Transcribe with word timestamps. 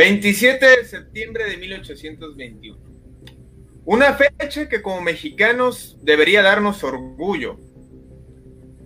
27 0.00 0.66
de 0.66 0.84
septiembre 0.86 1.44
de 1.44 1.58
1821. 1.58 2.78
Una 3.84 4.14
fecha 4.14 4.66
que 4.66 4.80
como 4.80 5.02
mexicanos 5.02 5.98
debería 6.00 6.40
darnos 6.40 6.82
orgullo. 6.82 7.58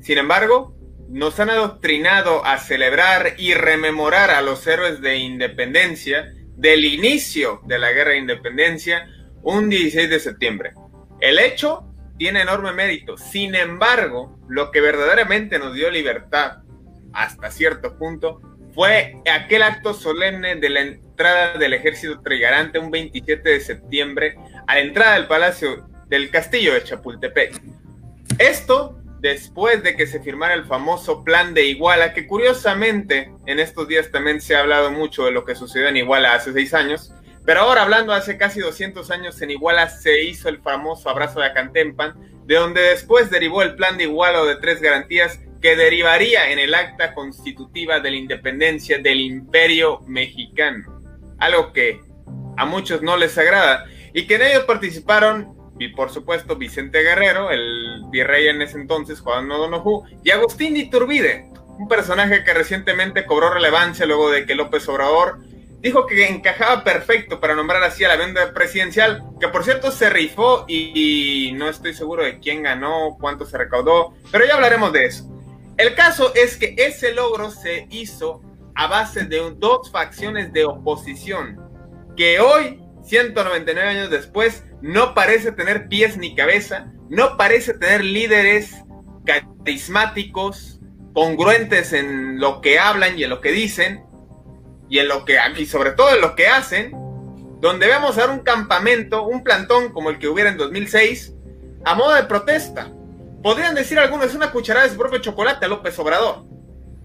Sin 0.01 0.19
embargo, 0.19 0.77
nos 1.09 1.39
han 1.39 1.51
adoctrinado 1.51 2.45
a 2.45 2.59
celebrar 2.59 3.35
y 3.39 3.55
rememorar 3.55 4.33
a 4.33 4.43
los 4.43 4.67
héroes 4.67 5.01
de 5.03 5.19
independencia 5.19 6.35
del 6.57 6.85
inicio 6.85 7.61
de 7.65 7.79
la 7.79 7.93
guerra 7.93 8.11
de 8.11 8.19
independencia 8.19 9.09
un 9.45 9.69
16 9.69 10.11
de 10.11 10.19
septiembre. 10.19 10.73
El 11.21 11.39
hecho 11.39 11.95
tiene 12.19 12.41
enorme 12.41 12.73
mérito. 12.73 13.17
Sin 13.17 13.55
embargo, 13.55 14.37
lo 14.49 14.73
que 14.73 14.81
verdaderamente 14.81 15.61
nos 15.61 15.75
dio 15.75 15.93
libertad 15.93 16.65
hasta 17.13 17.53
cierto 17.53 17.97
punto 17.99 18.54
fue 18.75 19.17
aquel 19.33 19.63
acto 19.63 19.95
solemne 19.95 20.57
de 20.57 20.69
la 20.69 20.81
entrada 20.81 21.57
del 21.59 21.75
ejército 21.75 22.21
trigarante 22.21 22.79
un 22.79 22.91
27 22.91 23.49
de 23.49 23.61
septiembre 23.61 24.37
a 24.67 24.75
la 24.75 24.81
entrada 24.81 25.15
del 25.15 25.27
palacio 25.27 25.87
del 26.09 26.31
castillo 26.31 26.75
de 26.75 26.83
Chapultepec. 26.83 27.61
Esto 28.39 28.99
después 29.21 29.83
de 29.83 29.97
que 29.97 30.07
se 30.07 30.21
firmara 30.21 30.53
el 30.55 30.65
famoso 30.65 31.25
plan 31.25 31.55
de 31.55 31.65
Iguala, 31.65 32.13
que 32.13 32.27
curiosamente 32.27 33.33
en 33.47 33.59
estos 33.59 33.89
días 33.89 34.11
también 34.11 34.41
se 34.41 34.55
ha 34.55 34.61
hablado 34.61 34.91
mucho 34.91 35.25
de 35.25 35.31
lo 35.31 35.45
que 35.45 35.55
sucedió 35.55 35.89
en 35.89 35.97
Iguala 35.97 36.35
hace 36.35 36.53
seis 36.53 36.75
años, 36.75 37.11
pero 37.47 37.61
ahora 37.61 37.83
hablando 37.83 38.13
hace 38.13 38.37
casi 38.37 38.61
200 38.61 39.11
años 39.11 39.41
en 39.41 39.53
Iguala 39.53 39.89
se 39.89 40.23
hizo 40.25 40.49
el 40.49 40.61
famoso 40.61 41.09
abrazo 41.09 41.41
de 41.41 41.47
Acantempan, 41.47 42.15
de 42.45 42.57
donde 42.57 42.83
después 42.83 43.31
derivó 43.31 43.63
el 43.63 43.77
plan 43.77 43.97
de 43.97 44.05
Iguala 44.05 44.43
o 44.43 44.47
de 44.47 44.57
tres 44.57 44.83
garantías 44.83 45.41
que 45.65 45.77
derivaría 45.77 46.51
en 46.51 46.59
el 46.59 46.75
acta 46.75 47.15
constitutiva 47.15 47.99
de 47.99 48.11
la 48.11 48.19
independencia 48.19 48.99
del 48.99 49.19
imperio 49.19 50.03
mexicano, 50.07 51.03
algo 51.39 51.73
que 51.73 52.03
a 52.59 52.67
muchos 52.67 53.01
no 53.01 53.17
les 53.17 53.39
agrada, 53.39 53.87
y 54.13 54.27
que 54.27 54.35
en 54.35 54.43
ellos 54.43 54.65
participaron, 54.65 55.57
y 55.79 55.89
por 55.89 56.11
supuesto, 56.11 56.57
Vicente 56.57 57.03
Guerrero, 57.03 57.51
el 57.51 58.03
virrey 58.11 58.49
en 58.49 58.61
ese 58.61 58.77
entonces, 58.77 59.23
Juan 59.23 59.51
O'Donoghue, 59.51 60.03
y 60.23 60.33
Agustín 60.33 60.77
Iturbide, 60.77 61.49
un 61.79 61.89
personaje 61.89 62.45
que 62.45 62.53
recientemente 62.53 63.25
cobró 63.25 63.49
relevancia 63.49 64.05
luego 64.05 64.31
de 64.31 64.45
que 64.45 64.55
López 64.55 64.87
Obrador 64.91 65.39
dijo 65.81 66.07
que 66.07 66.29
encajaba 66.29 66.85
perfecto 66.85 67.41
para 67.41 67.55
nombrar 67.55 67.83
así 67.85 68.05
a 68.05 68.09
la 68.09 68.17
venda 68.17 68.53
presidencial, 68.53 69.23
que 69.41 69.49
por 69.49 69.65
cierto 69.65 69.91
se 69.91 70.11
rifó 70.11 70.67
y, 70.69 71.53
no 71.55 71.71
estoy 71.71 71.95
seguro 71.95 72.23
de 72.23 72.39
quién 72.39 72.65
ganó, 72.65 73.17
cuánto 73.19 73.47
se 73.47 73.57
recaudó, 73.57 74.13
pero 74.31 74.45
ya 74.45 74.57
hablaremos 74.57 74.93
de 74.93 75.07
eso. 75.07 75.34
El 75.77 75.95
caso 75.95 76.33
es 76.35 76.57
que 76.57 76.75
ese 76.79 77.13
logro 77.13 77.51
se 77.51 77.87
hizo 77.91 78.43
a 78.77 78.87
base 78.87 79.25
de 79.25 79.55
dos 79.57 79.91
facciones 79.91 80.53
de 80.53 80.65
oposición 80.65 81.61
que 82.17 82.39
hoy, 82.39 82.81
199 83.03 83.89
años 83.89 84.11
después, 84.11 84.65
no 84.81 85.15
parece 85.15 85.51
tener 85.51 85.89
pies 85.89 86.17
ni 86.17 86.37
cabeza, 86.37 86.93
no 87.09 87.37
parece 87.37 87.75
tener 87.75 88.05
líderes 88.05 88.85
carismáticos, 89.25 90.81
congruentes 91.13 91.93
en 91.93 92.39
lo 92.39 92.61
que 92.61 92.79
hablan 92.79 93.19
y 93.19 93.25
en 93.25 93.31
lo 93.31 93.41
que 93.41 93.51
dicen, 93.51 94.05
y 94.89 94.99
en 95.01 95.09
lo 95.09 95.25
que 95.25 95.39
y 95.57 95.67
sobre 95.67 95.93
todo 95.93 96.15
en 96.15 96.21
lo 96.21 96.37
que 96.37 96.47
hacen, 96.47 96.93
donde 97.61 97.89
vemos 97.89 98.17
ahora 98.17 98.33
un 98.33 98.41
campamento, 98.41 99.25
un 99.25 99.43
plantón 99.43 99.93
como 99.93 100.11
el 100.11 100.19
que 100.19 100.29
hubiera 100.29 100.51
en 100.51 100.57
2006, 100.57 101.35
a 101.85 101.95
modo 101.95 102.15
de 102.15 102.25
protesta 102.25 102.93
Podrían 103.45 103.75
decir 103.75 103.99
algunos, 103.99 104.35
una 104.35 104.51
cucharada 104.51 104.87
de 104.87 104.93
su 104.93 104.99
propio 104.99 105.19
chocolate 105.19 105.67
a 105.67 105.69
López 105.69 105.99
Obrador. 105.99 106.47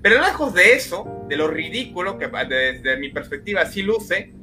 Pero 0.02 0.22
lejos 0.22 0.54
de 0.54 0.72
eso, 0.72 1.26
de 1.28 1.36
lo 1.36 1.50
ridículo 1.50 2.18
que 2.18 2.28
desde 2.28 2.96
mi 2.96 3.10
perspectiva 3.10 3.66
sí 3.66 3.82
luce, 3.82 4.34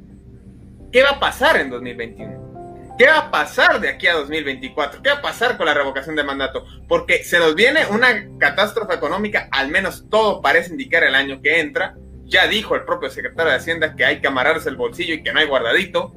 ¿qué 0.91 1.01
va 1.01 1.13
a 1.13 1.19
pasar 1.19 1.57
en 1.57 1.71
2021? 1.71 2.93
¿Qué 2.99 3.07
va 3.07 3.17
a 3.17 3.31
pasar 3.31 3.81
de 3.81 3.89
aquí 3.89 4.05
a 4.05 4.13
2024? 4.13 5.01
¿Qué 5.01 5.09
va 5.09 5.15
a 5.15 5.21
pasar 5.23 5.57
con 5.57 5.65
la 5.65 5.73
revocación 5.73 6.15
de 6.15 6.23
mandato? 6.23 6.67
Porque 6.87 7.23
se 7.23 7.39
nos 7.39 7.55
viene 7.55 7.87
una 7.87 8.27
catástrofe 8.37 8.93
económica, 8.93 9.49
al 9.51 9.69
menos 9.69 10.05
todo 10.07 10.39
parece 10.39 10.73
indicar 10.73 11.03
el 11.03 11.15
año 11.15 11.41
que 11.41 11.59
entra. 11.59 11.97
Ya 12.25 12.45
dijo 12.45 12.75
el 12.75 12.85
propio 12.85 13.09
secretario 13.09 13.49
de 13.51 13.57
Hacienda 13.57 13.95
que 13.95 14.05
hay 14.05 14.21
que 14.21 14.27
amarrarse 14.27 14.69
el 14.69 14.75
bolsillo 14.75 15.15
y 15.15 15.23
que 15.23 15.33
no 15.33 15.39
hay 15.39 15.47
guardadito. 15.47 16.13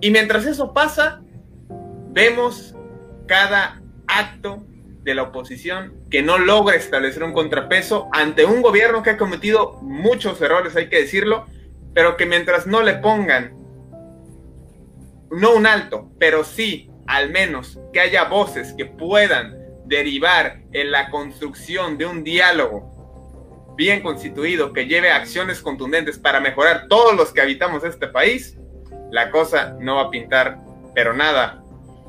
Y 0.00 0.10
mientras 0.10 0.44
eso 0.46 0.74
pasa, 0.74 1.22
vemos 2.10 2.74
cada 3.28 3.83
acto 4.06 4.64
de 5.02 5.14
la 5.14 5.24
oposición 5.24 5.94
que 6.10 6.22
no 6.22 6.38
logra 6.38 6.76
establecer 6.76 7.22
un 7.22 7.32
contrapeso 7.32 8.08
ante 8.12 8.44
un 8.44 8.62
gobierno 8.62 9.02
que 9.02 9.10
ha 9.10 9.16
cometido 9.16 9.78
muchos 9.82 10.40
errores, 10.40 10.74
hay 10.76 10.88
que 10.88 11.00
decirlo, 11.00 11.46
pero 11.92 12.16
que 12.16 12.26
mientras 12.26 12.66
no 12.66 12.82
le 12.82 12.94
pongan, 12.94 13.54
no 15.30 15.54
un 15.54 15.66
alto, 15.66 16.10
pero 16.18 16.44
sí 16.44 16.90
al 17.06 17.30
menos 17.30 17.78
que 17.92 18.00
haya 18.00 18.24
voces 18.24 18.72
que 18.72 18.86
puedan 18.86 19.58
derivar 19.84 20.62
en 20.72 20.90
la 20.90 21.10
construcción 21.10 21.98
de 21.98 22.06
un 22.06 22.24
diálogo 22.24 22.94
bien 23.76 24.02
constituido 24.02 24.72
que 24.72 24.86
lleve 24.86 25.10
acciones 25.10 25.60
contundentes 25.60 26.18
para 26.18 26.40
mejorar 26.40 26.86
todos 26.88 27.14
los 27.14 27.32
que 27.32 27.40
habitamos 27.40 27.84
este 27.84 28.06
país, 28.06 28.56
la 29.10 29.30
cosa 29.30 29.76
no 29.80 29.96
va 29.96 30.02
a 30.02 30.10
pintar, 30.10 30.58
pero 30.94 31.12
nada 31.12 31.62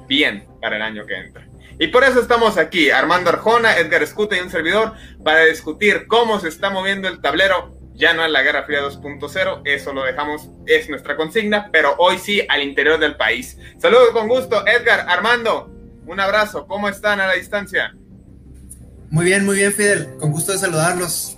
bien 0.08 0.48
para 0.62 0.78
el 0.78 0.82
año 0.82 1.06
que 1.06 1.16
entra. 1.16 1.45
Y 1.78 1.88
por 1.88 2.04
eso 2.04 2.22
estamos 2.22 2.58
aquí, 2.58 2.90
Armando 2.90 3.30
Arjona, 3.30 3.78
Edgar 3.78 4.02
Escuta 4.02 4.38
y 4.38 4.40
un 4.40 4.50
servidor, 4.50 4.94
para 5.24 5.46
discutir 5.46 6.08
cómo 6.08 6.40
se 6.40 6.48
está 6.48 6.70
moviendo 6.70 7.08
el 7.08 7.22
tablero. 7.22 7.76
Ya 7.94 8.14
no 8.14 8.26
es 8.26 8.32
la 8.32 8.44
Guerra 8.44 8.64
Fría 8.64 8.82
2.0, 8.82 9.62
eso 9.66 9.94
lo 9.94 10.04
dejamos, 10.04 10.50
es 10.66 10.90
nuestra 10.90 11.16
consigna, 11.16 11.70
pero 11.72 11.96
hoy 11.98 12.18
sí 12.18 12.42
al 12.50 12.62
interior 12.62 13.00
del 13.00 13.16
país. 13.16 13.58
Saludos 13.78 14.10
con 14.12 14.28
gusto, 14.28 14.66
Edgar, 14.68 15.06
Armando, 15.08 15.72
un 16.06 16.20
abrazo, 16.20 16.68
¿cómo 16.68 16.90
están 16.90 17.22
a 17.22 17.28
la 17.28 17.34
distancia? 17.34 17.96
Muy 19.10 19.26
bien, 19.26 19.46
muy 19.46 19.58
bien, 19.58 19.72
Fidel, 19.72 20.18
con 20.18 20.32
gusto 20.32 20.52
de 20.52 20.58
saludarlos. 20.58 21.38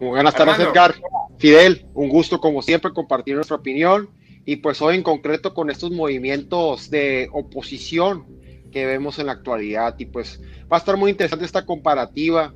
Muy 0.00 0.10
buenas 0.10 0.34
tardes, 0.34 0.58
Edgar. 0.58 0.94
Fidel, 1.38 1.86
un 1.94 2.08
gusto 2.08 2.40
como 2.40 2.62
siempre 2.62 2.92
compartir 2.92 3.36
nuestra 3.36 3.56
opinión 3.56 4.10
y 4.44 4.56
pues 4.56 4.82
hoy 4.82 4.96
en 4.96 5.02
concreto 5.02 5.54
con 5.54 5.70
estos 5.70 5.90
movimientos 5.92 6.90
de 6.90 7.28
oposición 7.32 8.26
que 8.70 8.86
vemos 8.86 9.18
en 9.18 9.26
la 9.26 9.32
actualidad 9.32 9.94
y 9.98 10.06
pues 10.06 10.40
va 10.70 10.76
a 10.76 10.80
estar 10.80 10.96
muy 10.96 11.10
interesante 11.10 11.44
esta 11.44 11.64
comparativa 11.66 12.54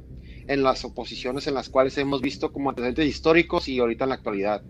en 0.48 0.62
las 0.62 0.84
oposiciones 0.84 1.46
en 1.46 1.54
las 1.54 1.68
cuales 1.68 1.96
hemos 1.98 2.20
visto 2.20 2.52
como 2.52 2.70
antecedentes 2.70 3.06
históricos 3.06 3.68
y 3.68 3.78
ahorita 3.78 4.04
en 4.04 4.10
la 4.10 4.16
actualidad. 4.16 4.62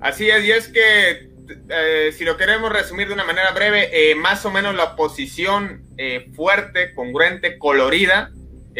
Así 0.00 0.30
es, 0.30 0.44
y 0.44 0.50
es 0.52 0.68
que 0.68 1.30
eh, 1.68 2.12
si 2.16 2.24
lo 2.24 2.36
queremos 2.36 2.72
resumir 2.72 3.08
de 3.08 3.14
una 3.14 3.24
manera 3.24 3.50
breve, 3.52 3.90
eh, 3.92 4.14
más 4.14 4.44
o 4.46 4.50
menos 4.50 4.74
la 4.74 4.84
oposición 4.84 5.84
eh, 5.98 6.30
fuerte, 6.34 6.94
congruente, 6.94 7.58
colorida, 7.58 8.32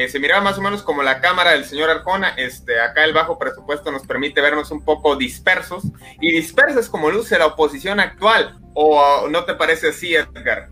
se 0.08 0.18
miraba 0.18 0.40
más 0.40 0.56
o 0.56 0.62
menos 0.62 0.82
como 0.82 1.02
la 1.02 1.20
cámara 1.20 1.50
del 1.50 1.66
señor 1.66 1.90
Arjona. 1.90 2.30
Este, 2.38 2.80
acá 2.80 3.04
el 3.04 3.12
bajo 3.12 3.38
presupuesto 3.38 3.92
nos 3.92 4.06
permite 4.06 4.40
vernos 4.40 4.70
un 4.70 4.82
poco 4.82 5.14
dispersos. 5.16 5.82
Y 6.22 6.30
dispersos 6.30 6.88
como 6.88 7.10
luce 7.10 7.38
la 7.38 7.46
oposición 7.46 8.00
actual. 8.00 8.58
¿O 8.72 9.28
no 9.28 9.44
te 9.44 9.54
parece 9.56 9.88
así, 9.88 10.14
Edgar? 10.14 10.70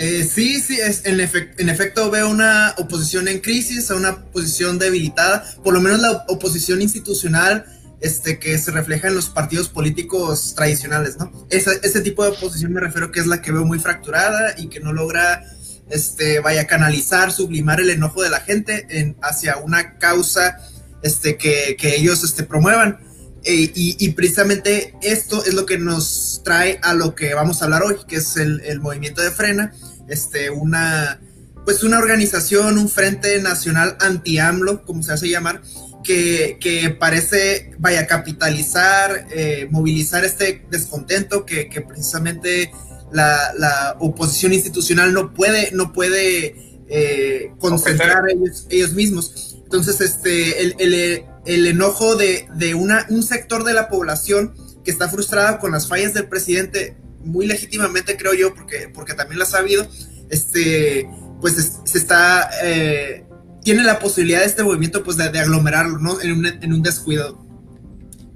Eh, 0.00 0.22
sí, 0.32 0.60
sí, 0.60 0.78
es, 0.78 1.04
en, 1.06 1.18
en, 1.18 1.68
efecto 1.68 2.08
veo 2.08 2.30
una 2.30 2.72
oposición 2.78 3.26
en 3.26 3.40
crisis, 3.40 3.90
una 3.90 4.10
oposición 4.10 4.78
debilitada, 4.78 5.44
por 5.64 5.74
lo 5.74 5.80
menos 5.80 5.98
la 6.00 6.24
oposición 6.28 6.80
institucional 6.80 7.66
este, 8.00 8.38
que 8.38 8.56
se 8.58 8.70
refleja 8.70 9.08
en 9.08 9.16
los 9.16 9.28
partidos 9.28 9.68
políticos 9.68 10.54
tradicionales, 10.54 11.16
¿no? 11.18 11.32
ese 11.50 12.00
tipo 12.00 12.22
de 12.22 12.30
oposición 12.30 12.72
me 12.72 12.80
refiero 12.80 13.10
que 13.10 13.18
es 13.18 13.26
la 13.26 13.42
que 13.42 13.50
veo 13.50 13.64
muy 13.64 13.80
fracturada 13.80 14.54
y 14.56 14.68
que 14.68 14.78
no 14.78 14.92
logra, 14.92 15.44
este, 15.90 16.38
vaya, 16.38 16.68
canalizar, 16.68 17.32
sublimar 17.32 17.80
el 17.80 17.90
enojo 17.90 18.22
de 18.22 18.30
la 18.30 18.38
gente 18.38 18.86
en, 18.90 19.16
hacia 19.20 19.56
una 19.56 19.98
causa 19.98 20.58
este, 21.02 21.36
que, 21.36 21.76
ellos 21.82 22.22
este, 22.22 22.44
promuevan. 22.44 23.00
E, 23.42 23.72
y, 23.74 24.08
precisamente 24.10 24.94
esto 25.02 25.44
es 25.44 25.54
lo 25.54 25.66
que 25.66 25.78
nos 25.78 26.40
trae 26.44 26.78
a 26.82 26.94
lo 26.94 27.16
que 27.16 27.34
vamos 27.34 27.62
a 27.62 27.64
hablar 27.64 27.82
hoy, 27.82 27.96
que 28.06 28.16
es 28.16 28.36
el 28.36 28.80
movimiento 28.80 29.22
de 29.22 29.32
frena, 29.32 29.72
este, 30.08 30.50
una, 30.50 31.20
pues 31.64 31.82
una 31.82 31.98
organización, 31.98 32.78
un 32.78 32.88
frente 32.88 33.40
nacional 33.40 33.96
anti-AMLO, 34.00 34.84
como 34.84 35.02
se 35.02 35.12
hace 35.12 35.28
llamar, 35.28 35.62
que, 36.02 36.58
que 36.60 36.90
parece, 36.90 37.72
vaya, 37.78 38.06
capitalizar, 38.06 39.26
eh, 39.30 39.68
movilizar 39.70 40.24
este 40.24 40.64
descontento 40.70 41.44
que, 41.44 41.68
que 41.68 41.82
precisamente 41.82 42.72
la, 43.12 43.52
la, 43.58 43.96
oposición 43.98 44.52
institucional 44.52 45.12
no 45.12 45.34
puede, 45.34 45.70
no 45.72 45.92
puede 45.92 46.84
eh, 46.88 47.52
concentrar 47.58 48.24
ellos, 48.30 48.66
ellos, 48.70 48.92
mismos. 48.92 49.58
Entonces, 49.64 50.00
este, 50.00 50.62
el, 50.62 50.76
el, 50.78 51.24
el 51.44 51.66
enojo 51.66 52.16
de, 52.16 52.48
de 52.54 52.74
una, 52.74 53.06
un 53.10 53.22
sector 53.22 53.64
de 53.64 53.74
la 53.74 53.88
población 53.88 54.54
que 54.84 54.90
está 54.90 55.08
frustrada 55.08 55.58
con 55.58 55.72
las 55.72 55.88
fallas 55.88 56.14
del 56.14 56.28
presidente 56.28 56.96
muy 57.20 57.46
legítimamente 57.46 58.16
creo 58.16 58.34
yo, 58.34 58.54
porque, 58.54 58.90
porque 58.92 59.14
también 59.14 59.38
lo 59.38 59.44
ha 59.44 59.48
sabido, 59.48 59.86
este, 60.30 61.08
pues 61.40 61.80
se 61.84 61.98
está, 61.98 62.50
eh, 62.62 63.24
tiene 63.62 63.82
la 63.82 63.98
posibilidad 63.98 64.40
de 64.40 64.46
este 64.46 64.62
movimiento 64.62 65.02
pues 65.02 65.16
de, 65.16 65.38
aglomerarlo, 65.38 65.98
¿no? 65.98 66.20
En 66.20 66.32
un, 66.32 66.46
en 66.46 66.72
un 66.72 66.82
descuido. 66.82 67.44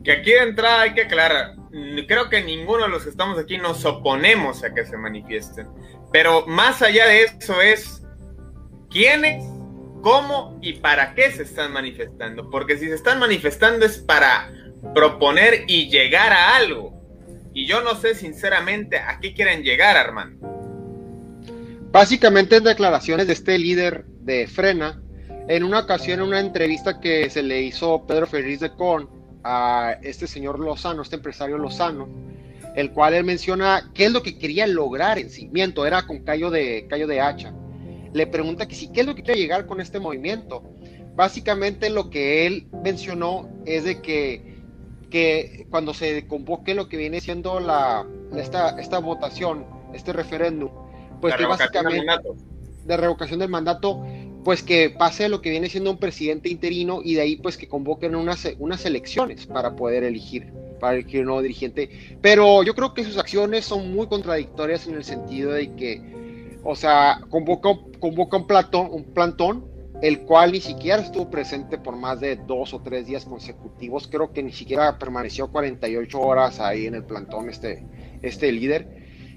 Que 0.04 0.12
aquí 0.12 0.32
de 0.32 0.42
entrada 0.42 0.82
hay 0.82 0.94
que 0.94 1.02
aclarar, 1.02 1.54
creo 2.06 2.28
que 2.28 2.42
ninguno 2.42 2.84
de 2.84 2.90
los 2.90 3.04
que 3.04 3.10
estamos 3.10 3.38
aquí 3.38 3.56
nos 3.56 3.84
oponemos 3.84 4.62
a 4.64 4.74
que 4.74 4.84
se 4.84 4.96
manifiesten, 4.96 5.68
pero 6.12 6.46
más 6.46 6.82
allá 6.82 7.06
de 7.06 7.24
eso 7.24 7.60
es 7.60 8.02
quiénes, 8.90 9.44
cómo 10.02 10.58
y 10.60 10.74
para 10.74 11.14
qué 11.14 11.30
se 11.30 11.44
están 11.44 11.72
manifestando, 11.72 12.50
porque 12.50 12.76
si 12.76 12.86
se 12.86 12.94
están 12.94 13.18
manifestando 13.18 13.86
es 13.86 13.98
para 13.98 14.52
proponer 14.94 15.64
y 15.68 15.88
llegar 15.88 16.32
a 16.32 16.56
algo, 16.56 16.91
y 17.54 17.66
yo 17.66 17.82
no 17.82 17.94
sé 17.94 18.14
sinceramente 18.14 18.98
a 18.98 19.18
qué 19.20 19.34
quieren 19.34 19.62
llegar, 19.62 19.96
Armando. 19.96 20.48
Básicamente 21.90 22.56
en 22.56 22.64
declaraciones 22.64 23.26
de 23.26 23.34
este 23.34 23.58
líder 23.58 24.06
de 24.20 24.46
Frena, 24.46 25.02
en 25.48 25.64
una 25.64 25.80
ocasión 25.80 26.20
en 26.20 26.28
una 26.28 26.40
entrevista 26.40 27.00
que 27.00 27.28
se 27.28 27.42
le 27.42 27.62
hizo 27.62 28.06
Pedro 28.06 28.26
Ferriz 28.26 28.60
de 28.60 28.70
Con 28.70 29.10
a 29.44 29.96
este 30.02 30.26
señor 30.26 30.58
Lozano, 30.58 31.02
este 31.02 31.16
empresario 31.16 31.58
Lozano, 31.58 32.08
el 32.74 32.92
cual 32.92 33.14
él 33.14 33.24
menciona 33.24 33.90
qué 33.92 34.06
es 34.06 34.12
lo 34.12 34.22
que 34.22 34.38
quería 34.38 34.66
lograr 34.66 35.18
en 35.18 35.28
sí, 35.28 35.48
miento, 35.52 35.84
era 35.84 36.06
con 36.06 36.20
callo 36.20 36.50
de, 36.50 36.86
de 36.88 37.20
hacha. 37.20 37.52
Le 38.14 38.26
pregunta 38.26 38.66
que 38.66 38.74
sí, 38.74 38.90
qué 38.92 39.00
es 39.00 39.06
lo 39.06 39.14
que 39.14 39.22
quiere 39.22 39.40
llegar 39.40 39.66
con 39.66 39.80
este 39.80 39.98
movimiento. 39.98 40.62
Básicamente 41.14 41.90
lo 41.90 42.08
que 42.08 42.46
él 42.46 42.68
mencionó 42.82 43.50
es 43.66 43.84
de 43.84 44.00
que 44.00 44.51
que 45.12 45.66
cuando 45.68 45.92
se 45.92 46.26
convoque 46.26 46.74
lo 46.74 46.88
que 46.88 46.96
viene 46.96 47.20
siendo 47.20 47.60
la, 47.60 48.06
esta, 48.34 48.80
esta 48.80 48.98
votación, 48.98 49.66
este 49.92 50.14
referéndum, 50.14 50.70
pues 51.20 51.36
que 51.36 51.44
básicamente 51.44 52.06
de 52.84 52.96
revocación 52.96 53.38
del 53.38 53.50
mandato, 53.50 54.02
pues 54.42 54.62
que 54.62 54.88
pase 54.88 55.28
lo 55.28 55.42
que 55.42 55.50
viene 55.50 55.68
siendo 55.68 55.90
un 55.90 55.98
presidente 55.98 56.48
interino 56.48 57.00
y 57.04 57.14
de 57.14 57.20
ahí 57.20 57.36
pues 57.36 57.58
que 57.58 57.68
convoquen 57.68 58.16
unas, 58.16 58.48
unas 58.58 58.86
elecciones 58.86 59.46
para 59.46 59.76
poder 59.76 60.02
elegir, 60.02 60.50
para 60.80 60.94
elegir 60.94 61.20
un 61.20 61.26
nuevo 61.26 61.42
dirigente. 61.42 62.16
Pero 62.22 62.62
yo 62.62 62.74
creo 62.74 62.94
que 62.94 63.04
sus 63.04 63.18
acciones 63.18 63.66
son 63.66 63.94
muy 63.94 64.06
contradictorias 64.06 64.86
en 64.86 64.94
el 64.94 65.04
sentido 65.04 65.52
de 65.52 65.74
que, 65.74 66.56
o 66.64 66.74
sea, 66.74 67.20
convoca, 67.28 67.68
convoca 68.00 68.38
un, 68.38 68.46
plato, 68.46 68.80
un 68.80 69.04
plantón 69.04 69.71
el 70.02 70.22
cual 70.22 70.50
ni 70.50 70.60
siquiera 70.60 71.00
estuvo 71.00 71.30
presente 71.30 71.78
por 71.78 71.96
más 71.96 72.18
de 72.18 72.34
dos 72.34 72.74
o 72.74 72.80
tres 72.80 73.06
días 73.06 73.24
consecutivos. 73.24 74.08
Creo 74.08 74.32
que 74.32 74.42
ni 74.42 74.52
siquiera 74.52 74.98
permaneció 74.98 75.50
48 75.50 76.20
horas 76.20 76.58
ahí 76.58 76.86
en 76.86 76.96
el 76.96 77.04
plantón 77.04 77.48
este, 77.48 77.86
este 78.20 78.50
líder. 78.50 78.88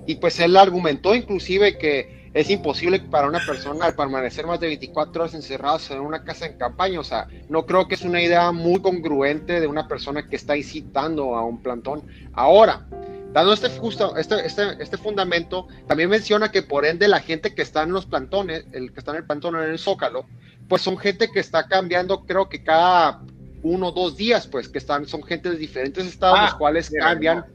Y 0.08 0.16
pues 0.16 0.40
él 0.40 0.58
argumentó 0.58 1.14
inclusive 1.14 1.78
que 1.78 2.32
es 2.34 2.50
imposible 2.50 3.00
para 3.00 3.28
una 3.28 3.40
persona 3.46 3.96
permanecer 3.96 4.48
más 4.48 4.60
de 4.60 4.68
24 4.68 5.22
horas 5.22 5.36
encerrados 5.36 5.90
en 5.92 6.00
una 6.00 6.24
casa 6.24 6.48
en 6.48 6.58
campaña. 6.58 7.00
O 7.00 7.04
sea, 7.04 7.28
no 7.48 7.68
creo 7.68 7.88
que 7.88 7.94
es 7.94 8.02
una 8.02 8.22
idea 8.22 8.52
muy 8.52 8.82
congruente 8.82 9.62
de 9.62 9.68
una 9.68 9.88
persona 9.88 10.28
que 10.28 10.36
está 10.36 10.58
incitando 10.58 11.36
a 11.36 11.46
un 11.46 11.62
plantón. 11.62 12.02
Ahora, 12.34 12.88
dando 13.34 13.54
este, 13.54 13.70
justo, 13.70 14.18
este, 14.18 14.46
este, 14.46 14.64
este 14.80 14.98
fundamento, 14.98 15.68
también 15.88 16.10
menciona 16.10 16.52
que 16.52 16.64
por 16.64 16.86
ende 16.86 17.08
la 17.08 17.20
gente 17.20 17.54
que 17.54 17.62
está 17.62 17.84
en 17.84 17.92
los 17.92 18.08
plantones, 18.08 18.66
el 18.72 18.94
que 18.94 19.00
está 19.00 19.12
en 19.12 19.18
el 19.18 19.26
plantón 19.26 19.58
en 19.58 19.70
el 19.70 19.78
Zócalo, 19.78 20.26
pues 20.68 20.82
son 20.82 20.98
gente 20.98 21.30
que 21.32 21.40
está 21.40 21.68
cambiando, 21.68 22.26
creo 22.26 22.50
que 22.50 22.64
cada 22.64 23.22
uno 23.64 23.88
o 23.88 23.92
dos 23.92 24.16
días, 24.16 24.48
pues 24.48 24.70
que 24.70 24.78
están, 24.78 25.08
son 25.08 25.24
gente 25.24 25.50
de 25.50 25.58
diferentes 25.58 26.06
estados, 26.06 26.40
los 26.40 26.54
ah, 26.54 26.58
cuales 26.58 26.90
cambian, 26.90 27.46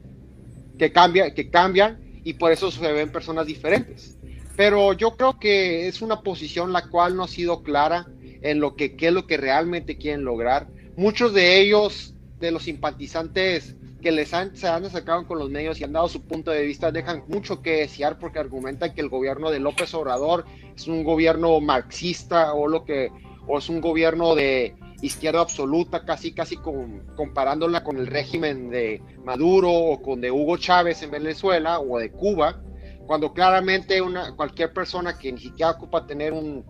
que 0.77 0.91
cambian, 0.91 1.33
que 1.33 1.49
cambian, 1.49 1.99
y 2.23 2.33
por 2.33 2.51
eso 2.51 2.71
se 2.71 2.91
ven 2.91 3.11
personas 3.11 3.45
diferentes. 3.45 4.17
Pero 4.55 4.93
yo 4.93 5.15
creo 5.15 5.39
que 5.39 5.87
es 5.87 6.01
una 6.01 6.21
posición 6.21 6.73
la 6.73 6.87
cual 6.87 7.15
no 7.15 7.23
ha 7.23 7.27
sido 7.27 7.63
clara 7.63 8.07
en 8.41 8.59
lo 8.59 8.75
que 8.75 8.95
qué 8.95 9.07
es 9.07 9.13
lo 9.13 9.25
que 9.25 9.37
realmente 9.37 9.97
quieren 9.97 10.23
lograr. 10.23 10.67
Muchos 10.95 11.33
de 11.33 11.59
ellos, 11.59 12.13
de 12.39 12.51
los 12.51 12.63
simpatizantes 12.63 13.75
que 14.01 14.11
les 14.11 14.33
han, 14.33 14.55
se 14.55 14.67
han 14.67 14.85
acercado 14.85 15.25
con 15.27 15.39
los 15.39 15.49
medios 15.49 15.79
y 15.79 15.83
han 15.83 15.93
dado 15.93 16.09
su 16.09 16.21
punto 16.23 16.51
de 16.51 16.63
vista, 16.63 16.91
dejan 16.91 17.23
mucho 17.27 17.61
que 17.61 17.77
desear 17.77 18.19
porque 18.19 18.39
argumentan 18.39 18.93
que 18.93 19.01
el 19.01 19.09
gobierno 19.09 19.51
de 19.51 19.59
López 19.59 19.93
Obrador 19.93 20.45
es 20.75 20.87
un 20.87 21.03
gobierno 21.03 21.59
marxista 21.61 22.53
o 22.53 22.67
lo 22.67 22.83
que 22.83 23.09
o 23.47 23.57
es 23.57 23.69
un 23.69 23.81
gobierno 23.81 24.35
de 24.35 24.75
izquierda 25.01 25.41
absoluta, 25.41 26.05
casi 26.05 26.31
casi 26.31 26.57
comparándola 26.57 27.83
con 27.83 27.97
el 27.97 28.07
régimen 28.07 28.69
de 28.69 29.01
Maduro 29.23 29.71
o 29.71 30.01
con 30.01 30.21
de 30.21 30.31
Hugo 30.31 30.57
Chávez 30.57 31.01
en 31.01 31.11
Venezuela 31.11 31.79
o 31.79 31.97
de 31.97 32.11
Cuba, 32.11 32.61
cuando 33.07 33.33
claramente 33.33 34.01
una, 34.01 34.35
cualquier 34.35 34.73
persona 34.73 35.17
que 35.17 35.31
ni 35.31 35.39
siquiera 35.39 35.71
ocupa 35.71 36.05
tener 36.05 36.33
un, 36.33 36.63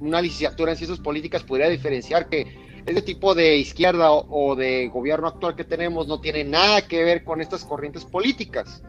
una 0.00 0.22
licenciatura 0.22 0.72
en 0.72 0.78
ciencias 0.78 1.00
políticas 1.00 1.42
podría 1.42 1.68
diferenciar 1.68 2.28
que 2.28 2.67
este 2.88 3.02
tipo 3.02 3.34
de 3.34 3.58
izquierda 3.58 4.10
o, 4.12 4.56
de 4.56 4.88
gobierno 4.88 5.28
actual 5.28 5.54
que 5.54 5.64
tenemos 5.64 6.08
no 6.08 6.20
tiene 6.20 6.42
nada 6.44 6.82
que 6.88 7.04
ver 7.04 7.22
con 7.22 7.40
estas 7.40 7.64
corrientes 7.64 8.04
políticas. 8.04 8.82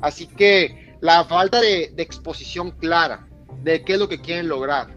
Así 0.00 0.26
que 0.26 0.96
la 1.00 1.24
falta 1.24 1.60
de, 1.60 1.92
exposición 1.98 2.70
clara 2.70 3.28
de 3.62 3.82
qué 3.82 3.94
es 3.94 3.98
lo 3.98 4.08
que 4.08 4.20
quieren 4.20 4.48
lograr, 4.48 4.96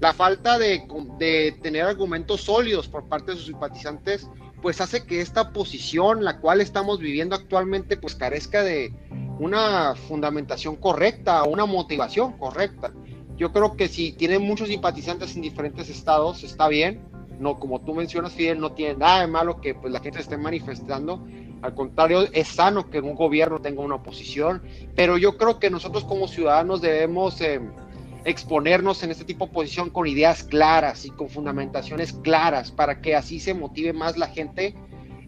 la 0.00 0.14
falta 0.14 0.58
de, 0.58 0.84
de, 1.18 1.58
tener 1.60 1.84
argumentos 1.84 2.42
sólidos 2.42 2.86
por 2.86 3.08
parte 3.08 3.32
de 3.32 3.36
sus 3.36 3.46
simpatizantes, 3.46 4.28
pues 4.62 4.80
hace 4.80 5.04
que 5.04 5.20
esta 5.20 5.52
posición, 5.52 6.24
la 6.24 6.40
cual 6.40 6.60
estamos 6.60 7.00
viviendo 7.00 7.34
actualmente, 7.34 7.96
pues 7.96 8.14
carezca 8.14 8.62
de 8.62 8.92
una 9.40 9.94
fundamentación 9.96 10.76
correcta 10.76 11.42
o 11.42 11.50
una 11.50 11.66
motivación 11.66 12.38
correcta. 12.38 12.92
Yo 13.36 13.52
creo 13.52 13.76
que 13.76 13.88
si 13.88 14.12
tienen 14.12 14.42
muchos 14.42 14.68
simpatizantes 14.68 15.34
en 15.36 15.42
diferentes 15.42 15.88
estados, 15.88 16.42
está 16.42 16.68
bien, 16.68 17.00
no, 17.38 17.58
como 17.58 17.80
tú 17.80 17.94
mencionas, 17.94 18.32
Fidel, 18.32 18.60
no 18.60 18.72
tiene 18.72 18.94
nada 18.96 19.20
de 19.20 19.26
malo 19.26 19.60
que 19.60 19.74
pues, 19.74 19.92
la 19.92 20.00
gente 20.00 20.20
esté 20.20 20.36
manifestando. 20.36 21.26
Al 21.62 21.74
contrario, 21.74 22.28
es 22.32 22.48
sano 22.48 22.88
que 22.90 23.00
un 23.00 23.14
gobierno 23.14 23.60
tenga 23.60 23.82
una 23.82 23.96
oposición, 23.96 24.62
pero 24.94 25.18
yo 25.18 25.36
creo 25.36 25.58
que 25.58 25.70
nosotros 25.70 26.04
como 26.04 26.28
ciudadanos 26.28 26.80
debemos 26.80 27.40
em, 27.40 27.72
exponernos 28.24 29.02
en 29.02 29.10
este 29.10 29.24
tipo 29.24 29.44
de 29.44 29.50
oposición 29.50 29.90
con 29.90 30.06
ideas 30.06 30.44
claras 30.44 31.04
y 31.04 31.10
con 31.10 31.28
fundamentaciones 31.28 32.12
claras 32.12 32.70
para 32.70 33.00
que 33.00 33.16
así 33.16 33.40
se 33.40 33.54
motive 33.54 33.92
más 33.92 34.16
la 34.16 34.28
gente 34.28 34.74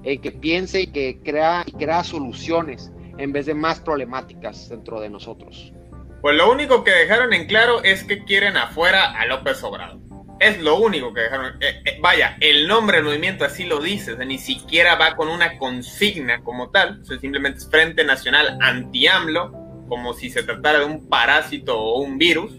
eh, 0.04 0.18
que 0.18 0.30
piense 0.30 0.82
y 0.82 0.86
que 0.88 1.20
crea, 1.22 1.64
y 1.66 1.72
crea 1.72 2.04
soluciones 2.04 2.92
en 3.18 3.32
vez 3.32 3.46
de 3.46 3.54
más 3.54 3.80
problemáticas 3.80 4.68
dentro 4.68 5.00
de 5.00 5.10
nosotros. 5.10 5.72
Pues 6.20 6.36
lo 6.36 6.50
único 6.50 6.84
que 6.84 6.90
dejaron 6.90 7.32
en 7.32 7.46
claro 7.46 7.82
es 7.82 8.04
que 8.04 8.24
quieren 8.24 8.56
afuera 8.56 9.18
a 9.18 9.26
López 9.26 9.62
Obrador. 9.64 10.09
Es 10.40 10.58
lo 10.58 10.76
único 10.76 11.12
que 11.12 11.20
dejaron. 11.20 11.62
Eh, 11.62 11.82
eh, 11.84 11.98
vaya, 12.00 12.38
el 12.40 12.66
nombre 12.66 12.96
del 12.96 13.04
movimiento 13.04 13.44
así 13.44 13.66
lo 13.66 13.78
dice, 13.78 14.16
ni 14.24 14.38
siquiera 14.38 14.96
va 14.96 15.14
con 15.14 15.28
una 15.28 15.58
consigna 15.58 16.42
como 16.42 16.70
tal, 16.70 17.04
simplemente 17.04 17.58
es 17.58 17.68
Frente 17.70 18.04
Nacional 18.04 18.56
Anti-AMLO, 18.62 19.84
como 19.86 20.14
si 20.14 20.30
se 20.30 20.42
tratara 20.42 20.78
de 20.78 20.86
un 20.86 21.08
parásito 21.08 21.78
o 21.78 22.00
un 22.00 22.16
virus. 22.16 22.52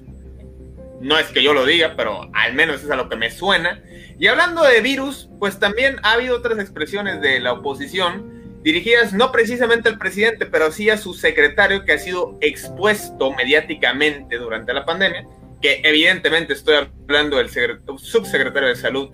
No 1.02 1.18
es 1.18 1.26
que 1.30 1.42
yo 1.42 1.56
lo 1.56 1.66
diga, 1.66 1.96
pero 1.98 2.30
al 2.34 2.54
menos 2.54 2.84
es 2.84 2.92
a 2.92 2.96
lo 2.96 3.10
que 3.10 3.16
me 3.16 3.32
suena. 3.32 3.82
Y 4.20 4.28
hablando 4.28 4.62
de 4.62 4.82
virus, 4.82 5.28
pues 5.40 5.58
también 5.58 5.98
ha 6.04 6.14
habido 6.14 6.38
otras 6.38 6.60
expresiones 6.60 7.20
de 7.20 7.40
la 7.40 7.54
oposición 7.54 8.60
dirigidas 8.64 9.12
no 9.12 9.32
precisamente 9.32 9.90
al 9.90 9.98
presidente, 9.98 10.46
pero 10.46 10.72
sí 10.72 10.92
a 10.92 10.98
su 10.98 11.16
secretario 11.16 11.84
que 11.84 11.94
ha 11.94 11.98
sido 11.98 12.38
expuesto 12.42 13.32
mediáticamente 13.32 14.38
durante 14.38 14.72
la 14.72 14.86
pandemia, 14.86 15.26
que 15.62 15.82
evidentemente 15.84 16.54
estoy 16.54 16.76
hablando 16.76 17.38
del 17.38 17.50
subsecretario 17.98 18.70
de 18.70 18.76
salud, 18.76 19.10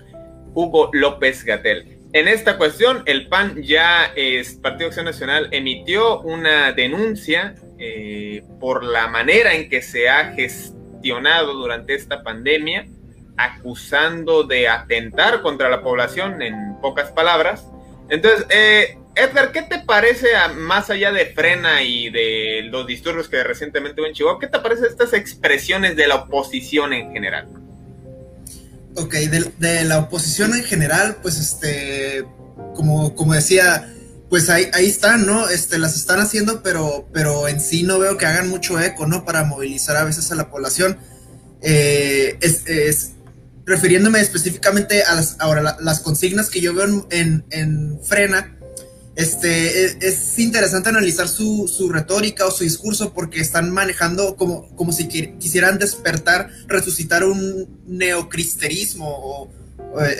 Hugo 0.53 0.89
López 0.93 1.43
Gatel. 1.43 1.97
En 2.13 2.27
esta 2.27 2.57
cuestión, 2.57 3.03
el 3.05 3.27
PAN 3.27 3.61
ya, 3.61 4.11
es, 4.15 4.53
Partido 4.55 4.87
Acción 4.87 5.05
Nacional, 5.05 5.49
emitió 5.51 6.21
una 6.21 6.71
denuncia 6.71 7.55
eh, 7.77 8.43
por 8.59 8.83
la 8.83 9.07
manera 9.07 9.53
en 9.53 9.69
que 9.69 9.81
se 9.81 10.09
ha 10.09 10.33
gestionado 10.33 11.53
durante 11.53 11.93
esta 11.95 12.23
pandemia, 12.23 12.87
acusando 13.35 14.43
de 14.43 14.67
atentar 14.67 15.41
contra 15.41 15.69
la 15.69 15.81
población, 15.81 16.41
en 16.41 16.55
pocas 16.81 17.11
palabras. 17.11 17.67
Entonces, 18.09 18.47
eh, 18.49 18.97
Edgar, 19.17 19.51
¿qué 19.51 19.63
te 19.63 19.79
parece, 19.79 20.27
más 20.55 20.89
allá 20.89 21.11
de 21.11 21.25
Frena 21.27 21.81
y 21.81 22.09
de 22.09 22.67
los 22.69 22.85
disturbios 22.85 23.27
que 23.27 23.43
recientemente 23.43 23.99
hubo 23.99 24.07
en 24.07 24.13
Chihuahua, 24.13 24.39
qué 24.39 24.47
te 24.47 24.59
parece 24.59 24.85
estas 24.87 25.13
expresiones 25.13 25.95
de 25.95 26.07
la 26.07 26.15
oposición 26.15 26.93
en 26.93 27.11
general? 27.11 27.47
Ok, 28.95 29.13
de, 29.13 29.83
la 29.85 29.99
oposición 29.99 30.53
en 30.53 30.63
general, 30.63 31.17
pues 31.21 31.39
este, 31.39 32.25
como, 32.75 33.15
como 33.15 33.33
decía, 33.33 33.91
pues 34.29 34.49
ahí, 34.49 34.67
ahí 34.73 34.87
están, 34.87 35.25
¿no? 35.25 35.49
Este, 35.49 35.77
las 35.77 35.95
están 35.95 36.19
haciendo, 36.19 36.61
pero, 36.61 37.07
pero 37.13 37.47
en 37.47 37.61
sí 37.61 37.83
no 37.83 37.99
veo 37.99 38.17
que 38.17 38.25
hagan 38.25 38.49
mucho 38.49 38.79
eco, 38.79 39.07
¿no? 39.07 39.25
Para 39.25 39.43
movilizar 39.43 39.97
a 39.97 40.03
veces 40.03 40.31
a 40.31 40.35
la 40.35 40.49
población. 40.49 40.97
Eh, 41.61 42.37
es, 42.41 43.13
refiriéndome 43.65 44.21
específicamente 44.21 45.03
a 45.03 45.13
las, 45.15 45.35
ahora, 45.39 45.77
las 45.81 45.99
consignas 45.99 46.49
que 46.49 46.61
yo 46.61 46.73
veo 46.73 47.07
en, 47.11 47.43
en 47.49 47.99
Frena, 48.01 48.56
este, 49.17 50.07
es, 50.07 50.37
interesante 50.37 50.89
analizar 50.89 51.27
su, 51.27 51.67
su, 51.67 51.89
retórica 51.89 52.45
o 52.45 52.51
su 52.51 52.63
discurso 52.63 53.13
porque 53.13 53.41
están 53.41 53.71
manejando 53.71 54.35
como, 54.35 54.69
como 54.75 54.91
si 54.91 55.07
quisieran 55.07 55.79
despertar, 55.79 56.51
resucitar 56.67 57.23
un 57.23 57.67
neocristerismo 57.87 59.07
o, 59.09 59.49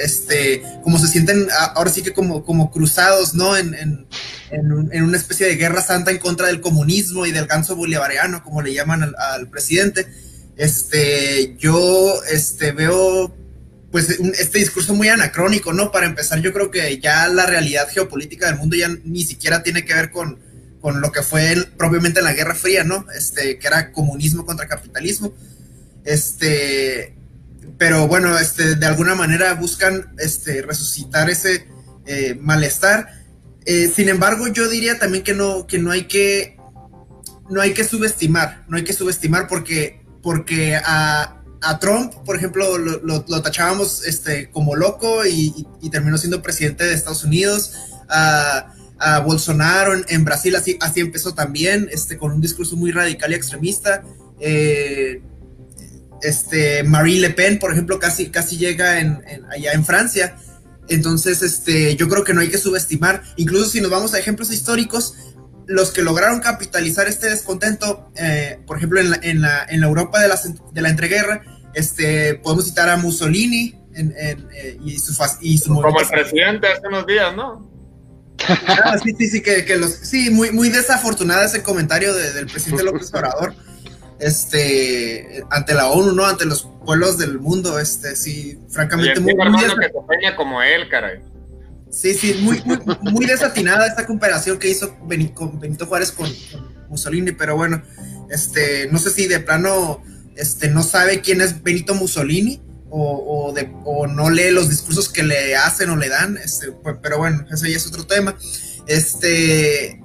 este, 0.04 0.64
como 0.82 0.98
se 0.98 1.08
sienten 1.08 1.48
ahora 1.76 1.92
sí 1.92 2.02
que 2.02 2.14
como, 2.14 2.44
como 2.44 2.72
cruzados, 2.72 3.36
¿no? 3.36 3.56
En, 3.56 3.76
en, 3.76 4.08
en, 4.50 5.04
una 5.04 5.18
especie 5.18 5.46
de 5.46 5.58
guerra 5.58 5.84
santa 5.84 6.10
en 6.10 6.18
contra 6.18 6.48
del 6.48 6.60
comunismo 6.60 7.28
y 7.28 7.32
del 7.32 7.46
ganso 7.46 7.76
bolivariano, 7.76 8.44
como 8.44 8.64
le 8.64 8.74
llaman 8.74 9.04
al, 9.04 9.16
al 9.16 9.48
presidente. 9.48 10.08
Este, 10.56 11.56
yo 11.60 12.20
este, 12.32 12.72
veo 12.72 13.32
pues 13.92 14.10
este 14.10 14.60
discurso 14.60 14.94
muy 14.94 15.08
anacrónico, 15.08 15.74
¿no? 15.74 15.92
Para 15.92 16.08
empezar, 16.08 16.42
yo 16.42 16.52
creo 16.54 16.72
que 16.72 17.00
ya 17.00 17.28
la 17.28 17.46
realidad 17.46 17.88
geopolítica 17.90 18.48
del 18.48 18.58
mundo 18.58 18.76
ya 18.76 18.90
ni 19.04 19.24
siquiera 19.24 19.64
tiene 19.64 19.86
que 19.86 19.94
ver 19.94 20.12
con, 20.12 20.40
con 20.82 21.02
lo 21.02 21.12
que 21.12 21.24
fue 21.24 21.56
propiamente 21.78 22.20
en 22.20 22.26
la 22.26 22.34
Guerra 22.34 22.56
Fría, 22.56 22.84
¿no? 22.84 23.06
Este, 23.16 23.58
que 23.58 23.68
era 23.68 23.92
comunismo 23.92 24.46
contra 24.46 24.68
capitalismo. 24.68 25.34
Este, 26.04 27.16
pero 27.78 28.08
bueno, 28.08 28.38
este, 28.38 28.76
de 28.76 28.86
alguna 28.86 29.16
manera 29.16 29.54
buscan 29.54 30.14
este, 30.18 30.62
resucitar 30.62 31.30
ese 31.30 31.68
eh, 32.06 32.38
malestar. 32.40 33.10
Eh, 33.66 33.92
sin 33.94 34.10
embargo, 34.10 34.48
yo 34.48 34.70
diría 34.70 35.00
también 35.00 35.24
que 35.24 35.34
no, 35.34 35.68
que 35.68 35.78
no 35.78 35.92
hay 35.92 36.06
que, 36.06 36.58
no 37.50 37.62
hay 37.62 37.74
que 37.74 37.84
subestimar, 37.84 38.64
no 38.68 38.78
hay 38.78 38.84
que 38.84 38.94
subestimar 38.94 39.48
porque, 39.48 40.02
porque 40.22 40.76
a, 40.76 41.37
a 41.62 41.80
Trump, 41.80 42.14
por 42.26 42.36
ejemplo, 42.36 42.78
lo, 42.78 43.42
tachábamos 43.42 44.06
este, 44.06 44.50
como 44.50 44.76
loco 44.76 45.26
y, 45.26 45.68
terminó 45.92 46.18
siendo 46.18 46.42
presidente 46.42 46.84
de 46.84 46.94
Estados 46.94 47.24
Unidos. 47.24 47.74
A, 48.10 48.74
Bolsonaro 49.24 49.94
en, 50.08 50.26
Brasil 50.26 50.56
así, 50.56 50.76
así 50.82 51.02
empezó 51.02 51.36
también, 51.36 51.88
este, 51.92 52.18
con 52.18 52.32
un 52.32 52.42
discurso 52.42 52.76
muy 52.76 52.92
radical 52.92 53.32
y 53.32 53.36
extremista. 53.36 54.04
Eh, 54.40 55.22
este, 56.24 56.84
Marie 56.84 57.22
Le 57.22 57.30
Pen, 57.30 57.60
por 57.60 57.72
ejemplo, 57.72 58.00
casi, 58.00 58.30
casi 58.30 58.58
llega 58.58 59.00
en, 59.00 59.22
allá 59.52 59.74
en 59.74 59.86
Francia. 59.86 60.36
Entonces, 60.90 61.42
este, 61.42 61.96
yo 61.96 62.08
creo 62.08 62.24
que 62.24 62.34
no 62.34 62.42
hay 62.42 62.50
que 62.50 62.58
subestimar, 62.58 63.22
incluso 63.36 63.70
si 63.70 63.82
nos 63.82 63.92
vamos 63.92 64.14
a 64.14 64.20
ejemplos 64.20 64.52
históricos, 64.52 65.16
los 65.68 65.92
que 65.92 66.02
lograron 66.02 66.40
capitalizar 66.40 67.08
este 67.08 67.30
descontento, 67.30 68.12
eh, 68.16 68.60
por 68.66 68.78
ejemplo, 68.78 69.00
en 69.00 69.12
la, 69.12 69.20
en 69.22 69.42
la, 69.42 69.66
en 69.70 69.82
la 69.82 69.88
Europa 69.88 70.20
de 70.20 70.28
la, 70.30 70.40
de 70.72 70.82
la 70.82 70.90
entreguerra, 70.90 71.44
este, 71.74 72.36
podemos 72.36 72.66
citar 72.66 72.90
a 72.90 72.98
Mussolini 72.98 73.76
en, 73.94 74.14
en, 74.18 74.48
eh, 74.54 74.78
y 74.84 74.98
su, 74.98 75.14
y 75.42 75.58
su 75.58 75.76
Como 75.76 76.00
el 76.00 76.08
presidente 76.08 76.68
hace 76.68 76.88
unos 76.88 77.06
días, 77.06 77.36
¿no? 77.36 77.70
Ah, 78.68 78.98
sí, 79.04 79.14
sí, 79.18 79.28
sí, 79.28 79.42
que, 79.42 79.66
que, 79.66 79.78
los, 79.78 79.92
sí, 79.92 80.30
muy, 80.30 80.52
muy 80.52 80.70
desafortunada 80.70 81.46
ese 81.46 81.64
comentario 81.64 82.14
del 82.14 82.48
presidente 82.48 82.84
López 82.84 83.10
Obrador, 83.14 83.54
este, 84.20 85.44
ante 85.50 85.74
la 85.74 85.88
ONU, 85.88 86.14
¿no? 86.14 86.26
Ante 86.26 86.46
los 86.46 86.68
pueblos 86.86 87.18
del 87.18 87.40
mundo, 87.40 87.80
este, 87.80 88.16
sí, 88.16 88.60
francamente 88.70 89.20
muy, 89.20 89.34
muy 89.36 89.64
que 89.64 89.70
se 89.70 90.36
como 90.36 90.62
él, 90.62 90.88
caray. 90.90 91.20
Sí, 91.90 92.14
sí, 92.14 92.36
muy, 92.42 92.62
muy, 93.02 93.26
desatinada 93.26 93.88
esta 93.88 94.06
comparación 94.06 94.60
que 94.60 94.70
hizo 94.70 94.96
Benito, 95.04 95.86
Juárez 95.86 96.12
con, 96.12 96.30
Mussolini, 96.90 97.32
pero 97.32 97.56
bueno, 97.56 97.82
este, 98.30 98.88
no 98.92 98.98
sé 98.98 99.10
si 99.10 99.28
de 99.28 99.40
plano 99.40 100.02
este, 100.36 100.70
no 100.70 100.84
sabe 100.84 101.22
quién 101.22 101.42
es 101.42 101.64
Benito 101.64 101.96
Mussolini 101.96 102.62
o, 102.90 103.52
de, 103.54 103.68
no 104.14 104.30
lee 104.30 104.52
los 104.52 104.70
discursos 104.70 105.10
que 105.10 105.24
le 105.24 105.56
hacen 105.56 105.90
o 105.90 105.98
le 105.98 106.10
dan, 106.10 106.38
este, 106.38 106.68
pero 107.02 107.18
bueno, 107.18 107.46
ese 107.52 107.70
ya 107.70 107.78
es 107.78 107.88
otro 107.88 108.06
tema. 108.06 108.38
Este, 108.88 110.02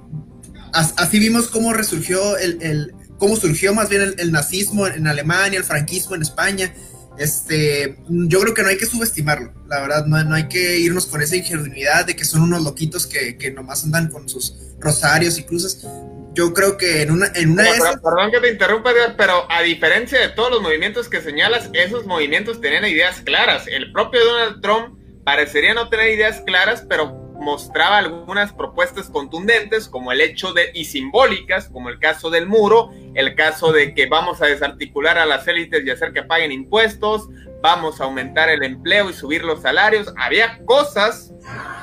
así 0.73 1.19
vimos 1.19 1.49
cómo 1.49 1.73
resurgió 1.73 2.37
el, 2.39 2.95
cómo 3.19 3.37
surgió 3.37 3.73
más 3.75 3.89
bien 3.89 4.15
el, 4.17 4.33
nazismo 4.33 4.87
en 4.87 5.07
Alemania, 5.07 5.59
el 5.59 5.65
franquismo 5.65 6.17
en 6.17 6.23
España, 6.23 6.75
este, 7.19 7.99
yo 8.09 8.41
creo 8.41 8.55
que 8.55 8.63
no 8.63 8.69
hay 8.69 8.79
que 8.79 8.87
subestimarlo, 8.87 9.53
la 9.69 9.81
verdad, 9.81 10.07
no, 10.07 10.23
no 10.25 10.35
hay 10.35 10.49
que 10.49 10.79
irnos 10.79 11.07
con 11.07 11.23
esa 11.23 11.37
ingenuidad 11.37 12.07
de 12.07 12.17
que 12.17 12.25
son 12.25 12.43
unos 12.43 12.63
loquitos 12.63 13.07
que, 13.07 13.37
que 13.37 13.51
nomás 13.51 13.85
andan 13.85 14.09
con 14.09 14.29
sus 14.29 14.57
rosarios 14.81 15.39
y 15.39 15.45
cruces. 15.45 15.87
Yo 16.35 16.55
creo 16.55 16.79
que 16.79 17.03
en 17.03 17.11
una, 17.11 17.31
en 17.35 17.53
una 17.53 17.65
Perdón 17.65 18.31
que 18.31 18.41
te 18.41 18.51
interrumpa, 18.51 18.93
pero 19.19 19.51
a 19.51 19.61
diferencia 19.61 20.19
de 20.19 20.31
todos 20.31 20.51
los 20.51 20.63
movimientos 20.63 21.09
que 21.09 21.21
señalas, 21.21 21.69
esos 21.75 22.07
movimientos 22.07 22.61
tenían 22.61 22.87
ideas 22.87 23.21
claras. 23.21 23.67
El 23.67 23.93
propio 23.93 24.25
Donald 24.25 24.63
Trump 24.63 24.99
parecería 25.25 25.75
no 25.75 25.91
tener 25.91 26.09
ideas 26.15 26.43
claras, 26.47 26.85
pero 26.89 27.22
mostraba 27.43 27.99
algunas 27.99 28.53
propuestas 28.53 29.11
contundentes, 29.11 29.89
como 29.89 30.13
el 30.13 30.21
hecho 30.21 30.53
de, 30.53 30.71
y 30.75 30.87
simbólicas, 30.87 31.69
como 31.69 31.91
el 31.91 31.99
caso 31.99 32.31
del 32.31 32.47
muro, 32.47 32.91
el 33.15 33.35
caso 33.35 33.73
de 33.73 33.95
que 33.95 34.07
vamos 34.07 34.41
a 34.41 34.47
desarticular 34.47 35.19
a 35.19 35.27
las 35.27 35.47
élites 35.47 35.85
y 35.85 35.91
hacer 35.91 36.13
que 36.13 36.23
paguen 36.23 36.53
impuestos, 36.53 37.29
vamos 37.61 38.01
a 38.01 38.05
aumentar 38.05 38.49
el 38.49 38.63
empleo 38.63 39.11
y 39.11 39.13
subir 39.13 39.45
los 39.45 39.63
salarios. 39.63 40.13
Había 40.17 40.65
cosas 40.65 41.33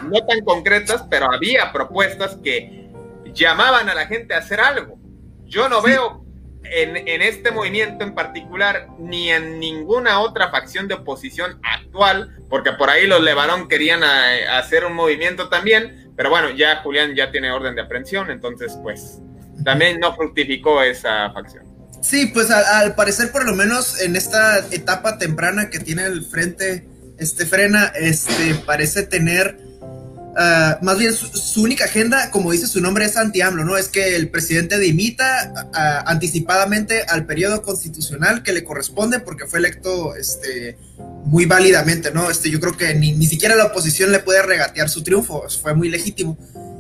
no 0.03 0.25
tan 0.25 0.43
concretas, 0.43 1.05
pero 1.09 1.31
había 1.31 1.71
propuestas 1.71 2.37
que 2.43 2.89
llamaban 3.33 3.89
a 3.89 3.95
la 3.95 4.07
gente 4.07 4.33
a 4.33 4.39
hacer 4.39 4.59
algo. 4.59 4.97
Yo 5.45 5.69
no 5.69 5.81
veo 5.81 6.25
en, 6.63 7.21
este 7.21 7.51
movimiento 7.51 8.03
en 8.03 8.13
particular, 8.13 8.87
ni 8.99 9.31
en 9.31 9.59
ninguna 9.59 10.19
otra 10.19 10.49
facción 10.49 10.87
de 10.87 10.95
oposición 10.95 11.59
actual, 11.63 12.37
porque 12.49 12.73
por 12.73 12.89
ahí 12.89 13.07
los 13.07 13.21
Levarón 13.21 13.67
querían 13.67 14.01
eh, 14.03 14.47
hacer 14.47 14.85
un 14.85 14.93
movimiento 14.93 15.49
también, 15.49 16.11
pero 16.15 16.29
bueno, 16.29 16.49
ya 16.51 16.77
Julián 16.77 17.15
ya 17.15 17.31
tiene 17.31 17.51
orden 17.51 17.75
de 17.75 17.81
aprehensión, 17.81 18.29
entonces 18.29 18.77
pues 18.83 19.19
también 19.63 19.99
no 19.99 20.15
fructificó 20.15 20.81
esa 20.81 21.31
facción. 21.31 21.65
Sí, 22.01 22.27
pues 22.27 22.49
al, 22.49 22.95
parecer 22.95 23.31
por 23.31 23.45
lo 23.45 23.55
menos 23.55 24.01
en 24.01 24.15
esta 24.15 24.59
etapa 24.71 25.17
temprana 25.17 25.69
que 25.69 25.79
tiene 25.79 26.05
el 26.05 26.23
frente, 26.23 26.87
este 27.17 27.45
frena, 27.45 27.91
este 27.95 28.55
parece 28.65 29.03
tener 29.03 29.57
Ah, 30.35 30.77
más 30.81 30.97
bien 30.97 31.13
su, 31.13 31.61
única 31.61 31.85
agenda, 31.85 32.29
como 32.31 32.51
dice 32.51 32.67
su 32.67 32.79
nombre, 32.81 33.05
es 33.05 33.17
anti-AMLO, 33.17 33.65
¿no? 33.65 33.77
Es 33.77 33.89
que 33.89 34.15
el 34.15 34.29
presidente 34.29 34.77
dimita 34.77 35.53
ah, 35.73 36.03
anticipadamente 36.05 37.03
al 37.03 37.25
periodo 37.25 37.61
constitucional 37.61 38.43
que 38.43 38.53
le 38.53 38.63
corresponde 38.63 39.19
porque 39.19 39.47
fue 39.47 39.59
electo 39.59 40.15
este, 40.15 40.77
muy 41.25 41.45
válidamente, 41.45 42.11
¿no? 42.11 42.29
Este, 42.29 42.49
yo 42.49 42.59
creo 42.59 42.77
que 42.77 42.93
ni, 42.95 43.11
ni 43.13 43.25
siquiera 43.25 43.55
la 43.55 43.65
oposición 43.65 44.11
le 44.11 44.19
puede 44.19 44.41
regatear 44.41 44.89
su 44.89 45.03
triunfo, 45.03 45.45
fue 45.61 45.73
muy 45.73 45.89
legítimo. 45.89 46.37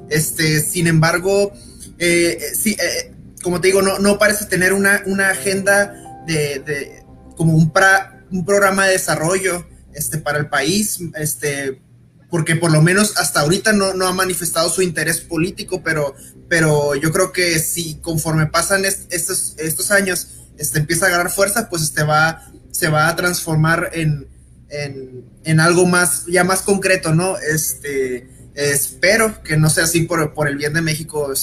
Este, 0.09 0.61
sin 0.61 0.87
embargo, 0.87 1.51
eh, 1.97 2.37
eh, 2.39 2.55
sí, 2.55 2.77
eh, 2.79 3.13
como 3.41 3.61
te 3.61 3.67
digo, 3.67 3.81
no, 3.81 3.99
no 3.99 4.17
parece 4.17 4.45
tener 4.45 4.73
una, 4.73 5.03
una 5.05 5.29
agenda 5.29 5.93
de, 6.25 6.59
de 6.59 7.03
como 7.35 7.53
un, 7.53 7.71
pra, 7.71 8.23
un 8.31 8.45
programa 8.45 8.85
de 8.85 8.93
desarrollo 8.93 9.65
este, 9.93 10.17
para 10.17 10.39
el 10.39 10.49
país, 10.49 10.99
este, 11.15 11.81
porque 12.29 12.55
por 12.55 12.71
lo 12.71 12.81
menos 12.81 13.17
hasta 13.17 13.41
ahorita 13.41 13.73
no, 13.73 13.93
no 13.93 14.07
ha 14.07 14.13
manifestado 14.13 14.69
su 14.69 14.81
interés 14.81 15.19
político, 15.19 15.81
pero, 15.83 16.15
pero 16.47 16.95
yo 16.95 17.11
creo 17.11 17.31
que 17.31 17.59
si 17.59 17.95
conforme 17.95 18.45
pasan 18.47 18.85
estos, 18.85 19.55
estos 19.57 19.91
años 19.91 20.27
este, 20.57 20.79
empieza 20.79 21.05
a 21.05 21.09
agarrar 21.09 21.31
fuerza, 21.31 21.69
pues 21.69 21.81
este 21.83 22.03
va, 22.03 22.45
se 22.71 22.89
va 22.89 23.07
a 23.07 23.15
transformar 23.15 23.89
en, 23.93 24.27
en, 24.69 25.59
algo 25.59 25.85
más, 25.85 26.25
ya 26.27 26.43
más 26.43 26.61
concreto, 26.61 27.15
¿no? 27.15 27.37
Este, 27.37 28.29
espero 28.53 29.41
que 29.43 29.57
no 29.57 29.69
sea 29.69 29.85
así 29.85 30.01
por, 30.01 30.33
por 30.33 30.47
el 30.47 30.57
bien 30.57 30.73
de 30.73 30.81
México, 30.81 31.33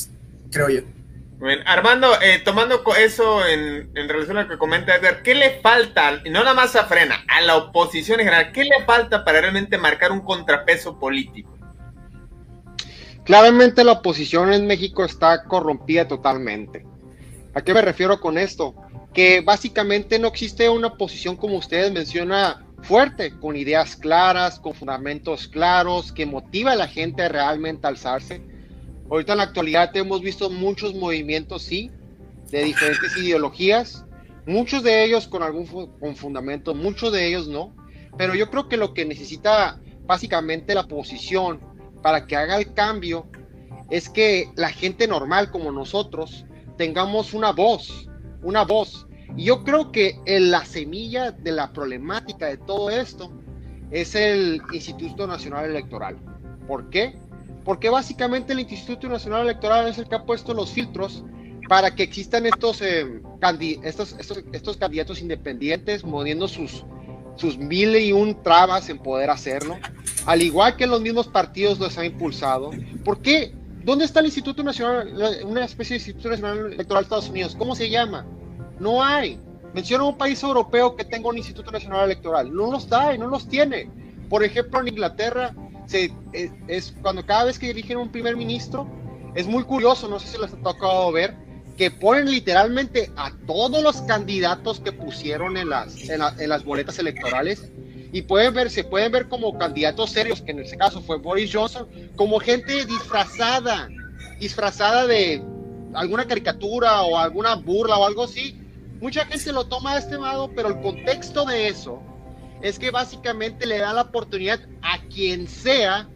creo 0.50 0.68
yo. 0.68 0.95
Bueno, 1.38 1.62
Armando, 1.66 2.18
eh, 2.22 2.40
tomando 2.42 2.82
eso 2.96 3.46
en, 3.46 3.90
en, 3.94 4.08
relación 4.08 4.38
a 4.38 4.44
lo 4.44 4.48
que 4.48 4.56
comenta 4.56 4.96
Edgar, 4.96 5.22
¿qué 5.22 5.34
le 5.34 5.60
falta, 5.60 6.22
y 6.24 6.30
no 6.30 6.40
nada 6.40 6.54
más 6.54 6.74
a 6.76 6.86
Frena, 6.86 7.24
a 7.28 7.42
la 7.42 7.56
oposición 7.56 8.20
en 8.20 8.26
general, 8.26 8.52
qué 8.52 8.64
le 8.64 8.84
falta 8.86 9.22
para 9.22 9.42
realmente 9.42 9.76
marcar 9.76 10.12
un 10.12 10.20
contrapeso 10.20 10.98
político? 10.98 11.54
Claramente 13.24 13.84
la 13.84 13.92
oposición 13.92 14.54
en 14.54 14.66
México 14.66 15.04
está 15.04 15.44
corrompida 15.44 16.08
totalmente. 16.08 16.86
¿A 17.52 17.60
qué 17.60 17.74
me 17.74 17.82
refiero 17.82 18.18
con 18.18 18.38
esto? 18.38 18.74
Que 19.12 19.42
básicamente 19.42 20.18
no 20.18 20.28
existe 20.28 20.70
una 20.70 20.88
oposición 20.88 21.36
como 21.36 21.56
ustedes 21.58 21.92
menciona 21.92 22.64
fuerte, 22.82 23.38
con 23.38 23.56
ideas 23.56 23.94
claras, 23.96 24.58
con 24.58 24.74
fundamentos 24.74 25.48
claros, 25.48 26.12
que 26.12 26.24
motiva 26.24 26.72
a 26.72 26.76
la 26.76 26.88
gente 26.88 27.28
realmente 27.28 27.86
a 27.86 27.90
alzarse 27.90 28.55
Ahorita 29.10 29.32
en 29.32 29.38
la 29.38 29.44
actualidad 29.44 29.96
hemos 29.96 30.20
visto 30.20 30.50
muchos 30.50 30.94
movimientos, 30.94 31.62
sí, 31.62 31.90
de 32.50 32.64
diferentes 32.64 33.16
ideologías, 33.16 34.04
muchos 34.46 34.82
de 34.82 35.04
ellos 35.04 35.28
con 35.28 35.42
algún 35.42 35.66
con 35.66 36.16
fundamento, 36.16 36.74
muchos 36.74 37.12
de 37.12 37.26
ellos 37.26 37.48
no, 37.48 37.74
pero 38.16 38.34
yo 38.34 38.50
creo 38.50 38.68
que 38.68 38.76
lo 38.76 38.94
que 38.94 39.04
necesita 39.04 39.80
básicamente 40.06 40.74
la 40.74 40.82
oposición 40.82 41.60
para 42.02 42.26
que 42.26 42.36
haga 42.36 42.56
el 42.56 42.72
cambio 42.72 43.26
es 43.90 44.08
que 44.08 44.50
la 44.56 44.70
gente 44.70 45.06
normal 45.06 45.50
como 45.50 45.70
nosotros 45.70 46.44
tengamos 46.76 47.34
una 47.34 47.52
voz, 47.52 48.08
una 48.42 48.64
voz. 48.64 49.06
Y 49.36 49.44
yo 49.44 49.64
creo 49.64 49.92
que 49.92 50.18
en 50.26 50.50
la 50.50 50.64
semilla 50.64 51.30
de 51.30 51.52
la 51.52 51.72
problemática 51.72 52.46
de 52.46 52.58
todo 52.58 52.90
esto 52.90 53.32
es 53.90 54.14
el 54.14 54.62
Instituto 54.72 55.26
Nacional 55.26 55.66
Electoral. 55.66 56.16
¿Por 56.66 56.90
qué? 56.90 57.18
Porque 57.66 57.90
básicamente 57.90 58.52
el 58.52 58.60
Instituto 58.60 59.08
Nacional 59.08 59.42
Electoral 59.42 59.88
es 59.88 59.98
el 59.98 60.06
que 60.06 60.14
ha 60.14 60.22
puesto 60.22 60.54
los 60.54 60.70
filtros 60.70 61.24
para 61.68 61.92
que 61.96 62.04
existan 62.04 62.46
estos, 62.46 62.80
eh, 62.80 63.20
estos, 63.82 64.14
estos, 64.52 64.76
candidatos 64.76 65.20
independientes 65.20 66.04
moviendo 66.04 66.46
sus, 66.46 66.84
sus 67.34 67.58
mil 67.58 67.96
y 67.96 68.12
un 68.12 68.40
trabas 68.40 68.88
en 68.88 69.00
poder 69.00 69.30
hacerlo, 69.30 69.76
al 70.26 70.42
igual 70.42 70.76
que 70.76 70.86
los 70.86 71.00
mismos 71.00 71.26
partidos 71.26 71.80
los 71.80 71.98
han 71.98 72.04
impulsado. 72.04 72.70
¿Por 73.04 73.20
qué? 73.20 73.52
¿Dónde 73.82 74.04
está 74.04 74.20
el 74.20 74.26
Instituto 74.26 74.62
Nacional, 74.62 75.12
una 75.44 75.64
especie 75.64 75.94
de 75.94 76.04
Instituto 76.04 76.30
Nacional 76.30 76.72
Electoral 76.72 77.02
de 77.02 77.06
Estados 77.06 77.28
Unidos? 77.30 77.56
¿Cómo 77.58 77.74
se 77.74 77.90
llama? 77.90 78.24
No 78.78 79.02
hay. 79.02 79.40
Menciona 79.74 80.04
un 80.04 80.16
país 80.16 80.40
europeo 80.40 80.94
que 80.94 81.04
tenga 81.04 81.28
un 81.28 81.38
Instituto 81.38 81.72
Nacional 81.72 82.04
Electoral. 82.04 82.54
No 82.54 82.70
los 82.70 82.88
da 82.88 83.16
no 83.16 83.26
los 83.26 83.48
tiene. 83.48 83.90
Por 84.28 84.44
ejemplo, 84.44 84.80
en 84.80 84.88
Inglaterra 84.88 85.52
es, 85.92 86.94
cuando 87.02 87.24
cada 87.24 87.44
vez 87.44 87.58
que 87.58 87.70
eligen 87.70 87.98
un 87.98 88.10
primer 88.10 88.36
ministro, 88.36 88.88
es 89.34 89.46
muy 89.46 89.62
curioso, 89.64 90.08
no 90.08 90.18
sé 90.18 90.28
si 90.28 90.38
les 90.38 90.52
ha 90.52 90.56
tocado 90.56 91.12
ver, 91.12 91.34
que 91.76 91.90
ponen 91.90 92.30
literalmente 92.30 93.10
a 93.16 93.32
todos 93.46 93.82
los 93.82 94.00
candidatos 94.02 94.80
que 94.80 94.92
pusieron 94.92 95.56
en 95.56 95.68
las, 95.68 96.08
en, 96.08 96.48
las 96.48 96.64
boletas 96.64 96.98
electorales 96.98 97.70
y 98.12 98.22
pueden 98.22 98.54
ver, 98.54 98.70
se 98.70 98.84
pueden 98.84 99.12
ver 99.12 99.28
como 99.28 99.58
candidatos 99.58 100.10
serios, 100.10 100.40
que 100.40 100.52
en 100.52 100.60
ese 100.60 100.76
caso 100.76 101.02
fue 101.02 101.18
Boris 101.18 101.50
Johnson, 101.52 101.86
como 102.16 102.40
gente 102.40 102.86
disfrazada, 102.86 103.88
disfrazada 104.40 105.06
de 105.06 105.42
alguna 105.92 106.26
caricatura 106.26 107.02
o 107.02 107.18
alguna 107.18 107.56
burla 107.56 107.98
o 107.98 108.06
algo 108.06 108.24
así. 108.24 108.58
Mucha 109.00 109.26
gente 109.26 109.52
lo 109.52 109.66
toma 109.66 109.94
de 109.94 110.00
este 110.00 110.16
modo, 110.16 110.50
pero 110.54 110.68
el 110.68 110.80
contexto 110.80 111.44
de 111.44 111.68
eso 111.68 112.00
es 112.68 112.80
que 112.80 112.90
básicamente 112.90 113.64
le 113.64 113.78
da 113.78 113.92
la 113.92 114.02
oportunidad 114.02 114.60
a 114.82 114.98
quien 115.06 115.46
sea, 115.46 116.08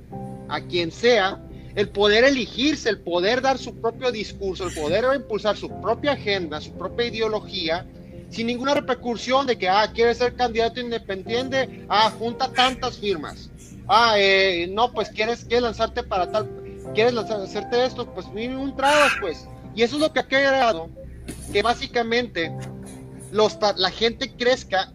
a 0.49 0.61
quien 0.62 0.90
sea, 0.90 1.40
el 1.76 1.88
poder 1.88 2.25
elegirse, 2.25 2.88
el 2.88 2.99
poder 2.99 3.40
dar 3.40 3.57
su 3.57 3.80
propio 3.80 4.11
discurso, 4.11 4.66
el 4.66 4.75
poder 4.75 5.04
impulsar 5.14 5.57
su 5.57 5.69
propia 5.80 6.13
agenda, 6.13 6.60
su 6.60 6.73
propia 6.73 7.06
ideología, 7.06 7.86
sin 8.30 8.49
ninguna 8.49 8.75
repercusión 8.75 9.47
de 9.47 9.56
que, 9.56 9.69
ah, 9.69 9.91
quiere 9.95 10.13
ser 10.13 10.34
candidato 10.34 10.80
independiente, 10.80 11.84
ah, 11.89 12.10
junta 12.19 12.52
tantas 12.52 12.99
firmas, 12.99 13.49
ah, 13.86 14.15
eh, 14.19 14.69
no, 14.73 14.93
pues 14.93 15.08
quieres, 15.10 15.45
quieres 15.45 15.63
lanzarte 15.63 16.02
para 16.02 16.32
tal, 16.32 16.49
quieres 16.95 17.15
hacerte 17.17 17.84
esto, 17.84 18.13
pues 18.13 18.26
un 18.26 18.75
trabas, 18.76 19.13
pues. 19.21 19.47
Y 19.76 19.82
eso 19.82 19.97
es 19.97 20.02
lo 20.02 20.13
que 20.13 20.19
ha 20.19 20.26
creado 20.26 20.89
que 21.52 21.63
básicamente 21.63 22.52
los, 23.30 23.56
la 23.76 23.91
gente 23.91 24.32
crezca 24.32 24.93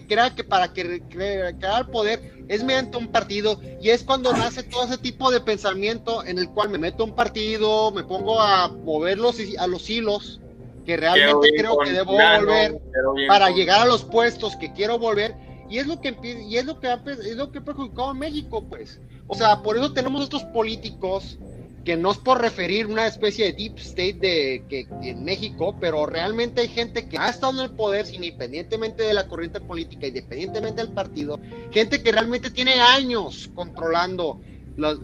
que 0.00 0.06
crea 0.06 0.34
que 0.34 0.44
para 0.44 0.72
que 0.72 1.02
crear 1.08 1.90
poder 1.90 2.44
es 2.48 2.62
mediante 2.62 2.98
un 2.98 3.08
partido 3.08 3.58
y 3.80 3.90
es 3.90 4.04
cuando 4.04 4.32
nace 4.32 4.62
todo 4.62 4.84
ese 4.84 4.98
tipo 4.98 5.30
de 5.30 5.40
pensamiento 5.40 6.24
en 6.24 6.38
el 6.38 6.50
cual 6.50 6.68
me 6.68 6.78
meto 6.78 7.04
un 7.04 7.14
partido, 7.14 7.90
me 7.92 8.04
pongo 8.04 8.40
a 8.40 8.68
moverlos 8.68 9.38
a 9.58 9.66
los 9.66 9.88
hilos 9.88 10.40
que 10.84 10.96
realmente 10.96 11.48
creo 11.56 11.78
que 11.78 11.92
debo 11.92 12.12
volver 12.12 12.78
para 13.26 13.50
llegar 13.50 13.80
a 13.80 13.86
los 13.86 14.04
puestos 14.04 14.54
que 14.56 14.72
quiero 14.72 14.98
volver 14.98 15.34
y 15.68 15.78
es 15.78 15.86
lo 15.86 16.00
que 16.00 16.14
y 16.46 16.56
es 16.56 16.66
lo 16.66 16.78
que 16.78 16.88
es 16.92 17.36
lo 17.36 17.50
que 17.50 17.58
ha 17.58 17.64
perjudicado 17.64 18.10
a 18.10 18.14
México 18.14 18.64
pues. 18.68 19.00
O 19.26 19.34
sea 19.34 19.62
por 19.62 19.76
eso 19.76 19.92
tenemos 19.92 20.22
estos 20.22 20.44
políticos 20.44 21.38
que 21.86 21.96
no 21.96 22.10
es 22.10 22.18
por 22.18 22.40
referir 22.40 22.88
una 22.88 23.06
especie 23.06 23.46
de 23.46 23.52
deep 23.52 23.78
state 23.78 24.14
de 24.14 24.64
que, 24.68 24.88
en 25.08 25.24
México, 25.24 25.76
pero 25.80 26.04
realmente 26.04 26.62
hay 26.62 26.68
gente 26.68 27.08
que 27.08 27.16
ha 27.16 27.28
estado 27.28 27.52
en 27.62 27.70
el 27.70 27.76
poder 27.76 28.12
independientemente 28.12 29.04
de 29.04 29.14
la 29.14 29.28
corriente 29.28 29.60
política, 29.60 30.08
independientemente 30.08 30.82
del 30.82 30.92
partido, 30.92 31.38
gente 31.70 32.02
que 32.02 32.10
realmente 32.10 32.50
tiene 32.50 32.74
años 32.80 33.48
controlando 33.54 34.40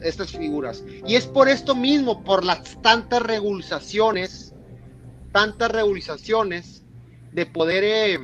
estas 0.02 0.32
figuras. 0.32 0.82
Y 1.06 1.14
es 1.14 1.24
por 1.24 1.48
esto 1.48 1.76
mismo, 1.76 2.24
por 2.24 2.44
las 2.44 2.82
tantas 2.82 3.22
regularizaciones, 3.22 4.52
tantas 5.30 5.70
regularizaciones 5.70 6.82
de 7.30 7.46
poder, 7.46 7.84
eh, 7.84 8.18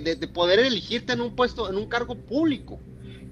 de 0.00 0.28
poder 0.28 0.58
elegirte 0.58 1.12
en 1.12 1.20
un 1.20 1.36
puesto, 1.36 1.70
en 1.70 1.76
un 1.76 1.86
cargo 1.86 2.16
público. 2.16 2.80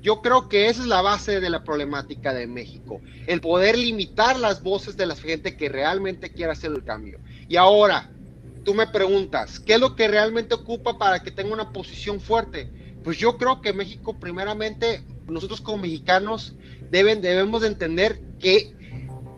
Yo 0.08 0.22
creo 0.22 0.48
que 0.48 0.68
esa 0.68 0.80
es 0.80 0.86
la 0.88 1.02
base 1.02 1.38
de 1.38 1.50
la 1.50 1.64
problemática 1.64 2.32
de 2.32 2.46
México, 2.46 3.02
el 3.26 3.42
poder 3.42 3.76
limitar 3.76 4.38
las 4.38 4.62
voces 4.62 4.96
de 4.96 5.04
la 5.04 5.14
gente 5.14 5.54
que 5.54 5.68
realmente 5.68 6.32
quiere 6.32 6.52
hacer 6.52 6.70
el 6.70 6.82
cambio. 6.82 7.20
Y 7.46 7.56
ahora, 7.56 8.10
tú 8.64 8.72
me 8.72 8.86
preguntas, 8.86 9.60
¿qué 9.60 9.74
es 9.74 9.80
lo 9.80 9.96
que 9.96 10.08
realmente 10.08 10.54
ocupa 10.54 10.96
para 10.96 11.22
que 11.22 11.30
tenga 11.30 11.52
una 11.52 11.74
posición 11.74 12.22
fuerte? 12.22 12.70
Pues 13.04 13.18
yo 13.18 13.36
creo 13.36 13.60
que 13.60 13.74
México, 13.74 14.18
primeramente, 14.18 15.04
nosotros 15.26 15.60
como 15.60 15.82
mexicanos 15.82 16.56
deben, 16.90 17.20
debemos 17.20 17.60
de 17.60 17.68
entender 17.68 18.18
que, 18.38 18.72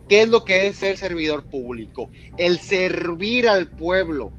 qué 0.07 0.21
es 0.21 0.29
lo 0.29 0.45
que 0.45 0.67
es 0.67 0.77
ser 0.77 0.95
servidor 0.95 1.49
público, 1.49 2.09
el 2.37 2.59
servir 2.59 3.49
al 3.49 3.67
pueblo. 3.67 4.31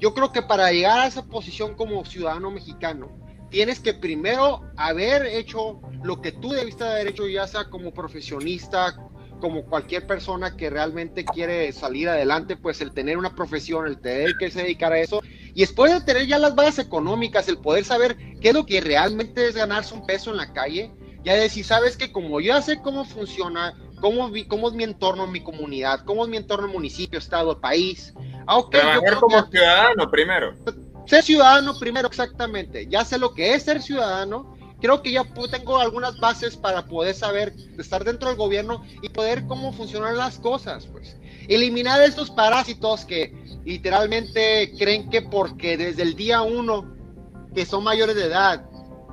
Yo 0.00 0.14
creo 0.14 0.32
que 0.32 0.40
para 0.40 0.72
llegar 0.72 1.00
a 1.00 1.06
esa 1.08 1.26
posición 1.26 1.74
como 1.74 2.06
ciudadano 2.06 2.50
mexicano, 2.50 3.23
tienes 3.54 3.78
que 3.78 3.94
primero 3.94 4.62
haber 4.76 5.26
hecho 5.26 5.80
lo 6.02 6.20
que 6.20 6.32
tú 6.32 6.50
debiste 6.50 6.82
haber 6.82 7.06
hecho, 7.06 7.28
ya 7.28 7.46
sea 7.46 7.70
como 7.70 7.94
profesionista, 7.94 8.96
como 9.38 9.64
cualquier 9.66 10.08
persona 10.08 10.56
que 10.56 10.70
realmente 10.70 11.24
quiere 11.24 11.70
salir 11.70 12.08
adelante, 12.08 12.56
pues 12.56 12.80
el 12.80 12.92
tener 12.92 13.16
una 13.16 13.36
profesión, 13.36 13.86
el 13.86 14.00
tener 14.00 14.36
que 14.40 14.50
se 14.50 14.64
dedicar 14.64 14.92
a 14.92 14.98
eso, 14.98 15.22
y 15.54 15.60
después 15.60 15.92
de 15.92 16.00
tener 16.00 16.26
ya 16.26 16.40
las 16.40 16.56
bases 16.56 16.84
económicas, 16.84 17.46
el 17.46 17.58
poder 17.58 17.84
saber 17.84 18.16
qué 18.40 18.48
es 18.48 18.54
lo 18.54 18.66
que 18.66 18.80
realmente 18.80 19.46
es 19.46 19.54
ganarse 19.54 19.94
un 19.94 20.04
peso 20.04 20.32
en 20.32 20.38
la 20.38 20.52
calle, 20.52 20.90
ya 21.22 21.34
decir, 21.34 21.64
sabes 21.64 21.96
que 21.96 22.10
como 22.10 22.40
yo 22.40 22.54
ya 22.54 22.60
sé 22.60 22.82
cómo 22.82 23.04
funciona, 23.04 23.72
cómo, 24.00 24.32
cómo 24.48 24.68
es 24.68 24.74
mi 24.74 24.82
entorno, 24.82 25.28
mi 25.28 25.44
comunidad, 25.44 26.04
cómo 26.04 26.24
es 26.24 26.28
mi 26.28 26.38
entorno, 26.38 26.66
municipio, 26.66 27.20
estado, 27.20 27.60
país. 27.60 28.12
Ah, 28.48 28.58
okay, 28.58 28.80
como 29.20 29.46
ciudadano 29.46 30.10
primero 30.10 30.54
ser 31.06 31.22
ciudadano 31.22 31.78
primero, 31.78 32.08
exactamente. 32.08 32.86
Ya 32.88 33.04
sé 33.04 33.18
lo 33.18 33.34
que 33.34 33.54
es 33.54 33.62
ser 33.64 33.82
ciudadano. 33.82 34.56
Creo 34.80 35.02
que 35.02 35.12
ya 35.12 35.24
tengo 35.50 35.78
algunas 35.78 36.18
bases 36.18 36.56
para 36.56 36.86
poder 36.86 37.14
saber, 37.14 37.54
estar 37.78 38.04
dentro 38.04 38.28
del 38.28 38.36
gobierno 38.36 38.84
y 39.00 39.08
poder 39.08 39.46
cómo 39.46 39.72
funcionan 39.72 40.16
las 40.16 40.38
cosas, 40.38 40.86
pues. 40.86 41.16
Eliminar 41.48 42.00
estos 42.02 42.30
parásitos 42.30 43.04
que 43.04 43.32
literalmente 43.64 44.74
creen 44.78 45.08
que 45.08 45.22
porque 45.22 45.76
desde 45.76 46.02
el 46.02 46.14
día 46.14 46.42
uno, 46.42 46.94
que 47.54 47.64
son 47.64 47.84
mayores 47.84 48.16
de 48.16 48.26
edad, 48.26 48.64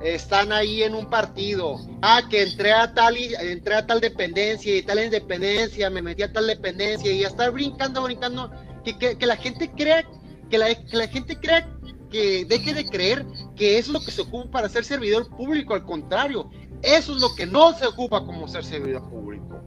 están 0.02 0.52
ahí 0.52 0.82
en 0.82 0.94
un 0.94 1.08
partido. 1.08 1.76
Ah, 2.02 2.22
que 2.28 2.42
entré 2.42 2.72
a 2.72 2.92
tal 2.92 3.16
y 3.16 3.34
entré 3.34 3.74
a 3.74 3.86
tal 3.86 4.00
dependencia 4.00 4.76
y 4.76 4.82
tal 4.82 5.02
independencia, 5.02 5.90
me 5.90 6.02
metí 6.02 6.22
a 6.22 6.32
tal 6.32 6.46
dependencia 6.46 7.12
y 7.12 7.24
a 7.24 7.28
estar 7.28 7.50
brincando, 7.50 8.02
brincando, 8.02 8.50
que, 8.84 8.96
que, 8.98 9.26
la 9.26 9.36
gente 9.36 9.70
crea, 9.70 10.04
que 10.50 10.58
la, 10.58 10.74
que 10.74 10.96
la 10.96 11.06
gente 11.06 11.38
crea 11.38 11.68
que 12.12 12.44
deje 12.44 12.74
de 12.74 12.84
creer 12.84 13.24
que 13.56 13.78
eso 13.78 13.90
es 13.90 14.00
lo 14.00 14.04
que 14.04 14.12
se 14.12 14.22
ocupa 14.22 14.50
para 14.50 14.68
ser 14.68 14.84
servidor 14.84 15.28
público, 15.30 15.74
al 15.74 15.84
contrario, 15.84 16.50
eso 16.82 17.14
es 17.14 17.20
lo 17.20 17.34
que 17.34 17.46
no 17.46 17.72
se 17.76 17.86
ocupa 17.86 18.24
como 18.24 18.46
ser 18.46 18.64
servidor 18.64 19.08
público. 19.08 19.60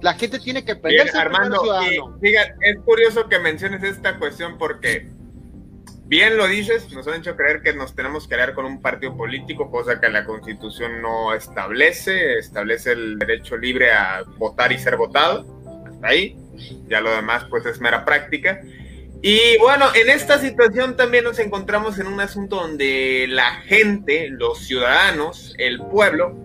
La 0.00 0.14
gente 0.14 0.38
tiene 0.38 0.64
que 0.64 0.72
aprender 0.72 1.10
Armando, 1.16 1.60
ciudadano. 1.60 2.18
es 2.22 2.78
curioso 2.84 3.28
que 3.28 3.38
menciones 3.40 3.82
esta 3.82 4.18
cuestión 4.18 4.56
porque 4.58 5.08
bien 6.04 6.36
lo 6.36 6.46
dices, 6.46 6.92
nos 6.92 7.08
han 7.08 7.14
hecho 7.14 7.36
creer 7.36 7.62
que 7.62 7.72
nos 7.72 7.94
tenemos 7.94 8.28
que 8.28 8.34
aliar 8.34 8.54
con 8.54 8.64
un 8.64 8.80
partido 8.80 9.16
político, 9.16 9.70
cosa 9.70 10.00
que 10.00 10.08
la 10.08 10.24
constitución 10.24 11.02
no 11.02 11.34
establece, 11.34 12.38
establece 12.38 12.92
el 12.92 13.18
derecho 13.18 13.56
libre 13.56 13.92
a 13.92 14.22
votar 14.36 14.70
y 14.72 14.78
ser 14.78 14.96
votado, 14.96 15.44
hasta 15.86 16.06
ahí, 16.06 16.36
ya 16.88 17.00
lo 17.00 17.10
demás 17.10 17.44
pues 17.50 17.66
es 17.66 17.80
mera 17.80 18.04
práctica. 18.04 18.60
Y 19.20 19.58
bueno, 19.58 19.86
en 19.94 20.10
esta 20.10 20.38
situación 20.38 20.96
también 20.96 21.24
nos 21.24 21.40
encontramos 21.40 21.98
en 21.98 22.06
un 22.06 22.20
asunto 22.20 22.56
donde 22.56 23.26
la 23.28 23.62
gente, 23.62 24.28
los 24.30 24.58
ciudadanos, 24.58 25.54
el 25.58 25.80
pueblo, 25.80 26.36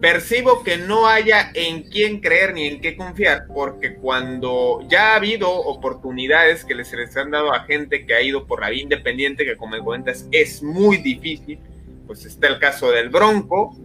percibo 0.00 0.64
que 0.64 0.78
no 0.78 1.06
haya 1.06 1.52
en 1.54 1.84
quién 1.84 2.20
creer 2.20 2.54
ni 2.54 2.66
en 2.66 2.80
qué 2.80 2.96
confiar, 2.96 3.46
porque 3.46 3.94
cuando 3.94 4.80
ya 4.88 5.12
ha 5.12 5.16
habido 5.16 5.48
oportunidades 5.48 6.64
que 6.64 6.74
les, 6.74 6.92
les 6.92 7.16
han 7.16 7.30
dado 7.30 7.52
a 7.52 7.60
gente 7.60 8.04
que 8.04 8.14
ha 8.14 8.20
ido 8.20 8.48
por 8.48 8.62
la 8.62 8.70
vía 8.70 8.82
independiente, 8.82 9.44
que 9.44 9.56
como 9.56 9.76
me 9.76 9.80
cuentas 9.80 10.26
es 10.32 10.60
muy 10.60 10.96
difícil, 10.96 11.60
pues 12.08 12.24
está 12.24 12.48
el 12.48 12.58
caso 12.58 12.90
del 12.90 13.10
Bronco, 13.10 13.76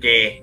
que 0.00 0.42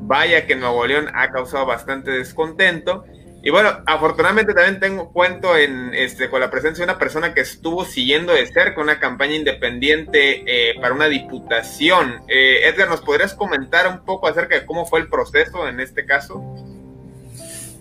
vaya 0.00 0.44
que 0.44 0.56
Nuevo 0.56 0.84
León 0.84 1.06
ha 1.14 1.30
causado 1.30 1.64
bastante 1.66 2.10
descontento, 2.10 3.04
y 3.46 3.50
bueno, 3.50 3.80
afortunadamente 3.86 4.54
también 4.54 4.80
tengo 4.80 5.12
cuento 5.12 5.56
en 5.56 5.94
este 5.94 6.28
con 6.28 6.40
la 6.40 6.50
presencia 6.50 6.84
de 6.84 6.90
una 6.90 6.98
persona 6.98 7.32
que 7.32 7.42
estuvo 7.42 7.84
siguiendo 7.84 8.32
de 8.32 8.44
cerca 8.44 8.80
una 8.80 8.98
campaña 8.98 9.36
independiente 9.36 10.42
eh, 10.48 10.74
para 10.80 10.92
una 10.92 11.06
diputación. 11.06 12.22
Eh, 12.26 12.66
Edgar, 12.66 12.88
¿nos 12.88 13.02
podrías 13.02 13.34
comentar 13.34 13.86
un 13.86 14.04
poco 14.04 14.26
acerca 14.26 14.56
de 14.56 14.66
cómo 14.66 14.84
fue 14.84 14.98
el 14.98 15.06
proceso 15.06 15.68
en 15.68 15.78
este 15.78 16.04
caso? 16.04 16.42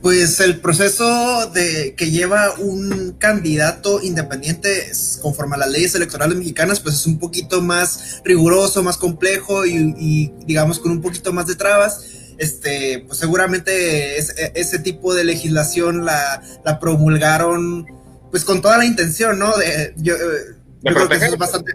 Pues 0.04 0.40
el 0.40 0.60
proceso 0.62 1.50
de 1.50 1.96
que 1.98 2.12
lleva 2.12 2.54
un 2.60 3.16
candidato 3.18 4.04
independiente 4.04 4.92
conforme 5.24 5.56
a 5.56 5.58
las 5.58 5.72
leyes 5.72 5.96
electorales 5.96 6.38
mexicanas, 6.38 6.80
pues 6.80 6.94
es 6.94 7.08
un 7.08 7.18
poquito 7.18 7.64
más 7.64 8.22
riguroso, 8.24 8.84
más 8.84 8.98
complejo 8.98 9.66
y, 9.66 9.96
y 9.98 10.32
digamos 10.46 10.78
con 10.78 10.92
un 10.92 11.02
poquito 11.02 11.34
más 11.34 11.48
de 11.48 11.56
trabas 11.56 12.15
este, 12.38 13.06
pues 13.08 13.20
seguramente 13.20 14.20
e, 14.20 14.52
ese 14.56 14.80
tipo 14.80 15.14
de 15.14 15.24
legislación 15.24 16.06
la, 16.06 16.42
promulgaron 16.80 17.88
pues 18.32 18.44
con 18.44 18.62
toda 18.62 18.78
la 18.78 18.86
intención, 18.86 19.40
¿no? 19.40 19.56
De, 19.58 19.94
yo, 19.98 20.16
eh, 20.16 20.56
creo 20.84 21.08
que 21.08 21.16
es 21.16 21.38
bastante... 21.38 21.74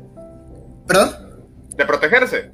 ¿Perdón? 0.87 1.17
De 1.77 1.87
protegerse. 1.87 2.53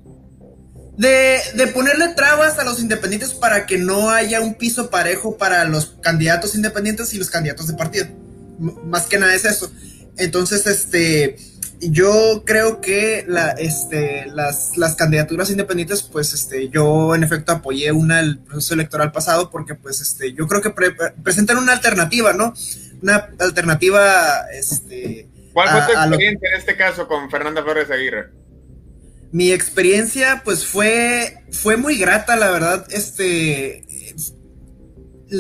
De, 0.97 1.39
de, 1.55 1.67
ponerle 1.69 2.09
trabas 2.15 2.59
a 2.59 2.65
los 2.65 2.81
independientes 2.81 3.35
para 3.35 3.67
que 3.67 3.79
no 3.79 4.11
haya 4.11 4.41
un 4.41 4.55
piso 4.55 4.91
parejo 4.91 5.37
para 5.37 5.65
los 5.65 5.97
candidatos 6.01 6.55
independientes 6.55 7.13
y 7.13 7.19
los 7.19 7.31
candidatos 7.31 7.67
de 7.67 7.75
partido. 7.75 8.07
más 8.59 9.07
que 9.07 9.19
nada 9.19 9.35
es 9.35 9.45
eso. 9.45 9.71
Entonces, 10.17 10.67
este 10.67 11.37
yo 11.81 12.43
creo 12.45 12.81
que 12.81 13.25
la, 13.27 13.51
este, 13.51 14.27
las, 14.27 14.77
las, 14.77 14.97
candidaturas 14.97 15.51
independientes, 15.51 16.03
pues 16.03 16.33
este, 16.33 16.69
yo 16.69 17.15
en 17.15 17.23
efecto 17.23 17.53
apoyé 17.53 17.93
una 17.93 18.21
el 18.21 18.39
proceso 18.39 18.75
electoral 18.75 19.13
pasado 19.13 19.51
porque 19.51 19.75
pues 19.75 20.01
este, 20.01 20.33
yo 20.33 20.47
creo 20.47 20.63
que 20.63 20.75
presentan 21.23 21.59
una 21.59 21.73
alternativa, 21.73 22.33
¿no? 22.33 22.55
Una 23.03 23.29
alternativa, 23.39 24.47
este... 24.53 25.29
¿Cuál 25.53 25.69
fue 25.69 25.95
tu 25.95 26.01
experiencia 26.01 26.49
en 26.51 26.59
este 26.59 26.77
caso 26.77 27.09
con 27.09 27.31
Fernanda 27.31 27.63
Flores 27.63 27.91
Aguirre? 27.91 28.31
Mi 29.33 29.53
experiencia, 29.53 30.43
pues 30.45 30.67
fue, 30.67 31.39
fue 31.51 31.77
muy 31.77 31.99
grata, 31.99 32.37
la 32.37 32.51
verdad, 32.51 32.87
este, 32.91 33.85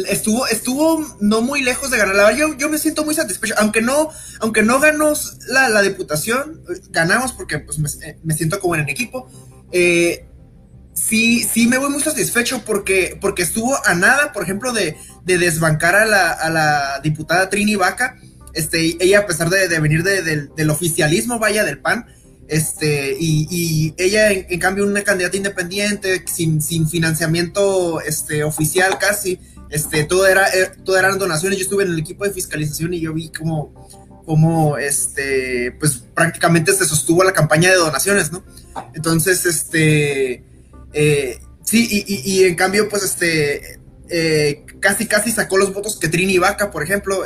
estuvo, 0.08 0.46
estuvo 0.46 1.16
no 1.20 1.42
muy 1.42 1.62
lejos 1.62 1.90
de 1.90 1.98
ganar. 1.98 2.14
La 2.14 2.24
verdad, 2.24 2.38
yo, 2.38 2.56
yo 2.56 2.68
me 2.68 2.78
siento 2.78 3.04
muy 3.04 3.14
satisfecho. 3.14 3.54
Aunque 3.58 3.82
no, 3.82 4.10
aunque 4.40 4.62
no 4.62 4.80
ganó 4.80 5.12
la, 5.48 5.68
la 5.68 5.82
diputación, 5.82 6.62
ganamos 6.90 7.32
porque 7.32 7.58
pues, 7.60 7.78
me, 7.78 7.88
eh, 8.06 8.18
me, 8.24 8.34
siento 8.34 8.60
como 8.60 8.74
en 8.74 8.82
el 8.82 8.88
equipo. 8.88 9.28
Eh, 9.72 10.26
sí, 10.94 11.42
sí 11.42 11.66
me 11.66 11.78
voy 11.78 11.90
muy 11.90 12.02
satisfecho 12.02 12.62
porque, 12.64 13.18
porque 13.20 13.42
estuvo 13.42 13.76
a 13.86 13.94
nada, 13.94 14.32
por 14.32 14.42
ejemplo, 14.42 14.72
de, 14.72 14.96
de 15.24 15.38
desbancar 15.38 15.94
a 15.94 16.04
la, 16.04 16.30
a 16.32 16.50
la, 16.50 17.00
diputada 17.02 17.48
Trini 17.48 17.76
Vaca. 17.76 18.16
Este, 18.54 18.96
ella, 19.00 19.20
a 19.20 19.26
pesar 19.26 19.50
de, 19.50 19.68
de 19.68 19.80
venir 19.80 20.02
del 20.02 20.70
oficialismo, 20.70 21.38
vaya, 21.38 21.62
del 21.62 21.78
PAN, 21.78 22.06
este, 22.48 23.16
y, 23.18 23.46
y 23.50 23.94
ella, 23.98 24.30
en, 24.30 24.46
en, 24.48 24.60
cambio, 24.60 24.86
una 24.86 25.02
candidata 25.02 25.36
independiente, 25.36 26.24
sin, 26.26 26.62
sin 26.62 26.88
financiamiento 26.88 28.00
este, 28.00 28.44
oficial 28.44 28.98
casi, 28.98 29.40
este, 29.70 30.04
todo, 30.04 30.26
era, 30.26 30.48
eh, 30.48 30.72
todo 30.84 30.98
eran 30.98 31.18
donaciones. 31.18 31.58
Yo 31.58 31.64
estuve 31.64 31.84
en 31.84 31.90
el 31.90 31.98
equipo 31.98 32.24
de 32.24 32.30
fiscalización 32.30 32.94
y 32.94 33.00
yo 33.00 33.12
vi 33.12 33.30
cómo, 33.30 33.88
cómo 34.24 34.78
este, 34.78 35.72
pues 35.78 36.04
prácticamente 36.14 36.72
se 36.72 36.84
sostuvo 36.84 37.24
la 37.24 37.32
campaña 37.32 37.70
de 37.70 37.76
donaciones, 37.76 38.32
¿no? 38.32 38.44
Entonces, 38.94 39.44
este, 39.46 40.44
eh, 40.92 41.40
sí, 41.64 42.04
y, 42.06 42.44
en 42.44 42.54
cambio, 42.54 42.88
pues, 42.88 43.02
este, 43.02 43.80
eh, 44.08 44.64
casi, 44.78 45.06
casi 45.06 45.32
sacó 45.32 45.56
los 45.56 45.72
votos 45.74 45.98
que 45.98 46.08
Trini 46.08 46.38
Vaca, 46.38 46.70
por 46.70 46.82
ejemplo, 46.82 47.24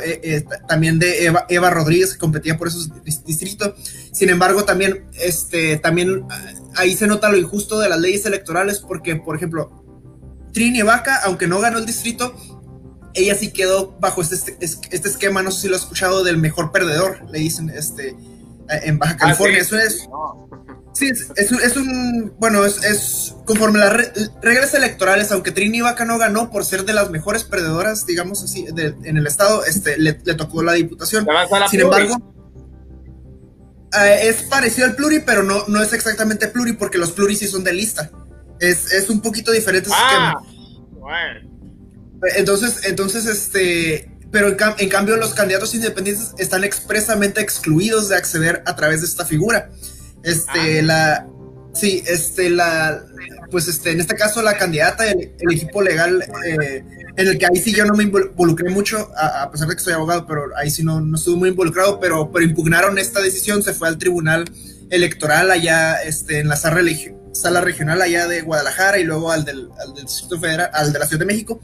también 0.67 0.97
de 0.97 1.25
Eva, 1.25 1.45
Eva, 1.49 1.69
Rodríguez, 1.69 2.13
que 2.13 2.19
competía 2.19 2.57
por 2.57 2.67
esos 2.67 2.89
distritos. 3.25 3.73
Sin 4.11 4.29
embargo, 4.29 4.63
también, 4.63 5.05
este, 5.13 5.77
también 5.77 6.25
ahí 6.75 6.95
se 6.95 7.07
nota 7.07 7.29
lo 7.29 7.37
injusto 7.37 7.79
de 7.79 7.89
las 7.89 7.99
leyes 7.99 8.25
electorales, 8.25 8.79
porque, 8.79 9.15
por 9.15 9.35
ejemplo, 9.35 9.80
Trini 10.53 10.81
Vaca, 10.81 11.21
aunque 11.23 11.47
no 11.47 11.59
ganó 11.59 11.77
el 11.77 11.85
distrito, 11.85 12.35
ella 13.13 13.35
sí 13.35 13.51
quedó 13.51 13.97
bajo 13.99 14.21
este, 14.21 14.57
este 14.59 15.07
esquema, 15.07 15.41
no 15.41 15.51
sé 15.51 15.61
si 15.61 15.67
lo 15.67 15.75
has 15.75 15.83
escuchado, 15.83 16.23
del 16.23 16.37
mejor 16.37 16.71
perdedor, 16.71 17.29
le 17.29 17.39
dicen 17.39 17.69
este, 17.69 18.15
en 18.69 18.99
Baja 18.99 19.13
ah, 19.13 19.17
California. 19.17 19.59
Eso 19.59 19.77
es. 19.77 20.07
Sí, 20.93 21.09
es, 21.09 21.77
un. 21.77 22.33
Bueno, 22.37 22.65
es, 22.65 23.35
conforme 23.45 23.79
las 23.79 23.93
reglas 24.41 24.73
electorales, 24.73 25.31
aunque 25.31 25.51
Trini 25.51 25.81
Vaca 25.81 26.03
no 26.03 26.17
ganó 26.17 26.51
por 26.51 26.65
ser 26.65 26.83
de 26.83 26.93
las 26.93 27.09
mejores 27.09 27.45
perdedoras, 27.45 28.05
digamos 28.05 28.43
así, 28.43 28.65
en 28.67 29.17
el 29.17 29.25
estado, 29.25 29.63
este, 29.65 29.97
le, 29.97 30.13
tocó 30.13 30.63
la 30.63 30.73
diputación. 30.73 31.25
Sin 31.69 31.81
embargo, 31.81 32.15
eh, 33.97 34.19
es 34.23 34.43
parecido 34.43 34.85
al 34.85 34.95
pluri, 34.95 35.19
pero 35.19 35.43
no, 35.43 35.63
no 35.67 35.81
es 35.81 35.93
exactamente 35.93 36.49
pluri, 36.49 36.73
porque 36.73 36.97
los 36.97 37.13
pluris 37.13 37.39
sí 37.39 37.47
son 37.47 37.63
de 37.63 37.73
lista. 37.73 38.11
Es, 38.61 39.09
un 39.09 39.21
poquito 39.21 39.51
diferente 39.51 39.89
ah, 39.91 40.39
Entonces, 42.37 42.81
entonces, 42.85 43.25
este, 43.25 44.11
pero 44.31 44.49
en, 44.49 44.89
cambio 44.89 45.17
los 45.17 45.33
candidatos 45.33 45.73
independientes 45.73 46.33
están 46.37 46.63
expresamente 46.63 47.41
excluidos 47.41 48.09
de 48.09 48.17
acceder 48.17 48.61
a 48.67 48.75
través 48.75 49.01
de 49.01 49.07
esta 49.07 49.25
figura. 49.25 49.71
Este, 50.23 50.79
ah. 50.79 50.83
la, 50.83 51.27
sí, 51.73 52.03
este, 52.05 52.51
la, 52.51 53.03
pues 53.49 53.67
este, 53.67 53.91
en 53.91 53.99
este 53.99 54.15
caso 54.15 54.43
la 54.43 54.55
candidata, 54.55 55.09
el, 55.09 55.31
equipo 55.51 55.81
legal, 55.81 56.23
eh, 56.45 56.83
en 57.17 57.27
el 57.27 57.39
que 57.39 57.47
ahí 57.47 57.59
sí 57.59 57.73
yo 57.73 57.83
no 57.85 57.95
me 57.95 58.03
involucré 58.03 58.69
mucho, 58.69 59.09
a, 59.17 59.49
pesar 59.49 59.67
de 59.67 59.75
que 59.75 59.81
soy 59.81 59.93
abogado, 59.93 60.27
pero 60.27 60.55
ahí 60.55 60.69
sí 60.69 60.83
no, 60.83 61.01
no 61.01 61.17
estuve 61.17 61.35
muy 61.35 61.49
involucrado, 61.49 61.99
pero, 61.99 62.31
pero 62.31 62.45
impugnaron 62.45 62.99
esta 62.99 63.21
decisión, 63.21 63.63
se 63.63 63.73
fue 63.73 63.87
al 63.87 63.97
tribunal 63.97 64.45
electoral 64.91 65.49
allá, 65.49 65.95
este, 66.03 66.39
en 66.39 66.47
la 66.47 66.55
sala 66.57 66.75
religiosa 66.75 67.20
sala 67.41 67.61
regional 67.61 68.01
allá 68.01 68.27
de 68.27 68.41
Guadalajara 68.41 68.99
y 68.99 69.03
luego 69.03 69.31
al 69.31 69.45
del, 69.45 69.69
Distrito 70.01 70.39
Federal, 70.39 70.69
al 70.73 70.93
de 70.93 70.99
la 70.99 71.07
Ciudad 71.07 71.19
de 71.19 71.25
México. 71.25 71.61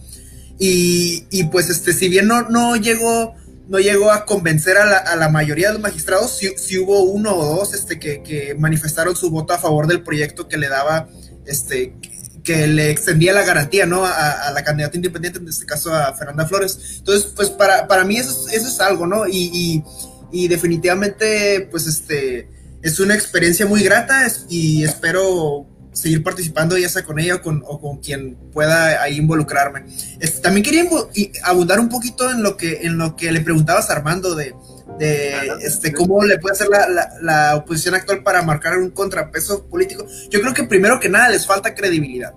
Y, 0.59 1.25
y 1.29 1.43
pues 1.45 1.69
este, 1.69 1.93
si 1.93 2.09
bien 2.09 2.27
no, 2.27 2.49
no 2.49 2.75
llegó 2.75 3.35
no 3.67 3.79
llegó 3.79 4.11
a 4.11 4.25
convencer 4.25 4.77
a 4.77 4.85
la, 4.85 4.97
a 4.97 5.15
la 5.15 5.29
mayoría 5.29 5.67
de 5.67 5.73
los 5.73 5.81
magistrados, 5.81 6.39
si 6.55 6.79
hubo 6.79 7.03
uno 7.03 7.35
o 7.35 7.57
dos 7.57 7.73
este, 7.73 7.99
que, 7.99 8.23
que, 8.23 8.55
manifestaron 8.55 9.15
su 9.15 9.29
voto 9.29 9.53
a 9.53 9.57
favor 9.57 9.87
del 9.87 10.03
proyecto 10.03 10.47
que 10.47 10.57
le 10.57 10.69
daba, 10.69 11.09
este, 11.45 11.95
que 12.43 12.67
le 12.67 12.89
extendía 12.89 13.33
la 13.33 13.43
garantía, 13.43 13.85
¿no? 13.85 14.05
A, 14.05 14.51
la 14.53 14.63
candidata 14.63 14.95
independiente, 14.95 15.39
en 15.39 15.49
este 15.49 15.65
caso 15.65 15.93
a 15.93 16.13
Fernanda 16.13 16.47
Flores. 16.47 16.95
Entonces, 16.99 17.31
pues 17.35 17.49
para, 17.49 17.87
para 17.87 18.05
mí 18.05 18.17
eso, 18.17 18.47
eso 18.49 18.67
es 18.67 18.79
algo, 18.79 19.05
¿no? 19.05 19.27
Y, 19.27 19.51
y, 19.53 19.83
y 20.31 20.47
definitivamente, 20.47 21.67
pues 21.69 21.87
este, 21.87 22.49
es 22.87 22.99
una 23.01 23.15
experiencia 23.15 23.65
muy 23.65 23.83
grata 23.83 24.25
y 24.49 24.83
espero 24.83 25.67
seguir 25.91 26.23
participando 26.23 26.77
ya 26.77 26.87
sea 26.87 27.03
con 27.03 27.19
ella 27.19 27.35
o 27.35 27.41
con, 27.41 27.63
o 27.65 27.81
con 27.81 27.97
quien 27.97 28.35
pueda 28.53 29.01
ahí 29.01 29.17
involucrarme. 29.17 29.83
Este, 30.19 30.39
también 30.41 30.63
quería 30.63 30.85
abundar 31.43 31.79
un 31.79 31.89
poquito 31.89 32.31
en 32.31 32.43
lo 32.43 32.55
que, 32.55 32.79
en 32.83 32.97
lo 32.97 33.15
que 33.15 33.31
le 33.31 33.41
preguntabas 33.41 33.89
a 33.89 33.93
Armando 33.93 34.35
de, 34.35 34.55
de 34.99 35.33
este, 35.61 35.91
cómo 35.91 36.23
le 36.23 36.37
puede 36.37 36.53
hacer 36.53 36.69
la, 36.69 37.09
la, 37.21 37.55
oposición 37.57 37.95
actual 37.95 38.23
para 38.23 38.41
marcar 38.41 38.77
un 38.77 38.91
contrapeso 38.91 39.65
político. 39.65 40.05
Yo 40.29 40.39
creo 40.39 40.53
que 40.53 40.63
primero 40.63 40.99
que 40.99 41.09
nada 41.09 41.29
les 41.29 41.45
falta 41.45 41.75
credibilidad. 41.75 42.33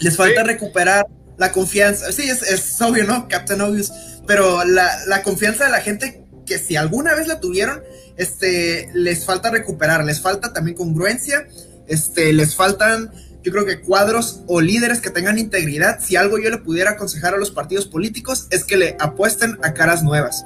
Les 0.00 0.16
falta 0.16 0.44
recuperar 0.44 1.06
la 1.36 1.52
confianza. 1.52 2.10
Sí, 2.12 2.30
es, 2.30 2.42
es, 2.42 2.80
obvio, 2.80 3.04
¿no? 3.04 3.28
Captain 3.28 3.60
Obvious. 3.60 3.92
Pero 4.26 4.64
la, 4.64 5.04
la 5.06 5.22
confianza 5.22 5.64
de 5.64 5.70
la 5.72 5.80
gente 5.80 6.24
que 6.46 6.58
si 6.58 6.76
alguna 6.76 7.14
vez 7.14 7.28
la 7.28 7.40
tuvieron, 7.40 7.82
este, 8.18 8.90
les 8.92 9.24
falta 9.24 9.50
recuperar, 9.50 10.04
les 10.04 10.20
falta 10.20 10.52
también 10.52 10.76
congruencia, 10.76 11.48
este, 11.86 12.34
les 12.34 12.54
faltan, 12.54 13.10
yo 13.42 13.50
creo 13.52 13.64
que 13.64 13.80
cuadros 13.80 14.42
o 14.46 14.60
líderes 14.60 15.00
que 15.00 15.10
tengan 15.10 15.38
integridad. 15.38 16.00
Si 16.00 16.16
algo 16.16 16.38
yo 16.38 16.50
le 16.50 16.58
pudiera 16.58 16.90
aconsejar 16.90 17.32
a 17.32 17.38
los 17.38 17.50
partidos 17.50 17.86
políticos 17.86 18.46
es 18.50 18.64
que 18.64 18.76
le 18.76 18.96
apuesten 18.98 19.58
a 19.62 19.72
caras 19.72 20.02
nuevas, 20.02 20.44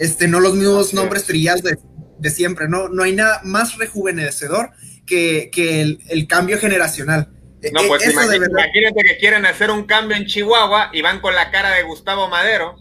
este, 0.00 0.26
no 0.26 0.40
los 0.40 0.54
mismos 0.54 0.92
nombres 0.92 1.24
trillados 1.24 1.62
de, 1.62 1.78
de 2.18 2.30
siempre, 2.30 2.68
¿no? 2.68 2.88
No 2.88 3.04
hay 3.04 3.14
nada 3.14 3.40
más 3.44 3.76
rejuvenecedor 3.76 4.70
que, 5.06 5.98
el, 6.08 6.26
cambio 6.26 6.58
generacional. 6.58 7.28
No, 7.72 7.82
e, 7.82 7.86
pues 7.86 8.02
imagínate, 8.04 9.02
que 9.04 9.18
quieren 9.18 9.46
hacer 9.46 9.70
un 9.70 9.84
cambio 9.84 10.16
en 10.16 10.26
Chihuahua 10.26 10.90
y 10.92 11.02
van 11.02 11.20
con 11.20 11.34
la 11.34 11.50
cara 11.50 11.70
de 11.70 11.82
Gustavo 11.82 12.28
Madero. 12.28 12.76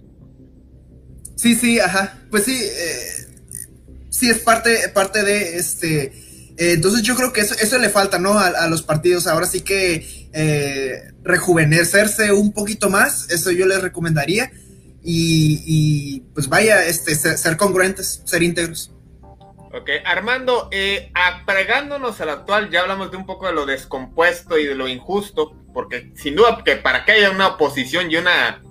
Sí, 1.35 1.55
sí, 1.55 1.79
ajá. 1.79 2.19
Pues 2.29 2.45
sí, 2.45 2.57
eh, 2.63 3.30
sí 4.11 4.29
es 4.29 4.39
parte, 4.39 4.89
parte 4.89 5.23
de 5.23 5.57
este. 5.57 6.03
Eh, 6.57 6.73
entonces 6.73 7.01
yo 7.01 7.15
creo 7.15 7.33
que 7.33 7.41
eso, 7.41 7.55
eso 7.59 7.79
le 7.79 7.89
falta, 7.89 8.19
¿no? 8.19 8.37
A, 8.37 8.67
los 8.67 8.83
partidos. 8.83 9.25
Ahora 9.25 9.47
sí 9.47 9.61
que 9.61 10.29
eh, 10.33 11.11
rejuvenecerse 11.23 12.31
un 12.31 12.53
poquito 12.53 12.91
más, 12.91 13.31
eso 13.31 13.49
yo 13.49 13.65
les 13.65 13.81
recomendaría. 13.81 14.51
Y, 15.03 16.19
pues 16.35 16.47
vaya, 16.47 16.85
este, 16.85 17.15
ser, 17.15 17.57
congruentes, 17.57 18.21
ser 18.25 18.43
íntegros. 18.43 18.91
Ok, 19.73 19.89
Armando, 20.05 20.67
eh, 20.71 21.09
apregándonos 21.15 22.21
al 22.21 22.29
actual, 22.29 22.69
ya 22.69 22.81
hablamos 22.81 23.09
de 23.09 23.17
un 23.17 23.25
poco 23.25 23.47
de 23.47 23.53
lo 23.53 23.65
descompuesto 23.65 24.59
y 24.59 24.67
de 24.67 24.75
lo 24.75 24.87
injusto, 24.87 25.55
porque 25.73 26.11
sin 26.15 26.35
duda 26.35 26.61
que 26.63 26.75
para 26.75 27.03
que 27.03 27.13
haya 27.13 27.31
una 27.31 27.47
oposición 27.47 28.11
y 28.11 28.17
una 28.17 28.61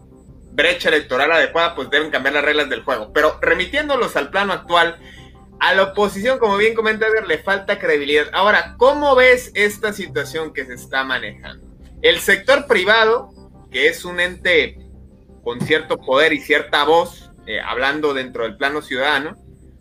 brecha 0.52 0.90
electoral 0.90 1.32
adecuada, 1.32 1.74
pues 1.74 1.90
deben 1.90 2.10
cambiar 2.10 2.34
las 2.34 2.44
reglas 2.44 2.68
del 2.68 2.84
juego. 2.84 3.12
Pero 3.12 3.38
remitiéndolos 3.40 4.14
al 4.14 4.30
plano 4.30 4.52
actual, 4.52 5.00
a 5.60 5.74
la 5.74 5.82
oposición, 5.84 6.38
como 6.38 6.56
bien 6.56 6.74
comenta 6.74 7.06
Edgar, 7.06 7.26
le 7.26 7.38
falta 7.38 7.78
credibilidad. 7.78 8.26
Ahora, 8.32 8.74
¿cómo 8.78 9.14
ves 9.14 9.52
esta 9.54 9.92
situación 9.92 10.52
que 10.52 10.64
se 10.64 10.74
está 10.74 11.04
manejando? 11.04 11.66
El 12.00 12.18
sector 12.20 12.66
privado, 12.66 13.30
que 13.70 13.88
es 13.88 14.04
un 14.06 14.20
ente 14.20 14.78
con 15.44 15.60
cierto 15.60 15.98
poder 15.98 16.32
y 16.32 16.40
cierta 16.40 16.84
voz, 16.84 17.30
eh, 17.46 17.60
hablando 17.60 18.14
dentro 18.14 18.44
del 18.44 18.56
plano 18.56 18.80
ciudadano, 18.80 19.36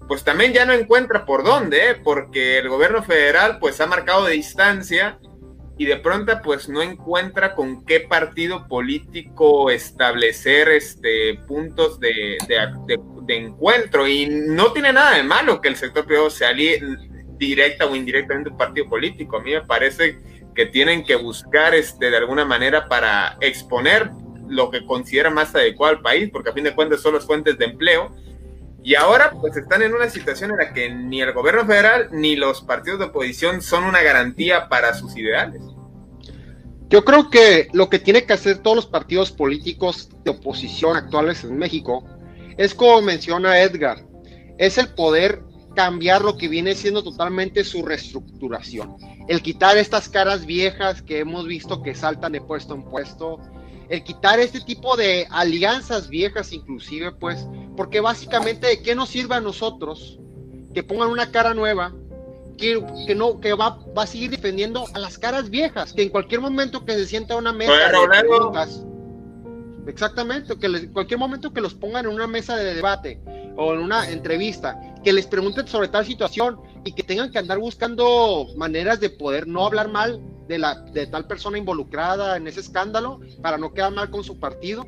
pues 0.08 0.24
también 0.24 0.54
ya 0.54 0.66
no 0.66 0.74
encuentra 0.74 1.26
por 1.26 1.44
dónde, 1.44 1.92
¿eh? 1.92 1.96
porque 1.96 2.58
el 2.58 2.68
gobierno 2.68 3.04
federal 3.04 3.60
pues 3.60 3.80
ha 3.80 3.88
marcado 3.88 4.26
de 4.26 4.34
distancia 4.34 5.20
y 5.80 5.86
de 5.86 5.96
pronto 5.96 6.34
pues 6.44 6.68
no 6.68 6.82
encuentra 6.82 7.56
con 7.56 7.86
qué 7.86 8.02
partido 8.02 8.68
político 8.68 9.72
establecer 9.72 10.68
este 10.68 11.36
puntos 11.48 12.02
de, 12.02 12.38
encuentro 13.30 14.06
y 14.06 14.26
no 14.28 14.74
tiene 14.74 14.92
nada 14.92 15.16
de 15.16 15.24
malo 15.24 15.62
que 15.62 15.70
el 15.70 15.78
sector 15.78 16.06
privado 16.06 16.30
se 16.30 16.46
alíe 16.46 16.84
directa 17.38 17.86
o 17.86 17.96
indirectamente 17.96 18.50
un 18.50 18.58
partido 18.58 18.90
político. 18.90 19.38
A 19.38 19.42
mí 19.42 19.52
me 19.52 19.62
parece 19.62 20.20
que 20.54 20.66
tienen 20.66 21.06
que 21.06 21.16
buscar 21.16 21.74
este, 21.74 22.10
de 22.10 22.18
alguna 22.18 22.44
manera 22.44 22.90
para 22.90 23.38
exponer 23.40 24.10
lo 24.50 24.72
que 24.72 24.86
considera 24.86 25.30
más 25.30 25.56
adecuado 25.56 25.96
al 25.96 26.02
país, 26.02 26.30
porque 26.30 26.50
a 26.50 26.54
fin 26.54 26.66
de 26.66 26.76
cuentas 26.76 27.02
son 27.02 27.14
las 27.14 27.26
fuentes 27.26 27.58
de 27.58 27.64
empleo. 27.64 28.14
Y 28.84 28.96
ahora 28.96 29.32
pues 29.32 29.58
están 29.58 29.82
en 29.82 29.94
una 29.94 30.10
situación 30.10 30.52
en 30.52 30.58
la 30.58 30.74
que 30.74 30.90
ni 30.90 31.22
el 31.22 31.34
gobierno 31.34 31.66
federal 31.66 32.10
ni 32.12 32.36
los 32.36 32.62
partidos 32.62 33.00
de 33.00 33.06
oposición 33.06 33.62
son 33.62 33.84
una 33.84 34.02
garantía 34.02 34.70
para 34.70 34.94
sus 34.94 35.16
ideales. 35.18 35.62
Yo 36.90 37.06
creo 37.06 37.30
que 37.30 37.68
lo 37.74 37.90
que 37.90 38.00
tiene 38.00 38.26
que 38.26 38.34
hacer 38.34 38.60
todos 38.60 38.76
los 38.76 38.86
partidos 38.88 39.32
políticos 39.32 40.10
de 40.24 40.32
oposición 40.32 40.96
actuales 40.96 41.44
en 41.44 41.58
México 41.58 42.04
es 42.58 42.74
como 42.74 43.02
menciona 43.02 43.62
Edgar, 43.62 44.04
es 44.58 44.78
el 44.78 44.90
poder 44.90 45.44
cambiar 45.76 46.24
lo 46.24 46.36
que 46.36 46.48
viene 46.48 46.76
siendo 46.76 47.04
totalmente 47.04 47.64
su 47.64 47.86
reestructuración. 47.86 48.96
El 49.28 49.42
quitar 49.42 49.78
estas 49.78 50.10
caras 50.10 50.46
viejas 50.46 51.02
que 51.02 51.20
hemos 51.20 51.46
visto 51.46 51.84
que 51.84 51.94
saltan 51.94 52.32
de 52.32 52.42
puesto 52.42 52.74
en 52.74 52.84
puesto, 52.84 53.40
el 53.88 54.04
quitar 54.04 54.40
este 54.40 54.60
tipo 54.60 54.98
de 54.98 55.28
alianzas 55.30 56.10
viejas 56.10 56.52
inclusive, 56.54 57.12
pues, 57.12 57.48
porque 57.80 58.02
básicamente 58.02 58.68
de 58.68 58.82
qué 58.82 58.94
nos 58.94 59.08
sirve 59.08 59.36
a 59.36 59.40
nosotros 59.40 60.20
que 60.74 60.84
pongan 60.84 61.12
una 61.12 61.32
cara 61.32 61.54
nueva, 61.54 61.94
que, 62.58 62.86
que 63.08 63.16
no, 63.16 63.40
que 63.40 63.54
va, 63.54 63.80
va 63.98 64.04
a 64.04 64.06
seguir 64.06 64.32
defendiendo 64.32 64.84
a 64.94 65.00
las 65.00 65.18
caras 65.18 65.50
viejas, 65.50 65.94
que 65.94 66.04
en 66.04 66.10
cualquier 66.10 66.42
momento 66.42 66.84
que 66.84 66.92
se 66.92 67.06
sienta 67.06 67.36
a 67.36 67.38
una 67.38 67.54
mesa 67.54 67.72
de 67.72 68.20
preguntas, 68.20 68.86
exactamente, 69.88 70.58
que 70.58 70.66
en 70.66 70.92
cualquier 70.92 71.22
momento 71.22 71.54
que 71.54 71.62
los 71.62 71.74
pongan 71.74 72.06
en 72.06 72.12
una 72.12 72.28
mesa 72.28 72.58
de 72.58 72.76
debate 72.76 73.22
o 73.56 73.74
en 73.74 73.80
una 73.80 74.10
entrevista, 74.10 74.78
que 75.02 75.14
les 75.14 75.26
pregunten 75.26 75.66
sobre 75.66 75.88
tal 75.88 76.06
situación 76.06 76.60
y 76.84 76.92
que 76.92 77.04
tengan 77.04 77.32
que 77.32 77.40
andar 77.40 77.60
buscando 77.60 78.48
maneras 78.58 79.00
de 79.00 79.10
poder 79.10 79.48
no 79.48 79.66
hablar 79.66 79.90
mal 79.90 80.20
de, 80.50 80.58
la, 80.58 80.76
de 80.82 81.08
tal 81.08 81.28
persona 81.28 81.58
involucrada 81.58 82.36
en 82.36 82.46
ese 82.46 82.60
escándalo 82.60 83.22
para 83.42 83.58
no 83.58 83.74
quedar 83.74 83.94
mal 83.94 84.10
con 84.10 84.26
su 84.26 84.38
partido 84.38 84.86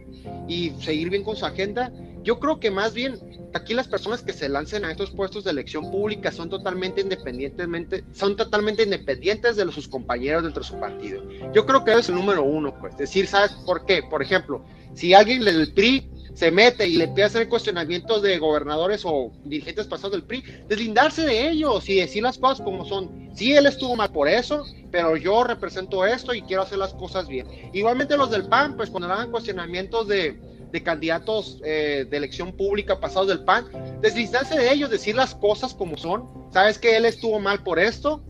y 0.49 0.71
seguir 0.71 1.09
bien 1.09 1.23
con 1.23 1.37
su 1.37 1.45
agenda. 1.45 1.89
Yo 2.23 2.39
creo 2.39 2.59
que 2.59 2.71
más 2.71 2.93
bien 2.93 3.17
aquí 3.53 3.73
las 3.73 3.87
personas 3.87 4.21
que 4.21 4.33
se 4.33 4.47
lancen 4.49 4.85
a 4.85 4.91
estos 4.91 5.11
puestos 5.11 5.43
de 5.43 5.51
elección 5.51 5.89
pública 5.91 6.31
son 6.31 6.49
totalmente 6.49 7.01
independientemente, 7.01 8.03
son 8.13 8.35
totalmente 8.35 8.83
independientes 8.83 9.55
de 9.55 9.71
sus 9.71 9.87
compañeros 9.87 10.43
dentro 10.43 10.61
de 10.61 10.67
su 10.67 10.79
partido. 10.79 11.23
Yo 11.53 11.65
creo 11.65 11.83
que 11.83 11.93
es 11.93 12.09
el 12.09 12.15
número 12.15 12.43
uno, 12.43 12.77
pues. 12.79 12.95
Decir, 12.97 13.27
¿sabes 13.27 13.51
por 13.65 13.85
qué? 13.85 14.03
Por 14.03 14.21
ejemplo, 14.21 14.63
si 14.93 15.13
alguien 15.13 15.43
del 15.43 15.73
PRI 15.73 16.09
se 16.33 16.51
mete 16.51 16.87
y 16.87 16.95
le 16.95 17.05
empieza 17.05 17.25
a 17.25 17.41
hacer 17.41 17.49
cuestionamientos 17.49 18.21
de 18.21 18.37
gobernadores 18.37 19.01
o 19.03 19.31
dirigentes 19.43 19.87
pasados 19.87 20.11
del 20.13 20.23
PRI, 20.23 20.43
deslindarse 20.67 21.23
de 21.23 21.49
ellos 21.49 21.87
y 21.89 21.95
decir 21.95 22.23
las 22.23 22.37
cosas 22.37 22.61
como 22.63 22.85
son. 22.85 23.31
Sí, 23.33 23.53
él 23.53 23.65
estuvo 23.65 23.95
mal 23.95 24.11
por 24.11 24.27
eso, 24.27 24.65
pero 24.91 25.15
yo 25.17 25.43
represento 25.43 26.05
esto 26.05 26.33
y 26.33 26.41
quiero 26.41 26.63
hacer 26.63 26.77
las 26.77 26.93
cosas 26.93 27.27
bien. 27.27 27.47
Igualmente 27.73 28.17
los 28.17 28.29
del 28.29 28.47
PAN, 28.47 28.75
pues 28.75 28.89
cuando 28.89 29.11
hagan 29.11 29.31
cuestionamientos 29.31 30.07
de, 30.07 30.39
de 30.71 30.83
candidatos 30.83 31.59
eh, 31.63 32.05
de 32.09 32.17
elección 32.17 32.53
pública 32.53 32.99
pasados 32.99 33.27
del 33.27 33.43
PAN, 33.43 33.65
deslindarse 34.01 34.57
de 34.57 34.71
ellos, 34.71 34.89
decir 34.89 35.15
las 35.15 35.35
cosas 35.35 35.73
como 35.73 35.97
son. 35.97 36.29
Sabes 36.51 36.77
que 36.77 36.95
él 36.95 37.05
estuvo 37.05 37.39
mal 37.39 37.63
por 37.63 37.79
esto, 37.79 38.23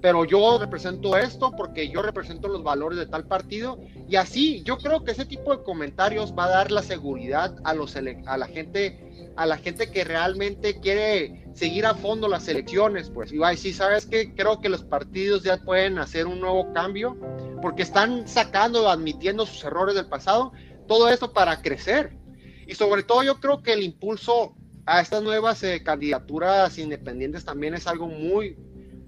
pero 0.00 0.24
yo 0.24 0.58
represento 0.58 1.16
esto 1.16 1.52
porque 1.56 1.88
yo 1.88 2.02
represento 2.02 2.48
los 2.48 2.62
valores 2.62 2.98
de 2.98 3.06
tal 3.06 3.26
partido. 3.26 3.78
Y 4.08 4.16
así 4.16 4.62
yo 4.62 4.78
creo 4.78 5.04
que 5.04 5.12
ese 5.12 5.24
tipo 5.24 5.56
de 5.56 5.62
comentarios 5.62 6.34
va 6.36 6.44
a 6.44 6.50
dar 6.50 6.70
la 6.70 6.82
seguridad 6.82 7.56
a 7.64 7.74
los 7.74 7.96
a 7.96 8.36
la 8.36 8.46
gente 8.46 9.32
a 9.36 9.46
la 9.46 9.58
gente 9.58 9.90
que 9.90 10.04
realmente 10.04 10.80
quiere 10.80 11.46
seguir 11.54 11.86
a 11.86 11.94
fondo 11.94 12.28
las 12.28 12.48
elecciones 12.48 13.10
pues. 13.10 13.32
Y 13.32 13.38
va 13.38 13.48
a 13.48 13.50
decir 13.50 13.74
sabes 13.74 14.06
que 14.06 14.34
creo 14.34 14.60
que 14.60 14.68
los 14.68 14.84
partidos 14.84 15.42
ya 15.42 15.58
pueden 15.58 15.98
hacer 15.98 16.26
un 16.26 16.40
nuevo 16.40 16.72
cambio 16.72 17.16
porque 17.60 17.82
están 17.82 18.28
sacando 18.28 18.88
admitiendo 18.88 19.44
sus 19.44 19.64
errores 19.64 19.94
del 19.94 20.06
pasado 20.06 20.52
todo 20.86 21.08
esto 21.08 21.32
para 21.32 21.60
crecer 21.62 22.16
y 22.66 22.74
sobre 22.74 23.02
todo 23.02 23.22
yo 23.22 23.40
creo 23.40 23.62
que 23.62 23.72
el 23.72 23.82
impulso 23.82 24.54
a 24.86 25.00
estas 25.00 25.22
nuevas 25.22 25.62
eh, 25.62 25.82
candidaturas 25.82 26.78
independientes 26.78 27.44
también 27.44 27.74
es 27.74 27.86
algo 27.86 28.06
muy 28.06 28.56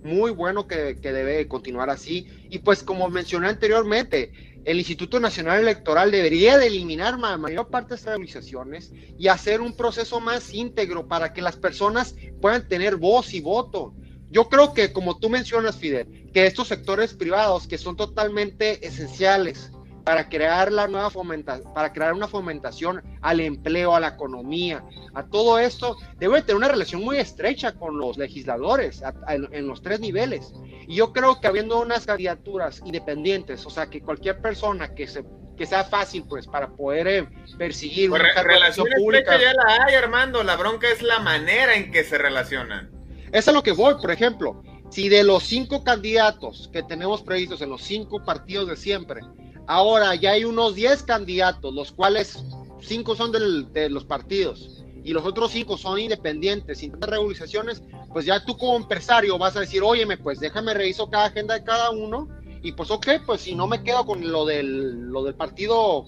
muy 0.03 0.31
bueno 0.31 0.67
que, 0.67 0.95
debe 0.95 1.49
continuar 1.49 1.91
así. 1.91 2.27
Y 2.51 2.59
pues 2.61 2.83
como 2.83 3.09
mencioné 3.09 3.49
anteriormente, 3.49 4.33
el 4.65 4.79
Instituto 4.79 5.21
Nacional 5.21 5.61
Electoral 5.61 6.11
debería 6.11 6.59
de 6.59 6.69
eliminar 6.69 7.19
la 7.19 7.37
mayor 7.37 7.69
parte 7.69 7.91
de 7.91 7.95
estas 7.97 8.15
organizaciones 8.15 8.93
y 9.19 9.29
hacer 9.29 9.61
un 9.61 9.77
proceso 9.77 10.21
más 10.21 10.53
íntegro 10.53 11.09
para 11.09 11.33
que 11.33 11.43
las 11.43 11.57
personas 11.57 12.15
puedan 12.41 12.69
tener 12.69 12.97
voz 12.97 13.35
y 13.35 13.41
voto. 13.41 13.95
Yo 14.31 14.49
creo 14.49 14.75
que, 14.75 14.93
como 14.93 15.19
tú 15.19 15.31
mencionas, 15.31 15.77
Fidel, 15.77 16.31
que 16.33 16.47
estos 16.47 16.69
sectores 16.69 17.15
privados 17.15 17.67
que 17.67 17.79
son 17.79 17.97
totalmente 17.97 18.87
esenciales 18.87 19.73
para 20.09 20.27
crear 20.27 20.73
la 20.73 20.89
nueva 20.89 21.11
fomentación, 21.11 21.75
para 21.75 21.93
crear 21.93 22.15
una 22.15 22.27
fomentación 22.27 23.03
al 23.21 23.41
empleo, 23.41 23.95
a 23.95 24.01
la 24.01 24.09
economía, 24.09 24.83
a 25.13 25.27
todo 25.27 25.59
esto, 25.59 25.99
debe 26.17 26.41
tener 26.41 26.57
una 26.57 26.69
relación 26.69 27.03
muy 27.03 27.19
estrecha 27.19 27.73
con 27.73 27.99
los 27.99 28.17
legisladores 28.17 29.03
en, 29.29 29.69
los 29.69 29.83
tres 29.83 30.01
niveles. 30.01 30.51
Y 30.87 30.95
yo 30.95 31.13
creo 31.13 31.43
que 31.43 31.47
habiendo 31.47 31.79
unas 31.79 32.07
candidaturas 32.07 32.81
independientes, 32.87 33.67
o 33.67 33.69
sea, 33.69 33.91
que 33.91 34.01
cualquier 34.01 34.41
persona 34.41 34.95
que 34.95 35.07
se 35.07 35.27
que 35.59 35.67
sea 35.67 35.85
fácil, 35.85 36.25
pues, 36.27 36.47
para 36.47 36.71
poder 36.71 37.07
eh, 37.09 37.29
perseguir 37.59 38.09
pues 38.09 38.23
una 38.23 38.43
relación 38.43 38.87
pública. 38.97 39.39
ya 39.39 39.53
la 39.53 39.85
hay, 39.85 39.95
Armando. 39.95 40.43
La 40.43 40.57
bronca 40.57 40.89
es 40.89 41.03
la 41.03 41.19
manera 41.19 41.75
en 41.75 41.91
que 41.91 42.03
se 42.05 42.17
relacionan. 42.17 42.91
Eso 43.31 43.51
es 43.51 43.55
lo 43.55 43.63
que 43.63 43.73
voy, 43.73 43.97
por 44.01 44.11
ejemplo. 44.11 44.63
Si 44.89 45.11
de 45.11 45.23
los 45.23 45.43
cinco 45.43 45.85
candidatos 45.85 46.71
que 46.73 46.83
tenemos 46.83 47.23
previstos 47.23 47.61
en 47.61 47.69
los 47.69 47.83
cinco 47.83 48.25
partidos 48.25 48.69
de 48.69 48.77
siempre, 48.77 49.21
Ahora 49.69 50.15
ya 50.15 50.31
hay 50.31 50.45
unos 50.45 50.75
10 50.75 51.03
candidatos, 51.03 51.75
los 51.75 51.93
cuales 51.93 52.43
5 52.81 53.15
son 53.15 53.33
de 53.33 53.91
los 53.91 54.05
partidos 54.07 54.83
y 55.05 55.13
los 55.13 55.27
otros 55.27 55.51
5 55.51 55.77
son 55.77 55.99
independientes, 55.99 56.79
sin 56.79 56.99
regularizaciones, 56.99 57.83
pues 58.11 58.25
ya 58.25 58.43
tú 58.47 58.57
como 58.57 58.77
empresario 58.77 59.37
vas 59.37 59.57
a 59.57 59.61
decir, 59.61 59.83
óyeme, 59.83 60.17
pues 60.17 60.41
déjame 60.41 60.73
reviso 60.73 61.11
cada 61.11 61.27
agenda 61.27 61.53
de 61.53 61.65
cada 61.65 61.91
uno 61.91 62.29
y 62.63 62.73
pues 62.73 62.91
ok, 62.91 63.07
pues 63.27 63.43
si 63.43 63.55
no 63.55 63.67
me 63.67 63.83
quedo 63.83 64.07
con 64.07 64.27
lo 64.33 64.47
del, 64.47 65.11
lo 65.11 65.23
del 65.23 65.35
partido 65.35 66.07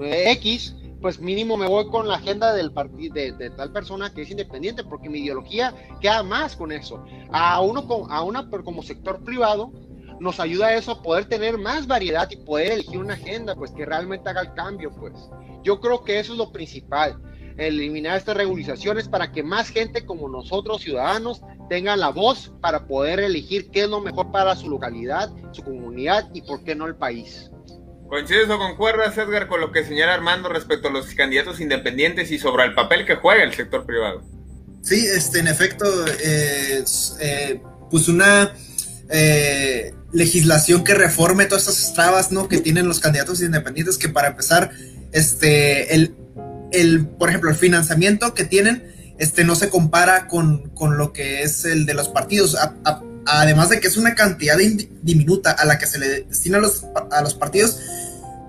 eh, 0.00 0.30
X, 0.30 0.76
pues 1.00 1.18
mínimo 1.18 1.56
me 1.56 1.66
voy 1.66 1.88
con 1.88 2.06
la 2.06 2.14
agenda 2.14 2.54
del 2.54 2.72
partido 2.72 3.14
de, 3.14 3.50
tal 3.56 3.72
persona 3.72 4.14
que 4.14 4.22
es 4.22 4.30
independiente, 4.30 4.84
porque 4.84 5.08
mi 5.08 5.18
ideología 5.18 5.74
queda 6.00 6.22
más 6.22 6.54
con 6.54 6.70
eso. 6.70 7.04
A 7.32 7.60
uno 7.60 7.86
a 8.08 8.22
una 8.22 8.48
como 8.48 8.84
sector 8.84 9.24
privado, 9.24 9.72
nos 10.20 10.38
ayuda 10.38 10.68
a 10.68 10.74
eso, 10.74 10.92
a 10.92 11.02
poder 11.02 11.24
tener 11.24 11.58
más 11.58 11.86
variedad 11.86 12.30
y 12.30 12.36
poder 12.36 12.72
elegir 12.72 12.98
una 12.98 13.14
agenda, 13.14 13.54
pues 13.54 13.72
que 13.72 13.86
realmente 13.86 14.28
haga 14.28 14.42
el 14.42 14.54
cambio, 14.54 14.90
pues. 14.90 15.14
Yo 15.64 15.80
creo 15.80 16.04
que 16.04 16.20
eso 16.20 16.32
es 16.32 16.38
lo 16.38 16.52
principal. 16.52 17.18
eliminar 17.56 18.16
estas 18.16 18.36
regularizaciones 18.36 19.06
para 19.06 19.32
que 19.32 19.42
más 19.42 19.68
gente 19.68 20.06
como 20.06 20.28
nosotros, 20.30 20.80
ciudadanos, 20.80 21.42
tengan 21.68 22.00
la 22.00 22.08
voz 22.08 22.52
para 22.62 22.86
poder 22.86 23.20
elegir 23.20 23.70
qué 23.70 23.82
es 23.82 23.88
lo 23.88 24.00
mejor 24.00 24.30
para 24.32 24.56
su 24.56 24.70
localidad, 24.70 25.30
su 25.52 25.62
comunidad 25.62 26.30
y 26.32 26.40
por 26.40 26.64
qué 26.64 26.74
no 26.74 26.86
el 26.86 26.96
país. 26.96 27.50
¿Coincides 28.08 28.48
o 28.48 28.58
concuerdas, 28.58 29.16
Edgar, 29.18 29.46
con 29.46 29.60
lo 29.60 29.72
que 29.72 29.84
señala 29.84 30.14
Armando 30.14 30.48
respecto 30.48 30.88
a 30.88 30.90
los 30.90 31.14
candidatos 31.14 31.60
independientes 31.60 32.30
y 32.30 32.38
sobre 32.38 32.64
el 32.64 32.74
papel 32.74 33.04
que 33.04 33.16
juega 33.16 33.44
el 33.44 33.52
sector 33.52 33.84
privado? 33.84 34.22
Sí, 34.80 35.06
este, 35.06 35.40
en 35.40 35.48
efecto, 35.48 35.84
eh, 36.24 36.82
pues 37.90 38.08
una 38.08 38.54
eh, 39.10 39.92
legislación 40.12 40.84
que 40.84 40.94
reforme 40.94 41.46
todas 41.46 41.68
estas 41.68 41.94
trabas 41.94 42.32
¿no? 42.32 42.48
que 42.48 42.58
tienen 42.58 42.88
los 42.88 43.00
candidatos 43.00 43.40
independientes, 43.40 43.98
que 43.98 44.08
para 44.08 44.28
empezar, 44.28 44.70
este, 45.12 45.94
el, 45.94 46.14
el, 46.72 47.06
por 47.06 47.28
ejemplo, 47.28 47.50
el 47.50 47.56
financiamiento 47.56 48.34
que 48.34 48.44
tienen 48.44 49.14
este, 49.18 49.44
no 49.44 49.54
se 49.54 49.68
compara 49.68 50.28
con, 50.28 50.70
con 50.70 50.96
lo 50.96 51.12
que 51.12 51.42
es 51.42 51.64
el 51.64 51.86
de 51.86 51.94
los 51.94 52.08
partidos. 52.08 52.56
además 53.26 53.68
de 53.68 53.78
que 53.78 53.88
es 53.88 53.96
una 53.96 54.14
cantidad 54.14 54.56
diminuta 55.02 55.52
a 55.52 55.64
la 55.66 55.78
que 55.78 55.86
se 55.86 55.98
le 55.98 56.24
destina 56.24 56.58
los, 56.58 56.84
a 57.10 57.20
los 57.20 57.34
partidos, 57.34 57.78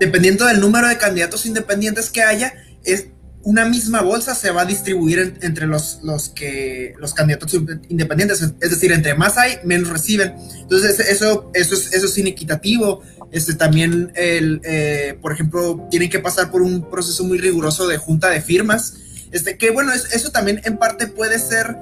dependiendo 0.00 0.46
del 0.46 0.60
número 0.60 0.88
de 0.88 0.96
candidatos 0.96 1.46
independientes 1.46 2.10
que 2.10 2.22
haya, 2.22 2.54
es, 2.84 3.08
una 3.44 3.64
misma 3.64 4.02
bolsa 4.02 4.34
se 4.34 4.50
va 4.50 4.62
a 4.62 4.64
distribuir 4.64 5.38
entre 5.42 5.66
los, 5.66 6.00
los, 6.02 6.28
que, 6.28 6.94
los 6.98 7.12
candidatos 7.12 7.54
independientes. 7.88 8.40
Es 8.60 8.70
decir, 8.70 8.92
entre 8.92 9.14
más 9.14 9.36
hay, 9.36 9.58
menos 9.64 9.88
reciben. 9.90 10.34
Entonces, 10.60 11.00
eso, 11.00 11.50
eso, 11.54 11.74
es, 11.74 11.92
eso 11.92 12.06
es 12.06 12.18
inequitativo. 12.18 13.02
Este, 13.32 13.54
también, 13.54 14.12
el, 14.14 14.60
eh, 14.64 15.18
por 15.20 15.32
ejemplo, 15.32 15.88
tienen 15.90 16.10
que 16.10 16.20
pasar 16.20 16.50
por 16.50 16.62
un 16.62 16.88
proceso 16.90 17.24
muy 17.24 17.38
riguroso 17.38 17.88
de 17.88 17.96
junta 17.96 18.30
de 18.30 18.40
firmas. 18.40 18.94
Este, 19.32 19.56
que 19.56 19.70
bueno, 19.70 19.92
eso 19.92 20.30
también 20.30 20.60
en 20.64 20.76
parte 20.76 21.06
puede 21.08 21.38
ser, 21.38 21.76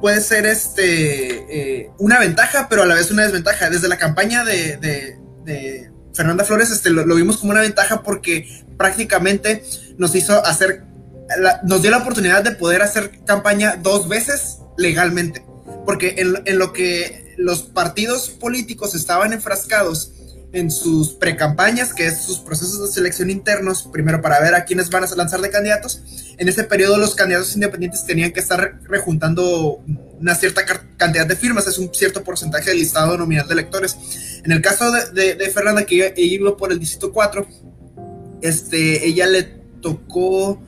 puede 0.00 0.20
ser 0.20 0.46
este, 0.46 1.80
eh, 1.82 1.90
una 1.98 2.18
ventaja, 2.20 2.68
pero 2.70 2.82
a 2.82 2.86
la 2.86 2.94
vez 2.94 3.10
una 3.10 3.24
desventaja. 3.24 3.68
Desde 3.68 3.88
la 3.88 3.98
campaña 3.98 4.44
de, 4.44 4.78
de, 5.44 5.90
Fernanda 6.16 6.44
Flores 6.44 6.70
este, 6.70 6.90
lo, 6.90 7.04
vimos 7.14 7.36
como 7.36 7.52
una 7.52 7.60
ventaja 7.60 8.02
porque 8.02 8.64
prácticamente 8.78 9.62
nos 9.98 10.14
hizo 10.14 10.44
hacer, 10.44 10.82
nos 11.64 11.82
dio 11.82 11.90
la 11.90 11.98
oportunidad 11.98 12.42
de 12.42 12.52
poder 12.52 12.82
hacer 12.82 13.22
campaña 13.24 13.76
dos 13.76 14.08
veces 14.08 14.58
legalmente. 14.78 15.44
Porque 15.84 16.16
en 16.18 16.58
lo 16.58 16.72
que 16.72 17.34
los 17.36 17.62
partidos 17.62 18.30
políticos 18.30 18.94
estaban 18.94 19.32
enfrascados 19.32 20.12
en 20.52 20.70
sus 20.70 21.12
precampañas, 21.12 21.92
que 21.92 22.06
es 22.06 22.22
sus 22.22 22.38
procesos 22.38 22.80
de 22.80 22.88
selección 22.88 23.30
internos, 23.30 23.88
primero 23.92 24.22
para 24.22 24.40
ver 24.40 24.54
a 24.54 24.64
quiénes 24.64 24.90
van 24.90 25.04
a 25.04 25.14
lanzar 25.14 25.40
de 25.40 25.50
candidatos. 25.50 26.02
En 26.38 26.48
ese 26.48 26.64
periodo 26.64 26.96
los 26.98 27.14
candidatos 27.14 27.54
independientes 27.54 28.04
tenían 28.06 28.32
que 28.32 28.40
estar 28.40 28.80
rejuntando 28.84 29.82
una 30.18 30.34
cierta 30.34 30.62
cantidad 30.96 31.26
de 31.26 31.36
firmas, 31.36 31.66
es 31.66 31.78
un 31.78 31.92
cierto 31.92 32.24
porcentaje 32.24 32.70
del 32.70 32.78
listado 32.78 33.18
nominal 33.18 33.46
de 33.46 33.54
electores. 33.54 33.96
En 34.44 34.52
el 34.52 34.62
caso 34.62 34.90
de, 34.90 35.34
de, 35.34 35.50
Fernanda, 35.50 35.84
que 35.84 36.14
iba 36.16 36.56
por 36.56 36.72
el 36.72 36.78
distrito 36.78 37.12
4, 37.12 37.46
este, 38.40 39.06
ella 39.06 39.26
le 39.26 39.42
tocó 39.82 40.62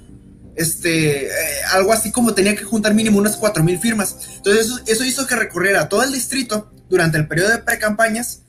este, 0.56 1.26
eh, 1.26 1.30
algo 1.72 1.92
así 1.92 2.10
como 2.10 2.34
tenía 2.34 2.56
que 2.56 2.64
juntar 2.64 2.92
mínimo 2.92 3.18
unas 3.18 3.40
4.000 3.40 3.80
firmas. 3.80 4.16
Entonces 4.36 4.66
eso, 4.66 4.80
eso 4.86 5.04
hizo 5.04 5.26
que 5.26 5.36
recorriera 5.36 5.88
todo 5.88 6.02
el 6.02 6.12
distrito 6.12 6.72
durante 6.90 7.16
el 7.16 7.28
periodo 7.28 7.50
de 7.50 7.58
precampañas 7.58 8.42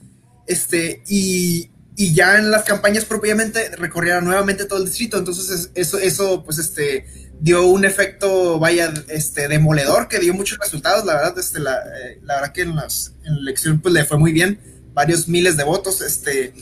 este, 0.49 1.03
y, 1.07 1.71
ya 1.95 2.37
en 2.37 2.49
las 2.49 2.63
campañas 2.63 3.03
propiamente 3.03 3.75
recorriera 3.75 4.21
nuevamente 4.21 4.63
todo 4.63 4.79
el 4.79 4.85
distrito, 4.85 5.17
entonces 5.17 5.69
eso, 5.75 5.97
eso 5.99 6.43
pues 6.45 6.57
este, 6.57 7.05
dio 7.41 7.67
un 7.67 7.83
efecto, 7.83 8.57
vaya, 8.57 8.93
este, 9.09 9.49
demoledor, 9.49 10.07
que 10.07 10.19
dio 10.19 10.33
muchos 10.33 10.57
resultados, 10.59 11.05
la 11.05 11.15
verdad, 11.15 11.37
este, 11.37 11.59
la, 11.59 11.75
eh, 11.75 12.19
la 12.23 12.35
verdad 12.35 12.53
que 12.53 12.61
en, 12.61 12.75
las, 12.75 13.13
en 13.25 13.35
la 13.35 13.41
elección 13.41 13.81
pues 13.81 13.93
le 13.93 14.05
fue 14.05 14.17
muy 14.17 14.31
bien, 14.31 14.59
varios 14.93 15.27
miles 15.27 15.57
de 15.57 15.65
votos, 15.65 16.01
este, 16.01 16.53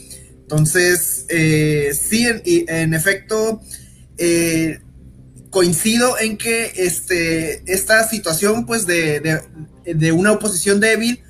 entonces, 0.41 1.25
eh, 1.29 1.91
sí, 1.93 2.25
en, 2.25 2.41
en 2.67 2.93
efecto, 2.95 3.61
eh, 4.17 4.79
coincido 5.51 6.17
en 6.19 6.37
que 6.37 6.73
este, 6.77 7.61
esta 7.71 8.07
situación 8.07 8.65
pues 8.65 8.87
de, 8.87 9.19
de, 9.19 9.93
de 9.93 10.11
una 10.11 10.31
oposición 10.31 10.79
débil, 10.79 11.23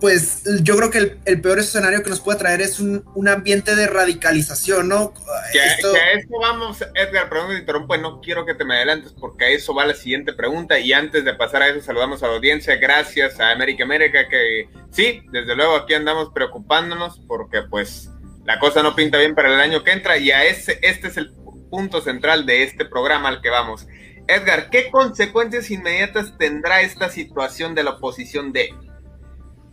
pues 0.00 0.44
yo 0.62 0.76
creo 0.76 0.90
que 0.90 1.18
el, 1.24 1.40
peor 1.40 1.58
escenario 1.58 2.02
que 2.02 2.10
nos 2.10 2.20
puede 2.20 2.38
traer 2.38 2.60
es 2.60 2.78
un, 2.78 3.04
ambiente 3.28 3.74
de 3.74 3.86
radicalización, 3.86 4.88
¿no? 4.88 5.12
Que, 5.52 5.60
a 5.60 5.74
eso 5.74 5.92
vamos, 6.40 6.78
Edgar, 6.94 7.28
perdón 7.28 7.48
que 7.48 7.54
te 7.54 7.60
interrumpo, 7.60 7.96
no 7.96 8.20
quiero 8.20 8.46
que 8.46 8.54
te 8.54 8.64
me 8.64 8.76
adelantes 8.76 9.12
porque 9.12 9.44
a 9.44 9.48
eso 9.48 9.74
va 9.74 9.86
la 9.86 9.94
siguiente 9.94 10.32
pregunta 10.32 10.78
y 10.78 10.92
antes 10.92 11.24
de 11.24 11.34
pasar 11.34 11.62
a 11.62 11.68
eso 11.68 11.80
saludamos 11.80 12.22
a 12.22 12.28
la 12.28 12.34
audiencia, 12.34 12.76
gracias 12.76 13.40
a 13.40 13.50
América 13.50 13.84
América 13.84 14.28
que 14.28 14.68
sí, 14.90 15.22
desde 15.32 15.56
luego 15.56 15.76
aquí 15.76 15.94
andamos 15.94 16.30
preocupándonos 16.32 17.20
porque 17.26 17.62
pues 17.62 18.10
la 18.44 18.58
cosa 18.60 18.82
no 18.82 18.94
pinta 18.94 19.18
bien 19.18 19.34
para 19.34 19.52
el 19.52 19.60
año 19.60 19.82
que 19.82 19.92
entra 19.92 20.16
y 20.16 20.30
a 20.30 20.44
ese, 20.44 20.78
este 20.82 21.08
es 21.08 21.16
el 21.16 21.32
punto 21.70 22.00
central 22.00 22.46
de 22.46 22.62
este 22.62 22.84
programa 22.84 23.28
al 23.28 23.42
que 23.42 23.50
vamos. 23.50 23.86
Edgar, 24.26 24.70
¿qué 24.70 24.90
consecuencias 24.90 25.70
inmediatas 25.70 26.36
tendrá 26.38 26.82
esta 26.82 27.08
situación 27.08 27.74
de 27.74 27.82
la 27.82 27.92
oposición 27.92 28.52
de 28.52 28.70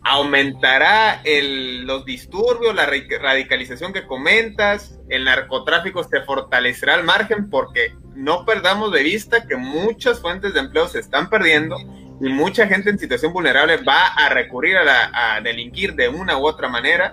aumentará 0.06 1.24
los 1.26 2.06
disturbios, 2.06 2.76
la 2.76 2.86
radicalización 2.86 3.92
que 3.92 4.06
comentas, 4.06 5.00
el 5.10 5.26
narcotráfico 5.26 6.04
se 6.04 6.22
fortalecerá 6.22 6.94
al 6.94 7.04
margen 7.04 7.50
porque 7.50 7.96
no 8.14 8.46
perdamos 8.46 8.92
de 8.92 9.02
vista 9.02 9.48
que 9.48 9.56
muchas 9.56 10.20
fuentes 10.20 10.54
de 10.54 10.60
empleo 10.60 10.88
se 10.88 11.00
están 11.00 11.28
perdiendo 11.28 11.76
y 12.22 12.30
mucha 12.30 12.68
gente 12.68 12.92
en 12.92 13.00
situación 13.00 13.34
vulnerable 13.34 13.78
va 13.78 14.06
a 14.16 14.30
recurrir 14.30 14.78
a, 14.78 15.42
delinquir 15.42 15.96
de 15.96 16.08
una 16.08 16.38
u 16.38 16.46
otra 16.46 16.70
manera. 16.70 17.12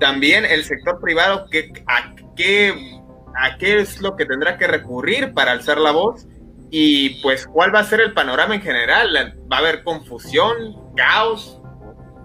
También 0.00 0.44
el 0.44 0.64
sector 0.64 1.00
privado, 1.00 1.46
que, 1.50 1.84
a, 1.86 2.16
qué, 2.34 2.98
¿a 3.40 3.56
qué 3.58 3.78
es 3.78 4.00
lo 4.00 4.16
que 4.16 4.26
tendrá 4.26 4.58
que 4.58 4.66
recurrir 4.66 5.32
para 5.34 5.52
alzar 5.52 5.78
la 5.78 5.92
voz? 5.92 6.26
Y 6.68 7.22
pues, 7.22 7.46
¿cuál 7.46 7.72
va 7.72 7.78
a 7.78 7.84
ser 7.84 8.00
el 8.00 8.12
panorama 8.12 8.56
en 8.56 8.62
general? 8.62 9.38
¿Va 9.50 9.58
a 9.58 9.60
haber 9.60 9.84
confusión, 9.84 10.94
caos? 10.96 11.61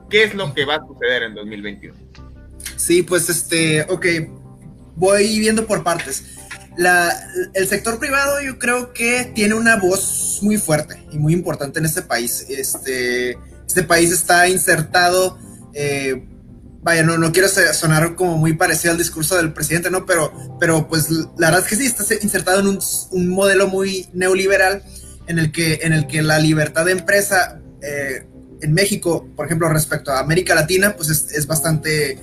¿Qué 0.09 0.23
es 0.23 0.33
lo 0.35 0.53
que 0.53 0.65
va 0.65 0.75
a 0.75 0.87
suceder 0.87 1.23
en 1.23 1.35
2021? 1.35 1.97
Sí, 2.75 3.03
pues 3.03 3.29
este, 3.29 3.83
ok, 3.83 4.05
voy 4.95 5.39
viendo 5.39 5.65
por 5.65 5.83
partes. 5.83 6.23
La, 6.77 7.11
el 7.53 7.67
sector 7.67 7.99
privado 7.99 8.39
yo 8.41 8.59
creo 8.59 8.93
que 8.93 9.31
tiene 9.33 9.55
una 9.55 9.77
voz 9.77 10.39
muy 10.41 10.57
fuerte 10.57 11.03
y 11.11 11.17
muy 11.17 11.33
importante 11.33 11.79
en 11.79 11.85
este 11.85 12.03
país. 12.03 12.45
Este, 12.49 13.37
este 13.65 13.83
país 13.83 14.11
está 14.11 14.47
insertado, 14.47 15.37
eh, 15.73 16.23
vaya, 16.81 17.03
no, 17.03 17.17
no 17.17 17.31
quiero 17.31 17.49
sonar 17.49 18.15
como 18.15 18.37
muy 18.37 18.53
parecido 18.53 18.91
al 18.91 18.97
discurso 18.97 19.35
del 19.35 19.53
presidente, 19.53 19.89
¿no? 19.89 20.05
Pero, 20.05 20.31
pero 20.59 20.87
pues 20.87 21.09
la 21.09 21.49
verdad 21.49 21.59
es 21.61 21.67
que 21.67 21.75
sí, 21.75 21.85
está 21.85 22.03
insertado 22.21 22.59
en 22.59 22.67
un, 22.67 23.27
modelo 23.27 23.67
muy 23.67 24.07
neoliberal 24.13 24.83
en 25.27 25.39
el 25.39 25.51
que, 25.51 25.79
en 25.81 25.93
el 25.93 26.07
que 26.07 26.21
la 26.21 26.39
libertad 26.39 26.85
de 26.85 26.91
empresa 26.93 27.59
eh, 27.81 28.27
en 28.61 28.73
México, 28.73 29.27
por 29.35 29.45
ejemplo, 29.45 29.69
respecto 29.69 30.11
a 30.11 30.19
América 30.19 30.55
Latina, 30.55 30.95
pues 30.95 31.09
es, 31.09 31.47
bastante, 31.47 32.17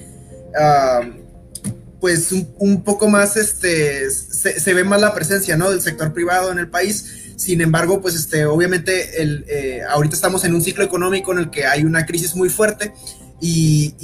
pues 2.00 2.32
un, 2.32 2.82
poco 2.84 3.08
más, 3.08 3.36
este, 3.36 4.10
se, 4.10 4.74
ve 4.74 4.84
más 4.84 5.00
la 5.00 5.14
presencia, 5.14 5.56
¿no? 5.56 5.70
Del 5.70 5.80
sector 5.80 6.12
privado 6.12 6.52
en 6.52 6.58
el 6.58 6.68
país. 6.68 7.34
Sin 7.36 7.60
embargo, 7.60 8.00
pues 8.00 8.14
este, 8.14 8.46
obviamente, 8.46 9.22
el, 9.22 9.44
eh, 9.48 9.80
ahorita 9.88 10.14
estamos 10.14 10.44
en 10.44 10.54
un 10.54 10.62
ciclo 10.62 10.84
económico 10.84 11.32
en 11.32 11.38
el 11.38 11.50
que 11.50 11.66
hay 11.66 11.84
una 11.84 12.06
crisis 12.06 12.36
muy 12.36 12.48
fuerte 12.48 12.92
y, 13.40 13.94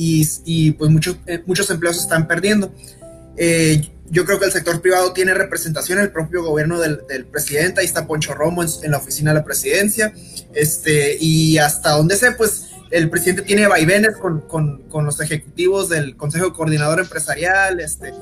y, 0.45 0.71
pues 0.73 0.91
muchos, 0.91 1.17
eh, 1.27 1.43
muchos 1.47 1.71
empleos 1.71 1.97
se 1.97 2.03
están 2.03 2.27
perdiendo. 2.27 2.75
Eh, 3.37 3.89
yo 4.11 4.25
creo 4.25 4.39
que 4.39 4.47
el 4.47 4.53
sector 4.53 4.81
privado 4.81 5.13
tiene 5.13 5.35
representación 5.35 5.99
en 5.99 6.05
el 6.05 6.11
propio 6.11 6.43
gobierno 6.43 6.81
del, 6.81 7.27
presidente. 7.27 7.81
Ahí 7.81 7.87
está 7.87 8.07
Poncho 8.07 8.35
Romo 8.35 8.63
en, 8.63 8.91
la 8.91 8.99
oficina 8.99 9.33
de 9.33 9.39
la 9.39 9.45
presidencia. 9.45 10.13
Este, 10.53 11.17
y 11.21 11.59
hasta 11.59 11.91
donde 11.91 12.17
sé, 12.17 12.33
pues 12.33 12.67
el 12.91 13.09
presidente 13.09 13.43
tiene 13.43 13.69
vaivenes 13.69 14.17
con, 14.17 14.41
con, 14.41 15.05
los 15.05 15.21
ejecutivos 15.21 15.89
del 15.89 16.17
Consejo 16.17 16.53
Coordinador 16.53 16.99
Empresarial, 16.99 17.79
este, 17.79 18.13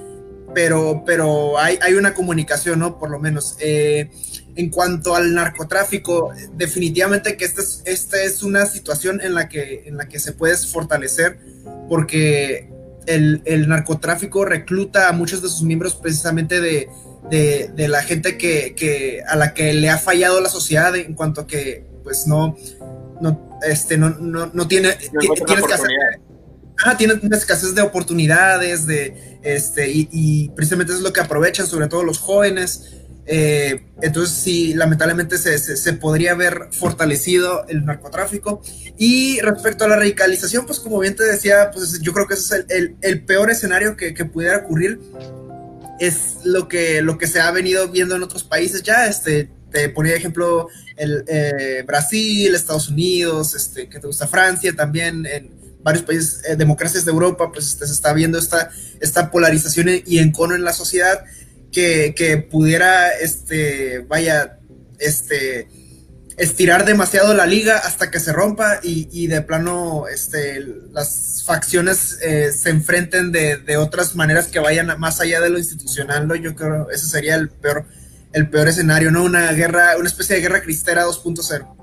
pero, 0.54 1.04
pero 1.06 1.58
hay, 1.58 1.78
hay 1.80 1.94
una 1.94 2.12
comunicación, 2.12 2.80
¿no? 2.80 2.98
Por 2.98 3.10
lo 3.10 3.18
menos. 3.18 3.56
Eh, 3.58 4.10
en 4.56 4.70
cuanto 4.70 5.14
al 5.14 5.34
narcotráfico, 5.34 6.32
definitivamente 6.56 7.36
que 7.36 7.44
esta 7.44 7.62
es, 7.62 7.80
esta 7.84 8.20
es 8.20 8.42
una 8.42 8.66
situación 8.66 9.20
en 9.22 9.34
la, 9.34 9.48
que, 9.48 9.84
en 9.86 9.96
la 9.96 10.08
que 10.08 10.18
se 10.18 10.32
puede 10.32 10.56
fortalecer 10.56 11.38
porque 11.88 12.68
el, 13.08 13.68
narcotráfico 13.68 14.44
recluta 14.44 15.08
a 15.08 15.12
muchos 15.12 15.42
de 15.42 15.48
sus 15.48 15.62
miembros 15.62 15.94
precisamente 15.94 16.60
de, 16.60 16.88
la 17.88 18.02
gente 18.02 18.38
que, 18.38 19.22
a 19.26 19.36
la 19.36 19.54
que 19.54 19.72
le 19.72 19.90
ha 19.90 19.98
fallado 19.98 20.40
la 20.40 20.48
sociedad 20.48 20.94
en 20.96 21.14
cuanto 21.14 21.42
a 21.42 21.46
que 21.46 21.86
pues 22.04 22.26
no, 22.26 22.56
no, 23.20 23.58
este, 23.66 23.98
no, 23.98 24.10
no, 24.10 24.68
tiene, 24.68 24.96
tiene 26.96 27.14
una 27.22 27.36
escasez 27.36 27.74
de 27.74 27.82
oportunidades, 27.82 28.86
de, 28.86 29.38
este, 29.42 29.90
y, 29.90 30.48
precisamente 30.50 30.92
es 30.92 31.00
lo 31.00 31.12
que 31.12 31.20
aprovechan, 31.20 31.66
sobre 31.66 31.88
todo 31.88 32.04
los 32.04 32.18
jóvenes. 32.18 32.94
Eh, 33.30 33.82
entonces 34.00 34.38
sí, 34.38 34.72
lamentablemente 34.72 35.36
se, 35.36 35.58
se, 35.58 35.92
podría 35.92 36.32
haber 36.32 36.68
fortalecido 36.72 37.66
el 37.68 37.84
narcotráfico. 37.84 38.62
Y 38.96 39.38
respecto 39.40 39.84
a 39.84 39.88
la 39.88 39.96
radicalización, 39.96 40.64
pues 40.64 40.80
como 40.80 40.98
bien 40.98 41.14
te 41.14 41.24
decía, 41.24 41.70
pues 41.70 42.00
yo 42.00 42.14
creo 42.14 42.26
que 42.26 42.34
ese 42.34 42.56
es 42.56 42.64
el, 42.70 42.96
el, 43.02 43.24
peor 43.24 43.50
escenario 43.50 43.96
que, 43.96 44.14
que, 44.14 44.24
pudiera 44.24 44.56
ocurrir. 44.56 44.98
Es 46.00 46.38
lo 46.44 46.68
que, 46.68 47.02
lo 47.02 47.18
que 47.18 47.26
se 47.26 47.40
ha 47.40 47.50
venido 47.50 47.88
viendo 47.88 48.16
en 48.16 48.22
otros 48.22 48.44
países 48.44 48.82
ya. 48.82 49.06
Este, 49.06 49.50
te 49.70 49.90
ponía 49.90 50.14
ejemplo 50.14 50.68
el, 50.96 51.24
eh, 51.28 51.84
Brasil, 51.86 52.54
Estados 52.54 52.88
Unidos, 52.88 53.54
este, 53.54 53.90
que 53.90 53.98
te 53.98 54.06
gusta 54.06 54.26
Francia 54.26 54.74
también, 54.74 55.26
en 55.26 55.50
varios 55.82 56.04
países, 56.04 56.42
eh, 56.48 56.56
democracias 56.56 57.04
de 57.04 57.12
Europa, 57.12 57.52
pues 57.52 57.68
este, 57.68 57.86
se 57.86 57.92
está 57.92 58.14
viendo 58.14 58.38
esta, 58.38 58.70
esta 59.00 59.30
polarización 59.30 59.88
y 60.04 60.18
encono 60.18 60.54
en 60.54 60.64
la 60.64 60.72
sociedad 60.72 61.24
que, 61.72 62.46
pudiera, 62.50 63.10
este, 63.10 64.00
vaya, 64.00 64.58
este, 64.98 65.68
estirar 66.36 66.84
demasiado 66.84 67.34
la 67.34 67.46
liga 67.46 67.78
hasta 67.78 68.10
que 68.10 68.20
se 68.20 68.32
rompa 68.32 68.78
y, 68.82 69.26
de 69.26 69.42
plano 69.42 70.06
este, 70.08 70.64
las 70.92 71.42
facciones 71.46 72.20
eh, 72.22 72.52
se 72.52 72.70
enfrenten 72.70 73.32
de, 73.32 73.76
otras 73.76 74.14
maneras 74.14 74.46
que 74.48 74.60
vayan 74.60 74.98
más 74.98 75.20
allá 75.20 75.40
de 75.40 75.50
lo 75.50 75.58
institucional. 75.58 76.28
Yo 76.40 76.54
creo 76.54 76.90
ese 76.90 77.06
sería 77.06 77.34
el 77.34 77.48
peor, 77.50 77.86
el 78.32 78.48
peor 78.48 78.68
escenario, 78.68 79.10
¿no? 79.10 79.24
Una 79.24 79.52
guerra, 79.52 79.96
una 79.98 80.08
especie 80.08 80.36
de 80.36 80.42
guerra 80.42 80.62
cristera 80.62 81.04
2.0. 81.04 81.74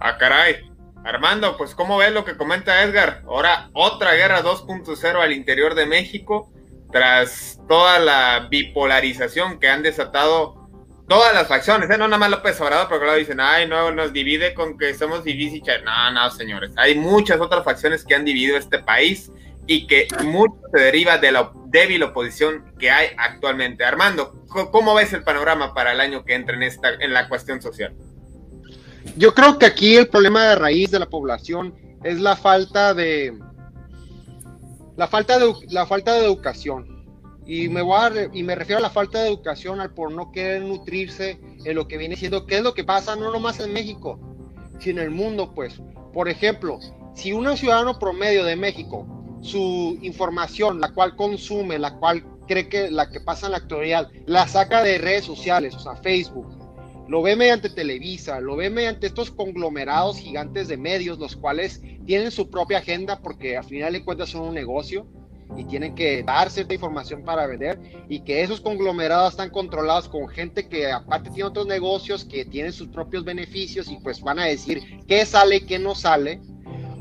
Ah, 0.00 0.18
caray. 0.18 0.56
Armando, 1.04 1.56
pues 1.56 1.76
¿cómo 1.76 1.98
ves 1.98 2.12
lo 2.12 2.24
que 2.24 2.36
comenta 2.36 2.82
Edgar? 2.82 3.22
Ahora 3.26 3.70
otra 3.74 4.14
guerra 4.14 4.42
2.0 4.42 5.22
al 5.22 5.32
interior 5.32 5.76
de 5.76 5.86
México 5.86 6.50
tras 6.92 7.60
toda 7.68 7.98
la 7.98 8.48
bipolarización 8.50 9.58
que 9.58 9.68
han 9.68 9.82
desatado 9.82 10.66
todas 11.08 11.34
las 11.34 11.46
facciones, 11.46 11.88
¿eh? 11.90 11.98
no 11.98 12.08
nada 12.08 12.18
más 12.18 12.30
López 12.30 12.60
Obrador, 12.60 12.88
porque 12.88 13.04
luego 13.04 13.18
dicen, 13.18 13.40
ay, 13.40 13.68
no, 13.68 13.92
nos 13.92 14.12
divide 14.12 14.54
con 14.54 14.76
que 14.76 14.94
somos 14.94 15.24
difíciles. 15.24 15.82
No, 15.84 16.10
no, 16.10 16.30
señores, 16.30 16.72
hay 16.76 16.96
muchas 16.96 17.40
otras 17.40 17.64
facciones 17.64 18.04
que 18.04 18.14
han 18.14 18.24
dividido 18.24 18.56
este 18.56 18.80
país 18.80 19.30
y 19.66 19.86
que 19.86 20.08
mucho 20.24 20.54
se 20.72 20.80
deriva 20.80 21.18
de 21.18 21.32
la 21.32 21.52
débil 21.66 22.02
oposición 22.02 22.72
que 22.78 22.90
hay 22.90 23.08
actualmente. 23.18 23.84
Armando, 23.84 24.44
¿cómo 24.48 24.94
ves 24.94 25.12
el 25.12 25.22
panorama 25.22 25.74
para 25.74 25.92
el 25.92 26.00
año 26.00 26.24
que 26.24 26.34
entra 26.34 26.56
en, 26.56 26.62
esta, 26.62 26.90
en 26.94 27.12
la 27.12 27.28
cuestión 27.28 27.60
social? 27.60 27.94
Yo 29.16 29.34
creo 29.34 29.58
que 29.58 29.66
aquí 29.66 29.96
el 29.96 30.08
problema 30.08 30.44
de 30.44 30.56
raíz 30.56 30.90
de 30.90 30.98
la 30.98 31.08
población 31.08 31.74
es 32.02 32.20
la 32.20 32.36
falta 32.36 32.94
de, 32.94 33.38
la 34.96 35.06
falta 35.06 35.38
de, 35.38 35.52
la 35.68 35.86
falta 35.86 36.14
de 36.14 36.24
educación. 36.24 36.96
Y 37.46 37.68
me, 37.68 37.82
voy 37.82 37.98
y 38.32 38.42
me 38.42 38.56
refiero 38.56 38.78
a 38.78 38.82
la 38.82 38.90
falta 38.90 39.22
de 39.22 39.28
educación 39.28 39.80
al 39.80 39.94
por 39.94 40.10
no 40.10 40.32
querer 40.32 40.62
nutrirse 40.62 41.38
en 41.64 41.74
lo 41.76 41.86
que 41.86 41.96
viene 41.96 42.16
siendo, 42.16 42.44
qué 42.44 42.56
es 42.56 42.62
lo 42.62 42.74
que 42.74 42.82
pasa 42.82 43.14
no 43.14 43.32
nomás 43.32 43.60
en 43.60 43.72
México, 43.72 44.18
sino 44.80 45.00
en 45.00 45.06
el 45.06 45.12
mundo, 45.12 45.52
pues. 45.54 45.80
Por 46.12 46.28
ejemplo, 46.28 46.80
si 47.14 47.32
un 47.32 47.56
ciudadano 47.56 47.98
promedio 47.98 48.44
de 48.44 48.56
México, 48.56 49.06
su 49.42 49.98
información, 50.02 50.80
la 50.80 50.92
cual 50.92 51.14
consume, 51.14 51.78
la 51.78 51.96
cual 51.98 52.24
cree 52.48 52.68
que 52.68 52.90
la 52.90 53.10
que 53.10 53.20
pasa 53.20 53.46
en 53.46 53.52
la 53.52 53.58
actualidad, 53.58 54.10
la 54.26 54.48
saca 54.48 54.82
de 54.82 54.98
redes 54.98 55.24
sociales, 55.24 55.74
o 55.74 55.78
sea, 55.78 55.94
Facebook, 55.96 56.48
lo 57.08 57.22
ve 57.22 57.36
mediante 57.36 57.70
Televisa, 57.70 58.40
lo 58.40 58.56
ve 58.56 58.70
mediante 58.70 59.06
estos 59.06 59.30
conglomerados 59.30 60.18
gigantes 60.18 60.66
de 60.66 60.76
medios, 60.76 61.18
los 61.18 61.36
cuales 61.36 61.80
tienen 62.06 62.30
su 62.30 62.48
propia 62.48 62.78
agenda 62.78 63.18
porque 63.20 63.56
al 63.56 63.64
final 63.64 63.92
de 63.92 64.04
cuentas 64.04 64.30
son 64.30 64.42
un 64.42 64.54
negocio 64.54 65.06
y 65.56 65.64
tienen 65.64 65.94
que 65.94 66.22
dar 66.22 66.50
cierta 66.50 66.74
información 66.74 67.22
para 67.22 67.46
vender 67.46 67.78
y 68.08 68.20
que 68.20 68.42
esos 68.42 68.60
conglomerados 68.60 69.32
están 69.32 69.50
controlados 69.50 70.08
con 70.08 70.28
gente 70.28 70.68
que 70.68 70.90
aparte 70.90 71.30
tiene 71.30 71.48
otros 71.48 71.66
negocios 71.66 72.24
que 72.24 72.44
tienen 72.44 72.72
sus 72.72 72.88
propios 72.88 73.24
beneficios 73.24 73.90
y 73.90 73.96
pues 73.98 74.20
van 74.20 74.38
a 74.38 74.46
decir 74.46 74.82
qué 75.06 75.24
sale, 75.24 75.64
qué 75.64 75.78
no 75.78 75.94
sale. 75.94 76.40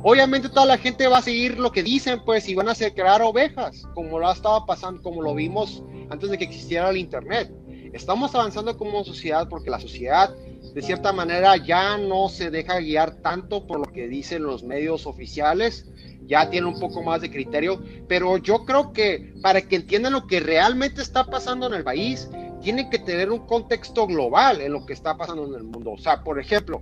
Obviamente 0.03 0.49
toda 0.49 0.67
la 0.67 0.77
gente 0.77 1.07
va 1.07 1.17
a 1.17 1.23
seguir 1.23 1.57
lo 1.57 1.71
que 1.71 1.81
dicen 1.81 2.21
pues 2.23 2.47
y 2.47 2.53
van 2.53 2.67
a 2.67 2.73
hacer 2.73 2.93
crear 2.93 3.21
ovejas, 3.23 3.83
como 3.95 4.19
lo 4.19 4.27
ha 4.27 4.33
estado 4.33 4.65
pasando, 4.65 5.01
como 5.01 5.21
lo 5.21 5.33
vimos 5.33 5.83
antes 6.11 6.29
de 6.29 6.37
que 6.37 6.43
existiera 6.43 6.89
el 6.89 6.97
internet 6.97 7.51
estamos 7.95 8.35
avanzando 8.35 8.77
como 8.77 9.03
sociedad 9.05 9.47
porque 9.47 9.69
la 9.69 9.79
sociedad 9.79 10.35
de 10.75 10.81
cierta 10.81 11.13
manera 11.13 11.55
ya 11.55 11.97
no 11.97 12.27
se 12.27 12.51
deja 12.51 12.81
guiar 12.81 13.15
tanto 13.21 13.65
por 13.65 13.79
lo 13.79 13.85
que 13.85 14.09
dicen 14.09 14.43
los 14.43 14.61
medios 14.61 15.07
oficiales, 15.07 15.89
ya 16.27 16.49
tiene 16.49 16.67
un 16.67 16.77
poco 16.77 17.01
más 17.01 17.21
de 17.21 17.31
criterio, 17.31 17.81
pero 18.09 18.37
yo 18.37 18.65
creo 18.65 18.91
que 18.91 19.33
para 19.41 19.61
que 19.61 19.77
entiendan 19.77 20.11
lo 20.11 20.27
que 20.27 20.41
realmente 20.41 21.01
está 21.01 21.27
pasando 21.27 21.67
en 21.67 21.75
el 21.75 21.85
país, 21.85 22.29
tienen 22.61 22.89
que 22.89 22.99
tener 22.99 23.31
un 23.31 23.45
contexto 23.45 24.05
global 24.05 24.59
en 24.59 24.73
lo 24.73 24.85
que 24.85 24.91
está 24.91 25.15
pasando 25.15 25.47
en 25.47 25.53
el 25.53 25.63
mundo. 25.63 25.93
O 25.93 25.97
sea, 25.97 26.21
por 26.25 26.41
ejemplo, 26.41 26.81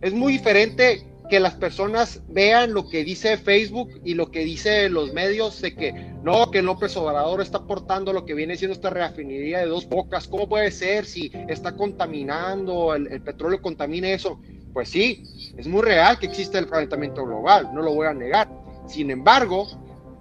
es 0.00 0.12
muy 0.12 0.32
diferente 0.32 1.06
que 1.28 1.40
las 1.40 1.54
personas 1.54 2.22
vean 2.28 2.72
lo 2.72 2.88
que 2.88 3.04
dice 3.04 3.36
Facebook 3.36 4.00
y 4.04 4.14
lo 4.14 4.30
que 4.30 4.40
dice 4.40 4.88
los 4.88 5.12
medios 5.12 5.60
de 5.60 5.74
que 5.74 5.92
no, 6.22 6.50
que 6.50 6.62
López 6.62 6.96
Obrador 6.96 7.40
está 7.40 7.58
aportando 7.58 8.12
lo 8.12 8.24
que 8.24 8.34
viene 8.34 8.56
siendo 8.56 8.74
esta 8.74 8.90
refinería 8.90 9.60
de 9.60 9.66
dos 9.66 9.88
bocas. 9.88 10.26
¿Cómo 10.26 10.48
puede 10.48 10.70
ser 10.70 11.04
si 11.04 11.30
está 11.48 11.76
contaminando, 11.76 12.94
el, 12.94 13.20
petróleo 13.22 13.60
contamina 13.60 14.08
eso? 14.10 14.40
Pues 14.72 14.88
sí, 14.88 15.54
es 15.56 15.66
muy 15.66 15.82
real 15.82 16.18
que 16.18 16.26
existe 16.26 16.58
el 16.58 16.68
calentamiento 16.68 17.24
global, 17.24 17.68
no 17.72 17.82
lo 17.82 17.94
voy 17.94 18.06
a 18.06 18.14
negar. 18.14 18.48
Sin 18.86 19.10
embargo, 19.10 19.66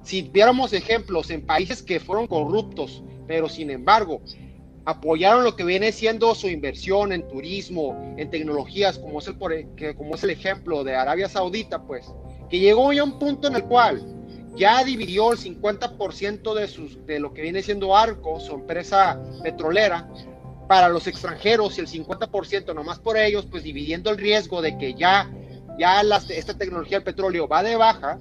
si 0.04 0.22
viéramos 0.22 0.74
ejemplos 0.74 1.30
en 1.30 1.46
países 1.46 1.82
que 1.82 2.00
fueron 2.00 2.28
corruptos, 2.28 3.04
pero 3.28 3.50
sin 3.50 3.70
embargo 3.70 4.22
apoyaron 4.88 5.44
lo 5.44 5.58
que 5.58 5.66
viene 5.66 5.92
siendo 5.92 6.34
su 6.34 6.48
inversión 6.48 7.12
en 7.12 7.28
turismo, 7.28 8.16
en 8.16 8.30
tecnologías, 8.30 8.98
como 8.98 9.20
es 9.20 9.28
el, 9.28 9.36
e, 9.52 9.96
como 9.96 10.16
ejemplo 10.16 10.86
de 10.86 10.96
Arabia 10.96 11.28
Saudita, 11.28 11.84
pues, 11.84 12.06
que 12.50 12.60
llegó 12.60 12.94
ya 12.94 13.02
a 13.02 13.04
un 13.04 13.20
punto 13.20 13.50
en 13.50 13.56
el 13.58 13.66
cual 13.66 14.02
ya 14.56 14.86
dividió 14.86 15.34
el 15.34 15.40
50% 15.40 16.54
de, 16.54 16.68
sus, 16.70 17.06
de 17.06 17.20
lo 17.20 17.34
que 17.34 17.42
viene 17.42 17.62
siendo 17.64 17.98
Arco, 17.98 18.40
su 18.40 18.54
empresa 18.54 19.22
petrolera, 19.44 20.08
para 20.70 20.88
los 20.88 21.06
extranjeros 21.06 21.78
y 21.78 21.82
el 21.82 21.88
50% 21.88 22.74
nomás 22.74 23.00
por 23.00 23.18
ellos, 23.18 23.46
pues 23.46 23.64
dividiendo 23.64 24.10
el 24.10 24.18
riesgo 24.18 24.62
de 24.62 24.78
que 24.78 24.94
ya, 24.94 25.30
ya 25.78 26.02
esta 26.30 26.58
tecnología 26.58 27.00
del 27.00 27.04
petróleo 27.04 27.46
va 27.46 27.62
de 27.62 27.76
baja, 27.76 28.20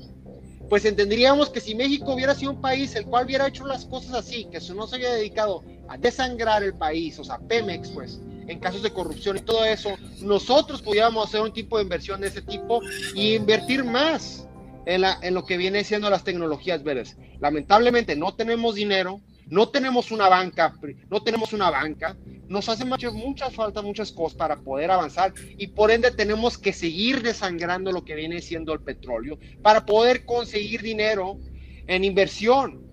pues 0.68 0.84
entenderíamos 0.84 1.48
que 1.48 1.60
si 1.60 1.76
México 1.76 2.12
hubiera 2.12 2.34
sido 2.34 2.50
un 2.50 2.60
país 2.60 2.96
el 2.96 3.06
cual 3.06 3.26
hubiera 3.26 3.46
hecho 3.46 3.68
las 3.68 3.84
cosas 3.84 4.14
así, 4.14 4.46
que 4.46 4.58
no 4.74 4.88
se 4.88 4.96
había 4.96 5.12
dedicado 5.12 5.62
a 5.88 5.96
desangrar 5.96 6.62
el 6.62 6.74
país, 6.74 7.18
o 7.18 7.24
sea, 7.24 7.38
Pemex, 7.38 7.90
pues, 7.90 8.20
en 8.48 8.60
casos 8.60 8.82
de 8.82 8.92
corrupción 8.92 9.36
y 9.36 9.40
todo 9.40 9.64
eso, 9.64 9.90
nosotros 10.22 10.82
pudiéramos 10.82 11.28
hacer 11.28 11.40
un 11.40 11.52
tipo 11.52 11.78
de 11.78 11.84
inversión 11.84 12.20
de 12.20 12.28
ese 12.28 12.42
tipo 12.42 12.80
y 13.14 13.34
invertir 13.34 13.84
más 13.84 14.46
en, 14.86 15.00
la, 15.02 15.18
en 15.22 15.34
lo 15.34 15.44
que 15.44 15.56
viene 15.56 15.84
siendo 15.84 16.08
las 16.10 16.24
tecnologías 16.24 16.82
verdes. 16.82 17.16
Lamentablemente 17.40 18.16
no 18.16 18.34
tenemos 18.34 18.76
dinero, 18.76 19.20
no 19.46 19.68
tenemos 19.68 20.10
una 20.10 20.28
banca, 20.28 20.74
no 21.10 21.22
tenemos 21.22 21.52
una 21.52 21.70
banca, 21.70 22.16
nos 22.48 22.68
hace 22.68 22.84
mucha, 22.84 23.10
mucha 23.10 23.50
falta 23.50 23.82
muchas 23.82 24.12
cosas 24.12 24.36
para 24.36 24.56
poder 24.56 24.90
avanzar 24.90 25.32
y 25.56 25.68
por 25.68 25.90
ende 25.90 26.10
tenemos 26.10 26.58
que 26.58 26.72
seguir 26.72 27.22
desangrando 27.22 27.92
lo 27.92 28.04
que 28.04 28.14
viene 28.14 28.40
siendo 28.40 28.72
el 28.72 28.80
petróleo 28.80 29.38
para 29.62 29.84
poder 29.84 30.24
conseguir 30.24 30.82
dinero 30.82 31.38
en 31.86 32.04
inversión. 32.04 32.85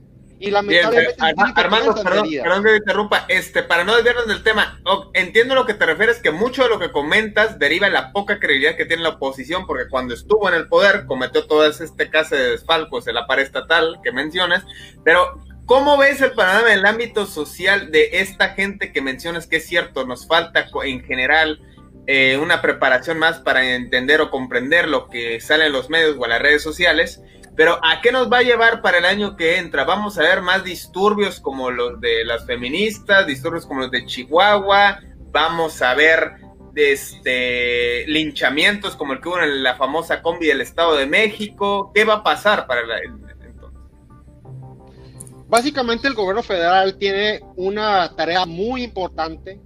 Y 0.43 0.51
lamentablemente. 0.51 1.15
Armando, 1.55 1.95
perdón, 2.03 2.27
perdón, 2.29 2.63
que 2.63 2.69
me 2.71 2.75
interrumpa. 2.75 3.25
Este, 3.29 3.63
para 3.63 3.85
no 3.85 3.95
desviarnos 3.95 4.27
del 4.27 4.43
tema, 4.43 4.77
entiendo 5.13 5.55
lo 5.55 5.65
que 5.65 5.73
te 5.73 5.85
refieres, 5.85 6.19
que 6.19 6.31
mucho 6.31 6.63
de 6.63 6.69
lo 6.69 6.79
que 6.79 6.91
comentas 6.91 7.59
deriva 7.59 7.87
de 7.87 7.93
la 7.93 8.11
poca 8.11 8.39
credibilidad 8.39 8.75
que 8.75 8.85
tiene 8.85 9.03
la 9.03 9.09
oposición, 9.09 9.65
porque 9.65 9.87
cuando 9.89 10.13
estuvo 10.13 10.49
en 10.49 10.55
el 10.55 10.67
poder 10.67 11.05
cometió 11.05 11.47
todo 11.47 11.65
este 11.65 12.09
caso 12.09 12.35
de 12.35 12.51
desfalcos 12.51 13.05
de 13.05 13.13
la 13.13 13.25
pared 13.25 13.43
estatal 13.43 14.01
que 14.03 14.11
mencionas, 14.11 14.65
pero 15.05 15.41
¿Cómo 15.65 15.97
ves 15.97 16.19
el 16.19 16.33
panorama 16.33 16.73
en 16.73 16.79
el 16.79 16.85
ámbito 16.85 17.25
social 17.25 17.89
de 17.89 18.09
esta 18.19 18.49
gente 18.49 18.91
que 18.91 19.01
mencionas 19.01 19.47
que 19.47 19.55
es 19.55 19.65
cierto? 19.65 20.05
Nos 20.05 20.27
falta 20.27 20.67
en 20.83 21.05
general 21.05 21.61
eh, 22.05 22.37
una 22.37 22.61
preparación 22.61 23.17
más 23.17 23.39
para 23.39 23.73
entender 23.73 24.19
o 24.19 24.29
comprender 24.29 24.89
lo 24.89 25.07
que 25.09 25.39
sale 25.39 25.67
en 25.67 25.71
los 25.71 25.89
medios 25.89 26.17
o 26.19 26.25
en 26.25 26.31
las 26.31 26.41
redes 26.41 26.61
sociales. 26.61 27.21
Pero 27.55 27.79
¿a 27.83 28.01
qué 28.01 28.11
nos 28.11 28.31
va 28.31 28.37
a 28.37 28.43
llevar 28.43 28.81
para 28.81 28.97
el 28.97 29.05
año 29.05 29.35
que 29.35 29.57
entra? 29.57 29.83
Vamos 29.83 30.17
a 30.17 30.23
ver 30.23 30.41
más 30.41 30.63
disturbios 30.63 31.39
como 31.39 31.69
los 31.69 32.01
de 32.01 32.25
las 32.25 32.45
feministas, 32.45 33.27
disturbios 33.27 33.65
como 33.65 33.81
los 33.81 33.91
de 33.91 34.05
Chihuahua, 34.05 34.99
vamos 35.31 35.81
a 35.81 35.93
ver 35.93 36.33
este, 36.75 38.07
linchamientos 38.07 38.95
como 38.95 39.13
el 39.13 39.21
que 39.21 39.29
hubo 39.29 39.39
en 39.39 39.61
la 39.61 39.75
famosa 39.75 40.21
combi 40.21 40.47
del 40.47 40.61
Estado 40.61 40.95
de 40.95 41.05
México. 41.05 41.91
¿Qué 41.93 42.05
va 42.05 42.15
a 42.15 42.23
pasar 42.23 42.65
para 42.65 42.81
el, 42.81 42.87
Básicamente 45.47 46.07
el 46.07 46.15
gobierno 46.15 46.41
federal 46.41 46.97
tiene 46.97 47.41
una 47.57 48.15
tarea 48.15 48.43
muy 48.43 48.81
importante 48.81 49.61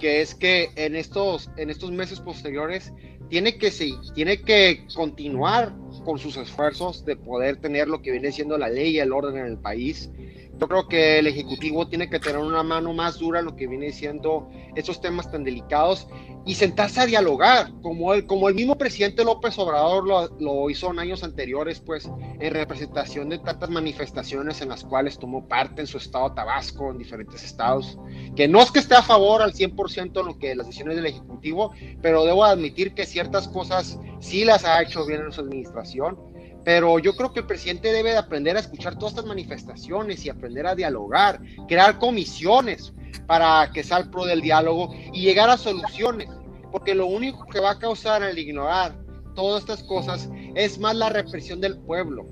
que 0.00 0.20
es 0.20 0.34
que 0.34 0.70
en 0.74 0.96
estos, 0.96 1.48
en 1.56 1.70
estos 1.70 1.92
meses 1.92 2.18
posteriores 2.18 2.92
tiene 3.28 3.56
que, 3.56 3.70
tiene 4.16 4.42
que 4.42 4.84
continuar 4.92 5.72
con 6.00 6.18
sus 6.18 6.36
esfuerzos 6.36 7.04
de 7.04 7.16
poder 7.16 7.56
tener 7.56 7.88
lo 7.88 8.02
que 8.02 8.10
viene 8.10 8.32
siendo 8.32 8.58
la 8.58 8.68
ley 8.68 8.96
y 8.96 8.98
el 9.00 9.12
orden 9.12 9.38
en 9.38 9.46
el 9.46 9.58
país, 9.58 10.10
Yo 10.58 10.68
creo 10.68 10.86
que 10.86 11.18
el 11.18 11.26
Ejecutivo 11.26 11.88
tiene 11.88 12.08
que 12.08 12.20
tener 12.20 12.38
una 12.38 12.62
mano 12.62 12.92
más 12.92 13.18
dura 13.18 13.40
en 13.40 13.46
lo 13.46 13.56
que 13.56 13.66
viene 13.66 13.90
siendo 13.90 14.48
esos 14.76 15.00
temas 15.00 15.30
tan 15.30 15.42
delicados 15.42 16.06
y 16.44 16.54
sentarse 16.54 17.00
a 17.00 17.06
dialogar, 17.06 17.72
como 17.82 18.14
el, 18.14 18.26
como 18.26 18.48
el 18.48 18.54
mismo 18.54 18.76
presidente 18.76 19.24
López 19.24 19.58
Obrador 19.58 20.04
lo, 20.40 20.70
hizo 20.70 20.90
en 20.90 20.98
años 20.98 21.22
anteriores, 21.22 21.80
pues 21.80 22.10
en 22.40 22.54
representación 22.54 23.28
de 23.28 23.38
tantas 23.38 23.70
manifestaciones 23.70 24.60
en 24.60 24.68
las 24.68 24.84
cuales 24.84 25.18
tomó 25.18 25.46
parte 25.46 25.80
en 25.80 25.86
su 25.86 25.98
estado 25.98 26.32
Tabasco, 26.32 26.90
en 26.90 26.98
diferentes 26.98 27.44
estados, 27.44 27.98
que 28.34 28.48
no 28.48 28.60
es 28.60 28.70
que 28.70 28.80
esté 28.80 28.94
a 28.94 29.02
favor 29.02 29.42
al 29.42 29.52
100% 29.52 30.20
en 30.20 30.26
lo 30.26 30.38
que 30.38 30.54
las 30.54 30.66
decisiones 30.66 30.96
del 30.96 31.06
Ejecutivo, 31.06 31.72
pero 32.00 32.24
debo 32.24 32.44
admitir 32.44 32.94
que 32.94 33.06
ciertas 33.06 33.46
cosas 33.48 33.98
sí 34.22 34.44
las 34.46 34.64
ha 34.64 34.80
hecho 34.80 35.04
bien 35.04 35.20
en 35.20 35.32
su 35.32 35.42
administración 35.42 36.32
pero 36.64 36.98
yo 36.98 37.14
creo 37.16 37.32
que 37.32 37.40
el 37.40 37.46
presidente 37.46 37.92
debe 37.92 38.10
de 38.10 38.18
aprender 38.18 38.56
a 38.56 38.60
escuchar 38.60 38.96
todas 38.96 39.12
estas 39.12 39.26
manifestaciones 39.26 40.24
y 40.24 40.30
aprender 40.30 40.66
a 40.66 40.74
dialogar, 40.74 41.40
crear 41.66 41.98
comisiones 41.98 42.92
para 43.26 43.70
que 43.72 43.82
sea 43.82 43.98
el 43.98 44.10
pro 44.10 44.24
del 44.24 44.40
diálogo 44.40 44.94
y 45.12 45.22
llegar 45.22 45.50
a 45.50 45.56
soluciones, 45.56 46.28
porque 46.70 46.94
lo 46.94 47.06
único 47.06 47.46
que 47.46 47.60
va 47.60 47.72
a 47.72 47.78
causar 47.78 48.22
el 48.22 48.38
ignorar 48.38 48.96
todas 49.34 49.62
estas 49.62 49.82
cosas 49.82 50.30
es 50.54 50.78
más 50.78 50.94
la 50.94 51.08
represión 51.08 51.60
del 51.60 51.78
pueblo. 51.78 52.26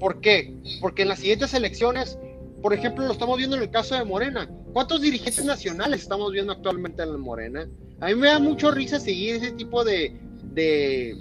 ¿Por 0.00 0.20
qué? 0.20 0.56
Porque 0.80 1.02
en 1.02 1.08
las 1.08 1.18
siguientes 1.18 1.54
elecciones, 1.54 2.18
por 2.62 2.72
ejemplo, 2.72 3.06
lo 3.06 3.12
estamos 3.12 3.36
viendo 3.36 3.56
en 3.56 3.62
el 3.62 3.70
caso 3.70 3.94
de 3.94 4.04
Morena. 4.04 4.48
¿Cuántos 4.72 5.02
dirigentes 5.02 5.44
nacionales 5.44 6.02
estamos 6.02 6.32
viendo 6.32 6.52
actualmente 6.52 7.02
en 7.02 7.12
la 7.12 7.18
Morena? 7.18 7.68
A 8.00 8.06
mí 8.06 8.14
me 8.14 8.28
da 8.28 8.38
mucho 8.38 8.70
risa 8.70 8.98
seguir 8.98 9.36
ese 9.36 9.52
tipo 9.52 9.84
de, 9.84 10.18
de 10.52 11.16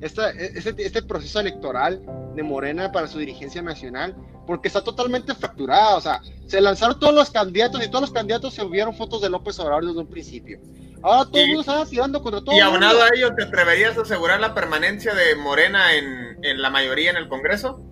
este, 0.00 0.84
este, 0.84 1.02
proceso 1.02 1.40
electoral 1.40 2.02
de 2.34 2.42
Morena 2.42 2.90
para 2.90 3.06
su 3.06 3.18
dirigencia 3.18 3.60
nacional, 3.62 4.16
porque 4.46 4.68
está 4.68 4.82
totalmente 4.82 5.34
fracturada. 5.34 5.96
O 5.96 6.00
sea, 6.00 6.20
se 6.46 6.60
lanzaron 6.60 6.98
todos 6.98 7.14
los 7.14 7.30
candidatos 7.30 7.84
y 7.84 7.88
todos 7.88 8.02
los 8.02 8.12
candidatos 8.12 8.54
se 8.54 8.64
vieron 8.64 8.94
fotos 8.94 9.20
de 9.20 9.30
López 9.30 9.58
Obrador 9.58 9.86
desde 9.86 10.00
un 10.00 10.08
principio. 10.08 10.58
Ahora 11.02 11.30
todo 11.30 11.42
el 11.42 11.46
mundo 11.48 11.60
está 11.60 11.86
tirando 11.86 12.22
contra 12.22 12.40
todo. 12.42 12.54
Y 12.54 12.60
aunado 12.60 13.02
a 13.02 13.08
ello, 13.14 13.34
¿te 13.34 13.44
atreverías 13.44 13.96
a 13.96 14.02
asegurar 14.02 14.40
la 14.40 14.54
permanencia 14.54 15.14
de 15.14 15.34
Morena 15.36 15.94
en, 15.94 16.44
en 16.44 16.62
la 16.62 16.70
mayoría 16.70 17.10
en 17.10 17.16
el 17.16 17.28
Congreso? 17.28 17.82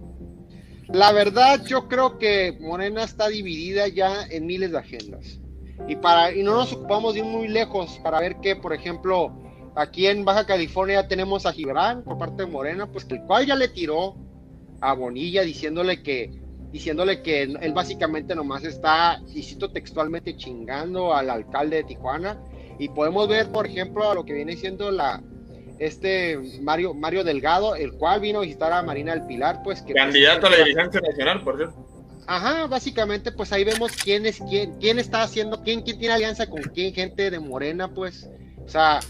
La 0.89 1.13
verdad, 1.13 1.65
yo 1.67 1.87
creo 1.89 2.19
que 2.19 2.57
Morena 2.61 3.05
está 3.05 3.29
dividida 3.29 3.89
ya 3.89 4.25
en 4.31 4.47
miles 4.47 4.73
de 4.73 4.79
agendas. 4.79 5.39
Y, 5.87 5.97
para, 5.97 6.33
y 6.33 6.43
no 6.43 6.55
nos 6.55 6.73
ocupamos 6.73 7.15
de 7.15 7.21
ir 7.21 7.27
muy 7.27 7.47
lejos 7.47 8.01
para 8.03 8.21
ver 8.21 8.37
que, 8.41 8.57
por 8.57 8.73
ejemplo, 8.73 9.48
Aquí 9.79 10.09
en 10.09 10.25
Baja 10.25 10.45
California 10.45 11.07
tenemos 11.07 11.47
a 11.47 11.53
Gibran 11.53 12.03
por 12.03 12.19
parte 12.19 12.43
de 12.43 12.51
Morena, 12.51 12.89
pues 12.91 13.07
el 13.11 13.23
cual 13.23 13.47
ya 13.47 13.55
le 13.55 13.69
tiró 13.69 14.17
a 14.81 14.93
Bonilla 14.93 15.43
diciéndole 15.43 16.03
que 16.03 16.33
diciéndole 16.73 17.23
que 17.23 17.43
él 17.43 17.73
básicamente 17.73 18.35
nomás 18.35 18.65
está, 18.65 19.23
y 19.33 19.41
cito 19.45 19.71
textualmente, 19.71 20.37
chingando 20.37 21.15
al 21.15 21.31
alcalde 21.31 21.77
de 21.77 21.85
Tijuana. 21.85 22.39
Y 22.81 22.89
podemos 22.89 23.29
ver, 23.29 23.53
por 23.53 23.67
ejemplo, 23.67 24.11
a 24.11 24.15
lo 24.17 24.25
que 24.25 24.33
viene 24.33 24.57
siendo 24.57 24.91
la 24.91 25.23
este 25.79 26.37
Mario 26.61 26.93
Mario 26.93 27.23
Delgado, 27.23 27.77
el 27.77 27.93
cual 27.93 28.21
vino 28.21 28.41
a 28.41 28.43
visitar 28.43 28.73
a 28.73 28.83
Marina 28.83 29.15
del 29.15 29.29
Pilar, 29.29 29.63
pues 29.63 29.81
que 29.83 29.95
candidato 29.95 30.49
a 30.49 30.51
la 30.51 30.57
dirigencia 30.57 31.01
nacional, 31.01 31.41
por 31.45 31.57
cierto. 31.57 31.77
Ajá, 32.27 32.67
básicamente, 32.67 33.31
pues 33.31 33.53
ahí 33.53 33.63
vemos 33.63 33.93
quién 33.93 34.27
es 34.27 34.41
quién, 34.41 34.75
quién 34.81 34.99
está 34.99 35.23
haciendo, 35.23 35.63
quién, 35.63 35.83
quién 35.83 36.01
tiene 36.01 36.15
alianza 36.15 36.51
con 36.51 36.63
quién, 36.63 36.93
gente 36.93 37.31
de 37.31 37.39
Morena, 37.39 37.95
pues. 37.95 38.29
O 38.69 38.71
sea, 38.71 39.01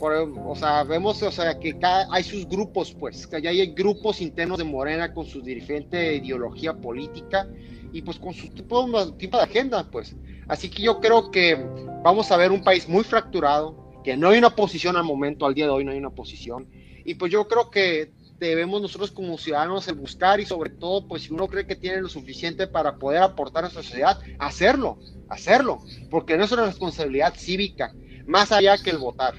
o 0.00 0.56
sea, 0.56 0.82
vemos 0.82 1.22
o 1.22 1.30
sea, 1.30 1.56
que 1.60 1.78
hay 2.10 2.24
sus 2.24 2.44
grupos, 2.48 2.92
pues, 2.98 3.24
que 3.28 3.40
ya 3.40 3.50
hay 3.50 3.66
grupos 3.68 4.20
internos 4.20 4.58
de 4.58 4.64
Morena 4.64 5.14
con 5.14 5.24
su 5.24 5.40
diferente 5.40 6.16
ideología 6.16 6.74
política 6.74 7.48
y 7.92 8.02
pues 8.02 8.18
con 8.18 8.34
su 8.34 8.48
tipo, 8.48 9.12
tipo 9.12 9.36
de 9.36 9.44
agenda, 9.44 9.88
pues. 9.88 10.16
Así 10.48 10.68
que 10.68 10.82
yo 10.82 11.00
creo 11.00 11.30
que 11.30 11.54
vamos 12.02 12.32
a 12.32 12.36
ver 12.36 12.50
un 12.50 12.64
país 12.64 12.88
muy 12.88 13.04
fracturado, 13.04 14.02
que 14.02 14.16
no 14.16 14.30
hay 14.30 14.38
una 14.38 14.50
posición 14.56 14.96
al 14.96 15.04
momento, 15.04 15.46
al 15.46 15.54
día 15.54 15.66
de 15.66 15.70
hoy 15.70 15.84
no 15.84 15.92
hay 15.92 15.98
una 15.98 16.10
posición. 16.10 16.66
Y 17.04 17.14
pues 17.14 17.30
yo 17.30 17.46
creo 17.46 17.70
que 17.70 18.10
debemos 18.40 18.82
nosotros 18.82 19.12
como 19.12 19.38
ciudadanos 19.38 19.86
el 19.86 19.94
buscar 19.94 20.40
y 20.40 20.46
sobre 20.46 20.70
todo, 20.70 21.06
pues 21.06 21.22
si 21.22 21.32
uno 21.32 21.46
cree 21.46 21.64
que 21.64 21.76
tiene 21.76 22.02
lo 22.02 22.08
suficiente 22.08 22.66
para 22.66 22.96
poder 22.96 23.22
aportar 23.22 23.64
a 23.64 23.68
la 23.68 23.72
sociedad, 23.72 24.18
hacerlo, 24.40 24.98
hacerlo, 25.28 25.78
porque 26.10 26.36
no 26.36 26.42
es 26.42 26.50
una 26.50 26.66
responsabilidad 26.66 27.34
cívica, 27.36 27.94
más 28.26 28.52
allá 28.52 28.76
que 28.78 28.90
el 28.90 28.98
votar. 28.98 29.34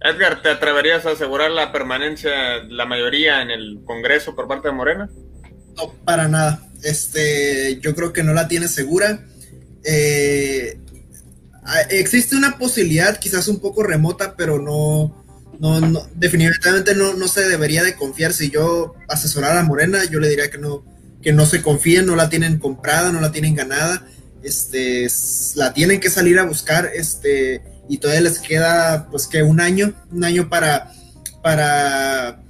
Edgar, 0.00 0.42
¿te 0.42 0.50
atreverías 0.50 1.06
a 1.06 1.12
asegurar 1.12 1.50
la 1.50 1.72
permanencia, 1.72 2.62
la 2.68 2.84
mayoría 2.84 3.40
en 3.40 3.50
el 3.50 3.80
Congreso 3.86 4.34
por 4.34 4.46
parte 4.46 4.68
de 4.68 4.74
Morena? 4.74 5.08
No, 5.76 5.92
para 6.04 6.28
nada. 6.28 6.62
Este, 6.82 7.80
yo 7.80 7.94
creo 7.94 8.12
que 8.12 8.22
no 8.22 8.34
la 8.34 8.46
tiene 8.46 8.68
segura. 8.68 9.24
Eh, 9.82 10.78
existe 11.90 12.36
una 12.36 12.58
posibilidad, 12.58 13.18
quizás 13.18 13.48
un 13.48 13.60
poco 13.60 13.82
remota, 13.82 14.34
pero 14.36 14.58
no, 14.58 15.24
no, 15.58 16.08
definitivamente 16.14 16.94
no, 16.94 17.14
no, 17.14 17.26
se 17.26 17.48
debería 17.48 17.82
de 17.82 17.96
confiar. 17.96 18.34
Si 18.34 18.50
yo 18.50 18.94
asesorara 19.08 19.60
a 19.60 19.64
Morena, 19.64 20.04
yo 20.04 20.20
le 20.20 20.28
diría 20.28 20.50
que 20.50 20.58
no, 20.58 20.84
que 21.22 21.32
no 21.32 21.46
se 21.46 21.62
confíen, 21.62 22.06
no 22.06 22.16
la 22.16 22.28
tienen 22.28 22.58
comprada, 22.58 23.10
no 23.10 23.20
la 23.22 23.32
tienen 23.32 23.54
ganada. 23.54 24.06
Este, 24.44 25.08
la 25.56 25.72
tienen 25.72 25.98
que 26.00 26.10
salir 26.10 26.38
a 26.38 26.44
buscar. 26.44 26.90
Este, 26.94 27.62
y 27.88 27.98
todavía 27.98 28.22
les 28.22 28.38
queda 28.38 29.08
pues 29.10 29.26
que 29.26 29.42
un 29.42 29.60
año, 29.60 29.94
un 30.12 30.24
año 30.24 30.48
para, 30.48 30.92
para 31.42 32.40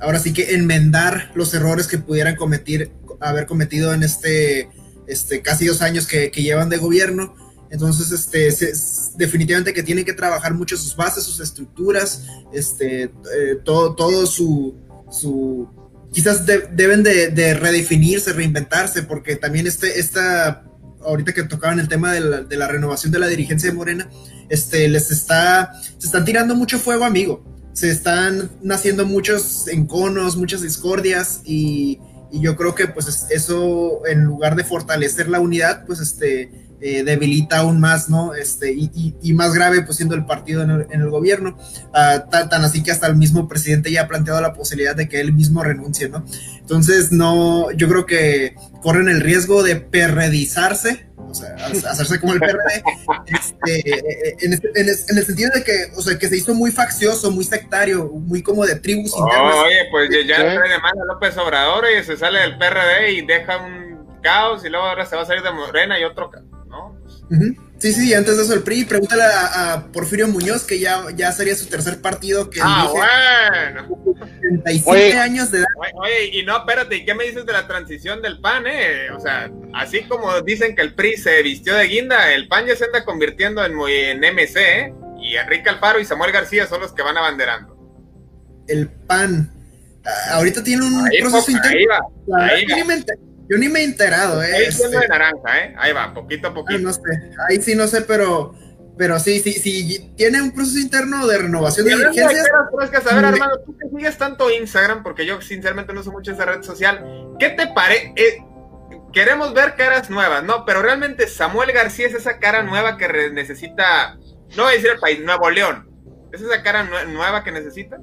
ahora 0.00 0.18
sí 0.18 0.32
que 0.32 0.54
enmendar 0.54 1.30
los 1.34 1.54
errores 1.54 1.86
que 1.86 1.98
pudieran 1.98 2.36
cometer, 2.36 2.90
haber 3.20 3.46
cometido 3.46 3.94
en 3.94 4.02
este, 4.02 4.68
este 5.06 5.42
casi 5.42 5.66
dos 5.66 5.82
años 5.82 6.06
que, 6.06 6.30
llevan 6.30 6.68
de 6.68 6.78
gobierno. 6.78 7.34
Entonces, 7.70 8.12
este, 8.12 8.50
definitivamente 9.16 9.72
que 9.72 9.82
tienen 9.82 10.04
que 10.04 10.12
trabajar 10.12 10.54
mucho 10.54 10.76
sus 10.76 10.94
bases, 10.94 11.24
sus 11.24 11.40
estructuras, 11.40 12.24
este, 12.52 13.04
eh, 13.04 13.58
todo, 13.64 13.94
todo 13.96 14.26
su, 14.26 14.76
su 15.10 15.68
quizás 16.12 16.46
deben 16.46 17.02
de, 17.02 17.28
de, 17.28 17.54
redefinirse, 17.54 18.32
reinventarse, 18.32 19.02
porque 19.02 19.34
también 19.34 19.66
este, 19.66 19.98
esta 19.98 20.62
ahorita 21.04 21.32
que 21.32 21.44
tocaban 21.44 21.80
el 21.80 21.88
tema 21.88 22.12
de 22.12 22.56
la, 22.56 22.68
renovación 22.68 23.12
de 23.12 23.18
la 23.18 23.26
dirigencia 23.26 23.70
de 23.70 23.76
Morena, 23.76 24.08
este, 24.48 24.88
les 24.88 25.10
está, 25.10 25.72
se 25.98 26.06
están 26.06 26.24
tirando 26.24 26.54
mucho 26.54 26.78
fuego, 26.78 27.04
amigo. 27.04 27.44
Se 27.72 27.90
están 27.90 28.50
naciendo 28.62 29.04
muchos 29.04 29.66
enconos, 29.68 30.36
muchas 30.36 30.62
discordias 30.62 31.40
y, 31.44 31.98
y 32.30 32.40
yo 32.40 32.56
creo 32.56 32.74
que 32.74 32.86
pues 32.86 33.26
eso 33.30 34.06
en 34.06 34.24
lugar 34.24 34.56
de 34.56 34.64
fortalecer 34.64 35.28
la 35.28 35.40
unidad, 35.40 35.84
pues 35.86 36.00
este, 36.00 36.63
eh, 36.80 37.02
debilita 37.02 37.58
aún 37.58 37.80
más, 37.80 38.08
¿no? 38.08 38.34
Este, 38.34 38.72
y, 38.72 39.32
más 39.32 39.54
grave, 39.54 39.82
pues 39.82 39.96
siendo 39.96 40.14
el 40.14 40.26
partido 40.26 40.62
en 40.62 40.70
el, 40.70 41.10
gobierno, 41.10 41.56
ah, 41.92 42.24
tan, 42.30 42.64
así 42.64 42.82
que 42.82 42.90
hasta 42.90 43.06
el 43.06 43.16
mismo 43.16 43.48
presidente 43.48 43.90
ya 43.90 44.02
ha 44.02 44.08
planteado 44.08 44.40
la 44.40 44.52
posibilidad 44.52 44.94
de 44.94 45.08
que 45.08 45.20
él 45.20 45.32
mismo 45.32 45.62
renuncie, 45.62 46.08
¿no? 46.08 46.24
Entonces, 46.60 47.10
no, 47.10 47.70
yo 47.72 47.88
creo 47.88 48.06
que 48.06 48.54
corren 48.82 49.08
el 49.08 49.20
riesgo 49.20 49.62
de 49.62 49.76
perredizarse, 49.76 51.08
o 51.16 51.34
sea, 51.34 51.54
hacerse 51.90 52.20
como 52.20 52.34
el 52.34 52.40
PRD, 52.40 52.82
este, 53.26 54.44
en, 54.44 55.18
el 55.18 55.24
sentido 55.24 55.50
de 55.54 55.64
que, 55.64 55.92
o 55.96 56.02
sea, 56.02 56.18
que 56.18 56.28
se 56.28 56.36
hizo 56.36 56.54
muy 56.54 56.70
faccioso, 56.70 57.30
muy 57.30 57.44
sectario, 57.44 58.08
muy 58.08 58.42
como 58.42 58.64
de 58.66 58.76
tribus 58.76 59.16
internas. 59.16 59.54
Oye, 59.64 59.88
pues 59.90 60.10
ya, 60.10 60.38
ya 60.38 60.44
de 60.44 60.78
mano 60.78 61.04
López 61.06 61.36
Obrador 61.38 61.84
y 61.98 62.04
se 62.04 62.16
sale 62.16 62.40
del 62.40 62.58
PRD 62.58 63.12
y 63.12 63.26
deja 63.26 63.58
un 63.58 63.84
caos 64.24 64.64
y 64.64 64.70
luego 64.70 64.86
ahora 64.86 65.06
se 65.06 65.14
va 65.14 65.22
a 65.22 65.26
salir 65.26 65.42
de 65.42 65.52
Morena 65.52 66.00
y 66.00 66.04
otro 66.04 66.30
caos. 66.30 66.46
Sí, 67.78 67.92
sí, 67.92 68.14
antes 68.14 68.36
de 68.36 68.44
eso 68.44 68.54
el 68.54 68.62
PRI, 68.62 68.84
pregúntale 68.84 69.22
a, 69.24 69.88
Porfirio 69.92 70.28
Muñoz, 70.28 70.64
que 70.64 70.78
ya, 70.78 71.04
ya 71.14 71.32
sería 71.32 71.54
su 71.54 71.66
tercer 71.66 72.00
partido. 72.00 72.48
Que 72.48 72.60
ah, 72.62 72.88
bueno. 72.90 74.22
37 74.64 75.18
años 75.18 75.50
de 75.50 75.58
edad. 75.58 75.66
Oye, 75.96 76.38
y 76.38 76.44
no, 76.44 76.58
espérate, 76.58 76.96
¿y 76.96 77.04
qué 77.04 77.14
me 77.14 77.24
dices 77.24 77.44
de 77.44 77.52
la 77.52 77.66
transición 77.66 78.22
del 78.22 78.40
PAN, 78.40 78.66
eh? 78.66 79.10
O 79.14 79.20
sea, 79.20 79.50
así 79.74 80.02
como 80.04 80.40
dicen 80.42 80.74
que 80.74 80.82
el 80.82 80.94
PRI 80.94 81.16
se 81.16 81.42
vistió 81.42 81.74
de 81.74 81.86
guinda, 81.86 82.32
el 82.32 82.48
PAN 82.48 82.66
ya 82.66 82.76
se 82.76 82.84
anda 82.84 83.04
convirtiendo 83.04 83.64
en, 83.64 83.74
muy, 83.74 83.92
en 83.92 84.20
MC, 84.20 84.56
¿eh? 84.56 84.94
Y 85.20 85.36
Enrique 85.36 85.68
Alfaro 85.68 86.00
y 86.00 86.04
Samuel 86.04 86.32
García 86.32 86.66
son 86.66 86.80
los 86.80 86.92
que 86.92 87.02
van 87.02 87.16
abanderando. 87.16 87.76
El 88.68 88.88
PAN. 88.88 89.50
Ah, 90.04 90.34
ahorita 90.36 90.62
tiene 90.62 90.86
un 90.86 91.08
proceso 91.20 91.50
interno. 91.50 91.94
Ahí 92.38 92.66
yo 93.48 93.58
ni 93.58 93.68
me 93.68 93.80
he 93.80 93.84
enterado, 93.84 94.42
¿eh? 94.42 94.54
Ahí 94.54 94.64
este... 94.64 94.88
de 94.88 95.08
naranja, 95.08 95.64
¿eh? 95.64 95.74
Ahí 95.78 95.92
va, 95.92 96.14
poquito 96.14 96.48
a 96.48 96.54
poquito. 96.54 96.80
no 96.80 96.92
sé, 96.92 97.00
ahí 97.48 97.60
sí 97.60 97.74
no 97.74 97.86
sé, 97.86 98.02
pero, 98.02 98.54
pero 98.96 99.18
sí, 99.18 99.40
sí, 99.40 99.52
sí, 99.52 100.12
tiene 100.16 100.40
un 100.40 100.52
proceso 100.52 100.78
interno 100.78 101.26
de 101.26 101.38
renovación 101.38 101.86
de 101.86 101.96
dirigencias. 101.96 102.48
Tienes 102.70 102.90
que 102.90 103.00
saber, 103.08 103.24
hermano, 103.24 103.58
tú 103.64 103.76
que 103.76 103.88
sigues 103.88 104.16
tanto 104.16 104.50
Instagram, 104.50 105.02
porque 105.02 105.26
yo 105.26 105.40
sinceramente 105.40 105.92
no 105.92 106.00
uso 106.00 106.12
mucho 106.12 106.32
esa 106.32 106.46
red 106.46 106.62
social, 106.62 107.04
¿qué 107.38 107.50
te 107.50 107.66
parece? 107.68 108.12
Eh, 108.16 108.38
queremos 109.12 109.52
ver 109.52 109.76
caras 109.76 110.10
nuevas, 110.10 110.42
¿no? 110.42 110.64
Pero 110.64 110.82
realmente 110.82 111.26
Samuel 111.28 111.72
García 111.72 112.06
es 112.06 112.14
esa 112.14 112.38
cara 112.38 112.62
nueva 112.62 112.96
que 112.96 113.08
necesita, 113.30 114.16
no 114.56 114.64
voy 114.64 114.72
a 114.72 114.76
decir 114.76 114.90
el 114.90 114.98
país, 114.98 115.20
Nuevo 115.20 115.50
León. 115.50 115.90
¿Es 116.32 116.40
esa 116.40 116.62
cara 116.62 116.82
nueva 117.04 117.44
que 117.44 117.52
necesita? 117.52 117.98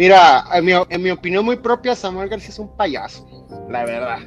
Mira, 0.00 0.46
en 0.54 1.02
mi, 1.02 1.10
opinión 1.10 1.44
muy 1.44 1.56
propia, 1.56 1.94
Samuel 1.94 2.30
García 2.30 2.48
es 2.48 2.58
un 2.58 2.74
payaso, 2.74 3.46
la 3.68 3.84
verdad. 3.84 4.20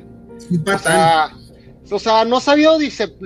O 1.90 1.98
sea, 1.98 2.26
no 2.26 2.38
ha 2.38 2.42
sabido 2.42 2.78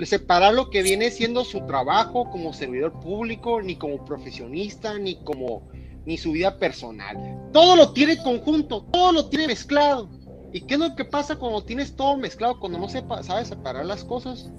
separar 0.06 0.54
lo 0.54 0.70
que 0.70 0.82
viene 0.82 1.12
siendo 1.12 1.44
su 1.44 1.66
trabajo 1.66 2.30
como 2.32 2.54
servidor 2.54 2.94
público, 3.02 3.62
ni 3.62 3.76
como 3.76 4.06
profesionista, 4.06 4.98
ni 4.98 5.22
como 5.26 5.68
ni 6.06 6.18
su 6.18 6.32
vida 6.32 6.58
personal. 6.58 7.18
Todo 7.52 7.76
lo 7.76 7.92
tiene 7.92 8.24
conjunto, 8.24 8.86
todo 8.94 9.12
lo 9.12 9.26
tiene 9.28 9.48
mezclado. 9.48 10.10
¿Y 10.54 10.62
qué 10.62 10.76
es 10.76 10.80
lo 10.80 10.96
que 10.96 11.04
pasa 11.04 11.36
cuando 11.36 11.66
tienes 11.66 11.98
todo 11.98 12.16
mezclado, 12.16 12.62
cuando 12.62 12.80
no 12.80 12.88
se 12.88 13.04
sabe 13.24 13.44
separar 13.44 13.86
las 13.86 14.06
cosas? 14.06 14.50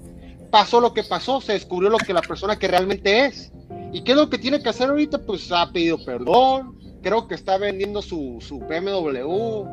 Pasó 0.51 0.79
lo 0.79 0.93
que 0.93 1.01
pasó, 1.01 1.41
se 1.41 1.53
descubrió 1.53 1.89
lo 1.89 1.97
que 1.97 2.13
la 2.13 2.21
persona 2.21 2.55
que 2.55 2.67
realmente 2.67 3.25
es. 3.25 3.51
¿Y 3.91 4.03
qué 4.03 4.11
es 4.11 4.17
lo 4.17 4.29
que 4.29 4.37
tiene 4.37 4.61
que 4.61 4.69
hacer 4.69 4.89
ahorita? 4.89 5.25
Pues 5.25 5.51
ha 5.51 5.71
pedido 5.71 5.97
perdón, 6.05 6.78
creo 7.01 7.27
que 7.27 7.35
está 7.35 7.57
vendiendo 7.57 8.01
su, 8.01 8.37
su 8.41 8.59
BMW 8.59 9.63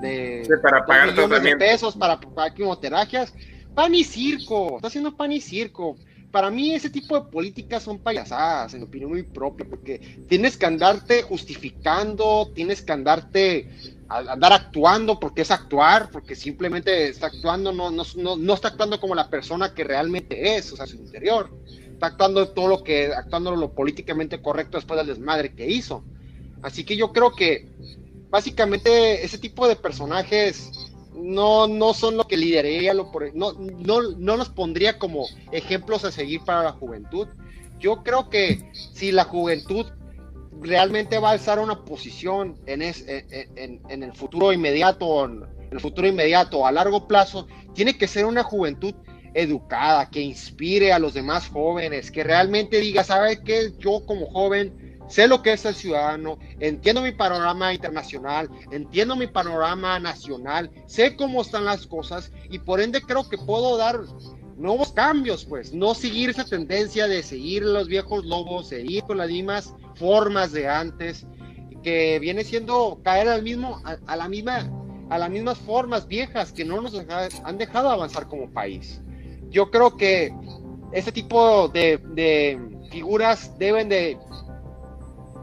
de, 0.00 0.46
para 0.62 0.84
pagar 0.84 1.10
millones 1.12 1.42
de 1.42 1.56
pesos 1.56 1.96
para 1.96 2.20
pagar 2.20 2.54
quimioterapias. 2.54 3.32
Pan 3.74 3.94
y 3.94 4.04
circo, 4.04 4.76
está 4.76 4.88
haciendo 4.88 5.16
pan 5.16 5.32
y 5.32 5.40
circo 5.40 5.96
para 6.36 6.50
mí 6.50 6.74
ese 6.74 6.90
tipo 6.90 7.18
de 7.18 7.30
políticas 7.30 7.82
son 7.82 7.98
payasadas, 7.98 8.74
en 8.74 8.82
opinión 8.82 9.10
muy 9.10 9.22
propia, 9.22 9.66
porque 9.66 10.22
tienes 10.28 10.58
que 10.58 10.66
andarte 10.66 11.22
justificando, 11.22 12.52
tienes 12.54 12.82
que 12.82 12.92
andarte, 12.92 13.70
andar 14.06 14.52
actuando 14.52 15.18
porque 15.18 15.40
es 15.40 15.50
actuar, 15.50 16.10
porque 16.10 16.36
simplemente 16.36 17.08
está 17.08 17.28
actuando, 17.28 17.72
no, 17.72 17.90
no, 17.90 18.04
no, 18.36 18.52
está 18.52 18.68
actuando 18.68 19.00
como 19.00 19.14
la 19.14 19.30
persona 19.30 19.72
que 19.72 19.82
realmente 19.82 20.56
es, 20.56 20.70
o 20.74 20.76
sea, 20.76 20.86
su 20.86 20.96
interior. 20.96 21.50
Está 21.90 22.08
actuando 22.08 22.46
todo 22.50 22.68
lo 22.68 22.84
que, 22.84 23.14
actuando 23.14 23.56
lo 23.56 23.72
políticamente 23.72 24.42
correcto 24.42 24.76
después 24.76 24.98
del 24.98 25.06
desmadre 25.06 25.54
que 25.54 25.66
hizo. 25.66 26.04
Así 26.62 26.84
que 26.84 26.96
yo 26.96 27.12
creo 27.12 27.32
que 27.32 27.68
básicamente 28.30 29.24
ese 29.24 29.38
tipo 29.38 29.68
de 29.68 29.76
personajes 29.76 30.70
no, 31.14 31.66
no 31.66 31.94
son 31.94 32.16
lo 32.16 32.26
que 32.26 32.36
lideraría, 32.36 32.94
lo 32.94 33.10
por, 33.10 33.34
no, 33.34 33.52
no, 33.54 34.02
no 34.16 34.36
nos 34.36 34.48
pondría 34.50 34.98
como 34.98 35.26
ejemplos 35.52 36.04
a 36.04 36.12
seguir 36.12 36.42
para 36.44 36.62
la 36.62 36.72
juventud. 36.72 37.28
Yo 37.78 38.02
creo 38.02 38.28
que 38.30 38.70
si 38.72 39.12
la 39.12 39.24
juventud 39.24 39.86
realmente 40.60 41.18
va 41.18 41.30
a 41.30 41.32
alzar 41.32 41.58
una 41.58 41.84
posición 41.84 42.56
en, 42.66 42.82
en, 42.82 43.80
en, 43.88 44.02
el 44.02 44.12
futuro 44.14 44.52
inmediato, 44.52 45.24
en 45.24 45.44
el 45.70 45.80
futuro 45.80 46.06
inmediato, 46.06 46.66
a 46.66 46.72
largo 46.72 47.06
plazo, 47.06 47.46
tiene 47.74 47.96
que 47.96 48.08
ser 48.08 48.24
una 48.24 48.42
juventud 48.42 48.94
educada, 49.34 50.08
que 50.08 50.20
inspire 50.20 50.92
a 50.92 50.98
los 50.98 51.12
demás 51.12 51.48
jóvenes, 51.48 52.10
que 52.10 52.24
realmente 52.24 52.80
diga, 52.80 53.04
¿sabe 53.04 53.42
qué? 53.44 53.72
Yo 53.78 54.04
como 54.06 54.30
joven 54.30 54.85
sé 55.08 55.28
lo 55.28 55.42
que 55.42 55.52
es 55.52 55.64
el 55.64 55.74
ciudadano, 55.74 56.38
entiendo 56.60 57.02
mi 57.02 57.12
panorama 57.12 57.72
internacional, 57.72 58.48
entiendo 58.70 59.16
mi 59.16 59.26
panorama 59.26 59.98
nacional, 59.98 60.70
sé 60.86 61.16
cómo 61.16 61.42
están 61.42 61.64
las 61.64 61.86
cosas 61.86 62.32
y 62.50 62.58
por 62.58 62.80
ende 62.80 63.00
creo 63.00 63.28
que 63.28 63.38
puedo 63.38 63.76
dar 63.76 64.00
nuevos 64.56 64.92
cambios, 64.92 65.44
pues, 65.44 65.72
no 65.72 65.94
seguir 65.94 66.30
esa 66.30 66.44
tendencia 66.44 67.06
de 67.06 67.22
seguir 67.22 67.62
los 67.62 67.88
viejos 67.88 68.24
lobos, 68.24 68.68
seguir 68.68 69.02
con 69.04 69.18
las 69.18 69.28
mismas 69.28 69.74
formas 69.94 70.52
de 70.52 70.68
antes, 70.68 71.26
que 71.82 72.18
viene 72.18 72.42
siendo 72.42 73.00
caer 73.04 73.28
al 73.28 73.42
mismo, 73.42 73.80
a, 73.84 74.16
la 74.16 74.28
misma, 74.28 74.68
a 75.10 75.18
las 75.18 75.30
mismas 75.30 75.58
formas 75.58 76.08
viejas 76.08 76.52
que 76.52 76.64
no 76.64 76.80
nos 76.80 76.94
han 77.44 77.58
dejado 77.58 77.90
avanzar 77.90 78.26
como 78.26 78.50
país. 78.50 79.00
Yo 79.50 79.70
creo 79.70 79.96
que 79.96 80.34
ese 80.92 81.12
tipo 81.12 81.68
de, 81.68 81.98
de 82.14 82.58
figuras 82.90 83.56
deben 83.58 83.88
de 83.88 84.18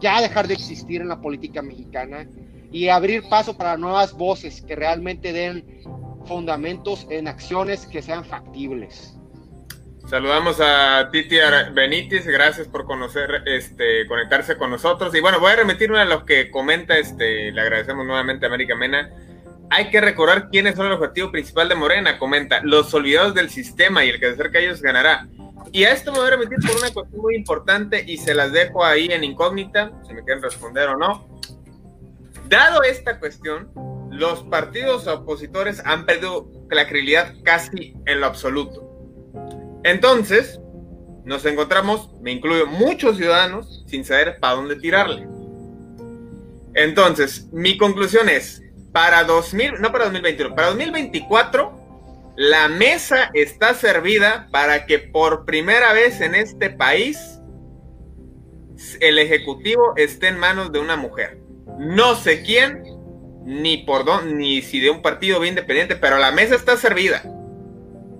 ya 0.04 0.22
dejar 0.22 0.47
de 0.47 0.54
existir 0.54 1.01
en 1.01 1.08
la 1.08 1.22
política 1.22 1.62
mexicana 1.62 2.28
y 2.72 2.89
abrir 2.89 3.24
paso 3.30 3.58
para 3.58 3.78
nuevas 3.78 4.12
voces 4.14 4.62
que 4.62 4.76
realmente 4.76 5.32
den 5.32 5.82
fundamentos 6.26 7.08
en 7.10 7.28
acciones 7.28 7.86
que 7.86 8.01
sean 8.01 8.26
factibles. 8.26 9.16
Saludamos 10.06 10.60
a 10.60 11.10
Titi 11.12 11.38
Benítez, 11.74 12.28
gracias 12.28 12.68
por 12.68 12.86
conocer, 12.86 13.43
este, 13.45 14.06
conectarse 14.06 14.58
con 14.58 14.70
nosotros. 14.70 15.16
Y 15.16 15.22
bueno, 15.22 15.39
voy 15.39 15.54
a 15.54 15.56
remitirme 15.56 15.99
a 15.99 16.06
lo 16.06 16.26
que 16.26 16.51
comenta, 16.51 16.97
este, 16.97 17.54
le 17.54 17.62
agradecemos 17.62 18.06
nuevamente 18.06 18.45
a 18.45 18.49
América 18.49 18.76
Mena. 18.76 19.10
Hay 19.70 19.89
que 19.89 20.01
recordar 20.01 20.49
quiénes 20.49 20.76
son 20.76 20.88
el 20.88 20.91
objetivo 20.91 21.32
principal 21.32 21.70
de 21.70 21.76
Morena, 21.76 22.20
comenta, 22.20 22.60
los 22.64 22.93
olvidados 22.93 23.34
del 23.34 23.49
sistema 23.49 24.04
y 24.04 24.10
el 24.10 24.20
que 24.20 24.26
se 24.28 24.34
acerca 24.34 24.60
a 24.60 24.62
ellos 24.62 24.82
ganará. 24.82 25.28
Y 25.72 25.86
a 25.86 25.93
esto 25.93 26.11
me 26.11 26.20
voy 26.20 26.28
a 26.28 26.32
remitir 26.32 26.57
por 26.59 26.78
una 26.78 26.93
cuestión 26.93 27.22
muy 27.22 27.36
importante 27.36 28.03
y 28.05 28.18
se 28.18 28.34
las 28.34 28.51
dejo 28.51 28.84
ahí 28.84 29.07
en 29.07 29.24
incógnita, 29.24 29.91
si 30.07 30.14
me 30.14 30.24
quieren 30.24 30.43
responder 30.43 30.89
o 30.89 30.97
no. 30.97 31.28
Dado 32.47 32.84
esta 32.84 33.20
cuestión, 33.20 33.72
los 34.11 34.43
partidos 34.43 35.07
opositores 35.07 35.82
han 35.86 36.05
perdido 36.05 36.47
la 36.70 36.88
credibilidad 36.88 37.34
casi 37.43 37.95
en 38.05 38.20
lo 38.20 38.28
absoluto. 38.28 38.89
Entonces, 39.84 40.59
nos 41.26 41.45
encontramos, 41.45 42.11
me 42.22 42.32
incluyo, 42.32 42.68
muchos 42.68 43.18
ciudadanos 43.18 43.84
sin 43.88 44.05
saber 44.05 44.39
para 44.39 44.55
dónde 44.55 44.76
tirarle. 44.76 45.28
Entonces, 46.76 47.47
mi 47.51 47.78
conclusión 47.78 48.30
es, 48.30 48.61
para 48.91 49.24
2000, 49.24 49.82
no 49.82 49.91
para 49.91 50.05
2021, 50.05 50.55
para 50.55 50.68
2024 50.68 51.83
la 52.36 52.68
mesa 52.68 53.30
está 53.34 53.74
servida 53.74 54.48
para 54.52 54.86
que 54.86 55.00
por 55.00 55.46
primera 55.46 55.94
vez 55.94 56.20
en 56.22 56.36
este 56.36 56.70
país 56.70 57.40
el 59.00 59.20
Ejecutivo 59.20 59.94
esté 59.98 60.30
en 60.30 60.40
manos 60.40 60.72
de 60.72 60.80
una 60.80 60.96
mujer. 60.96 61.40
No 61.78 62.16
sé 62.16 62.44
quién, 62.44 62.84
ni 63.46 63.78
por 63.78 64.04
dónde, 64.04 64.36
ni 64.36 64.62
si 64.62 64.80
de 64.80 64.90
un 64.90 65.02
partido 65.02 65.40
bien 65.40 65.54
independiente, 65.54 65.96
pero 65.96 66.18
la 66.18 66.32
mesa 66.32 66.56
está 66.56 66.76
servida. 66.76 67.24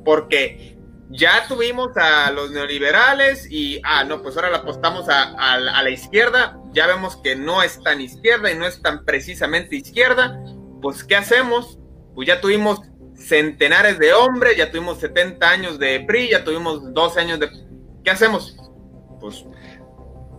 Porque 0.06 0.78
ya 1.10 1.48
tuvimos 1.48 1.96
a 1.98 2.32
los 2.32 2.52
neoliberales 2.52 3.50
y, 3.50 3.82
ah, 3.84 4.04
no, 4.04 4.22
pues 4.22 4.36
ahora 4.36 4.52
la 4.52 4.58
apostamos 4.58 5.10
a, 5.10 5.34
a 5.34 5.84
la 5.84 5.90
izquierda. 5.90 6.60
Ya 6.72 6.88
vemos 6.88 7.18
que 7.18 7.36
no 7.36 7.64
es 7.64 7.82
tan 7.82 8.00
izquierda 8.02 8.52
y 8.52 8.56
no 8.56 8.68
es 8.68 8.82
tan 8.82 9.06
precisamente 9.06 9.76
izquierda. 9.76 10.40
Pues, 10.82 11.04
¿qué 11.04 11.16
hacemos? 11.16 11.80
Pues 12.16 12.28
ya 12.28 12.42
tuvimos 12.42 12.82
centenares 13.24 14.00
de 14.00 14.14
hombres, 14.14 14.58
ya 14.58 14.72
tuvimos 14.72 15.00
70 15.00 15.50
años 15.50 15.80
de 15.80 16.02
PRI, 16.02 16.30
ya 16.32 16.44
tuvimos 16.44 16.94
12 16.94 17.20
años 17.20 17.40
de... 17.40 17.50
¿Qué 18.04 18.12
hacemos? 18.12 18.58
Pues 19.20 19.46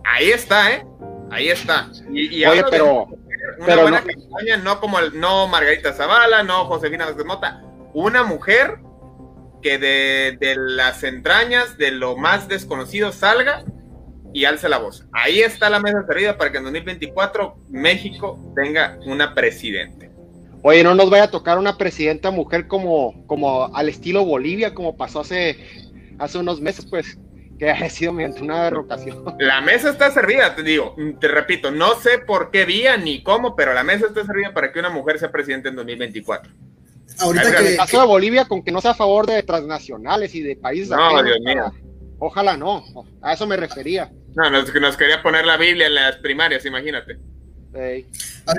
ahí 0.03 0.29
está, 0.29 0.71
¿eh? 0.71 0.85
Ahí 1.31 1.49
está. 1.49 1.89
Y, 2.11 2.45
Oye, 2.45 2.63
pero... 2.69 3.07
Una 3.59 3.75
buena 3.75 4.01
no, 4.01 4.07
campaña, 4.07 4.57
no 4.57 4.79
como 4.79 4.99
el, 4.99 5.19
no 5.19 5.47
Margarita 5.47 5.93
Zavala, 5.93 6.43
no 6.43 6.65
Josefina 6.65 7.11
de 7.11 7.23
Mota, 7.23 7.61
una 7.93 8.23
mujer 8.23 8.79
que 9.61 9.77
de, 9.77 10.37
de, 10.39 10.55
las 10.57 11.03
entrañas 11.03 11.77
de 11.77 11.91
lo 11.91 12.17
más 12.17 12.47
desconocido 12.47 13.11
salga 13.11 13.63
y 14.33 14.45
alce 14.45 14.67
la 14.67 14.79
voz. 14.79 15.05
Ahí 15.13 15.41
está 15.41 15.69
la 15.69 15.79
mesa 15.79 16.05
servida 16.05 16.37
para 16.37 16.51
que 16.51 16.57
en 16.57 16.65
2024 16.65 17.55
México 17.69 18.51
tenga 18.55 18.97
una 19.05 19.33
presidente. 19.33 20.11
Oye, 20.67 20.83
no 20.83 20.95
nos 20.95 21.11
vaya 21.11 21.25
a 21.25 21.29
tocar 21.29 21.59
una 21.59 21.77
presidenta 21.77 22.31
mujer 22.31 22.67
como, 22.67 23.23
como 23.27 23.75
al 23.75 23.87
estilo 23.87 24.25
Bolivia, 24.25 24.73
como 24.73 24.97
pasó 24.97 25.19
hace, 25.19 25.59
hace 26.17 26.39
unos 26.39 26.59
meses, 26.59 26.87
pues, 26.89 27.19
que 27.59 27.69
ha 27.69 27.87
sido 27.87 28.11
mediante 28.11 28.41
una 28.41 28.63
derrocación. 28.63 29.23
La 29.37 29.61
mesa 29.61 29.91
está 29.91 30.09
servida, 30.09 30.55
te 30.55 30.63
digo, 30.63 30.95
te 31.21 31.27
repito, 31.27 31.69
no 31.69 31.93
sé 31.99 32.17
por 32.17 32.49
qué 32.49 32.65
vía 32.65 32.97
ni 32.97 33.21
cómo, 33.21 33.55
pero 33.55 33.75
la 33.75 33.83
mesa 33.83 34.07
está 34.07 34.25
servida 34.25 34.55
para 34.55 34.71
que 34.71 34.79
una 34.79 34.89
mujer 34.89 35.19
sea 35.19 35.31
presidente 35.31 35.69
en 35.69 35.75
2024. 35.75 36.51
Ahorita 37.19 37.57
que, 37.57 37.67
el 37.73 37.77
caso 37.77 38.01
de 38.01 38.07
Bolivia 38.07 38.45
con 38.45 38.63
que 38.63 38.71
no 38.71 38.81
sea 38.81 38.91
a 38.91 38.95
favor 38.95 39.27
de 39.27 39.43
transnacionales 39.43 40.33
y 40.33 40.41
de 40.41 40.55
países. 40.55 40.89
No, 40.89 41.21
Dios 41.21 41.41
mío. 41.41 41.71
Ojalá 42.17 42.57
no, 42.57 42.83
a 43.21 43.33
eso 43.33 43.45
me 43.45 43.55
refería. 43.55 44.11
No, 44.33 44.49
nos, 44.49 44.73
nos 44.73 44.97
quería 44.97 45.21
poner 45.21 45.45
la 45.45 45.57
Biblia 45.57 45.85
en 45.85 45.93
las 45.93 46.15
primarias, 46.15 46.65
imagínate. 46.65 47.19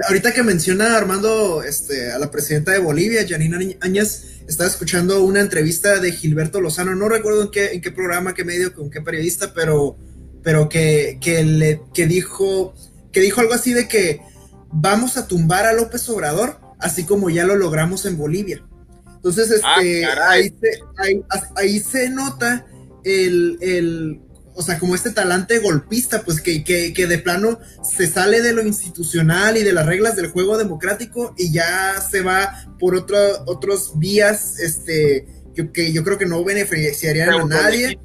Ahorita 0.08 0.32
que 0.32 0.42
menciona 0.42 0.96
Armando 0.96 1.62
este, 1.62 2.12
a 2.12 2.18
la 2.18 2.30
presidenta 2.30 2.72
de 2.72 2.78
Bolivia, 2.78 3.26
Janina 3.28 3.58
Áñez, 3.80 4.42
estaba 4.48 4.68
escuchando 4.68 5.22
una 5.24 5.40
entrevista 5.40 5.98
de 6.00 6.12
Gilberto 6.12 6.60
Lozano, 6.60 6.94
no 6.94 7.08
recuerdo 7.08 7.42
en 7.42 7.50
qué, 7.50 7.72
en 7.72 7.80
qué 7.80 7.90
programa, 7.90 8.34
qué 8.34 8.44
medio, 8.44 8.74
con 8.74 8.90
qué 8.90 9.00
periodista, 9.00 9.52
pero, 9.54 9.96
pero 10.42 10.68
que, 10.68 11.18
que, 11.20 11.44
le, 11.44 11.80
que, 11.94 12.06
dijo, 12.06 12.74
que 13.12 13.20
dijo 13.20 13.40
algo 13.40 13.54
así 13.54 13.72
de 13.72 13.88
que 13.88 14.20
vamos 14.70 15.16
a 15.16 15.26
tumbar 15.26 15.66
a 15.66 15.72
López 15.72 16.08
Obrador, 16.08 16.58
así 16.78 17.04
como 17.04 17.30
ya 17.30 17.44
lo 17.44 17.56
logramos 17.56 18.04
en 18.06 18.16
Bolivia. 18.16 18.62
Entonces, 19.16 19.50
este, 19.50 20.04
ah, 20.04 20.30
ahí, 20.30 20.52
se, 20.60 21.24
ahí, 21.56 21.80
se 21.80 22.10
nota 22.10 22.66
el, 23.02 23.58
el, 23.60 24.20
o 24.56 24.62
sea, 24.62 24.78
como 24.78 24.94
este 24.94 25.10
talante 25.10 25.58
golpista, 25.58 26.22
pues 26.22 26.40
que, 26.40 26.64
que, 26.64 27.06
de 27.06 27.18
plano 27.18 27.60
se 27.82 28.06
sale 28.06 28.40
de 28.40 28.54
lo 28.54 28.62
institucional 28.62 29.58
y 29.58 29.62
de 29.62 29.72
las 29.74 29.84
reglas 29.84 30.16
del 30.16 30.28
juego 30.28 30.56
democrático 30.56 31.34
y 31.36 31.52
ya 31.52 32.00
se 32.00 32.22
va 32.22 32.66
por 32.78 32.94
otro, 32.94 33.18
otros 33.44 33.98
vías, 33.98 34.58
este, 34.58 35.26
que, 35.74 35.92
yo 35.92 36.02
creo 36.02 36.16
que 36.16 36.24
no 36.24 36.42
beneficiarían 36.42 37.30
a 37.30 37.44
nadie. 37.44 37.98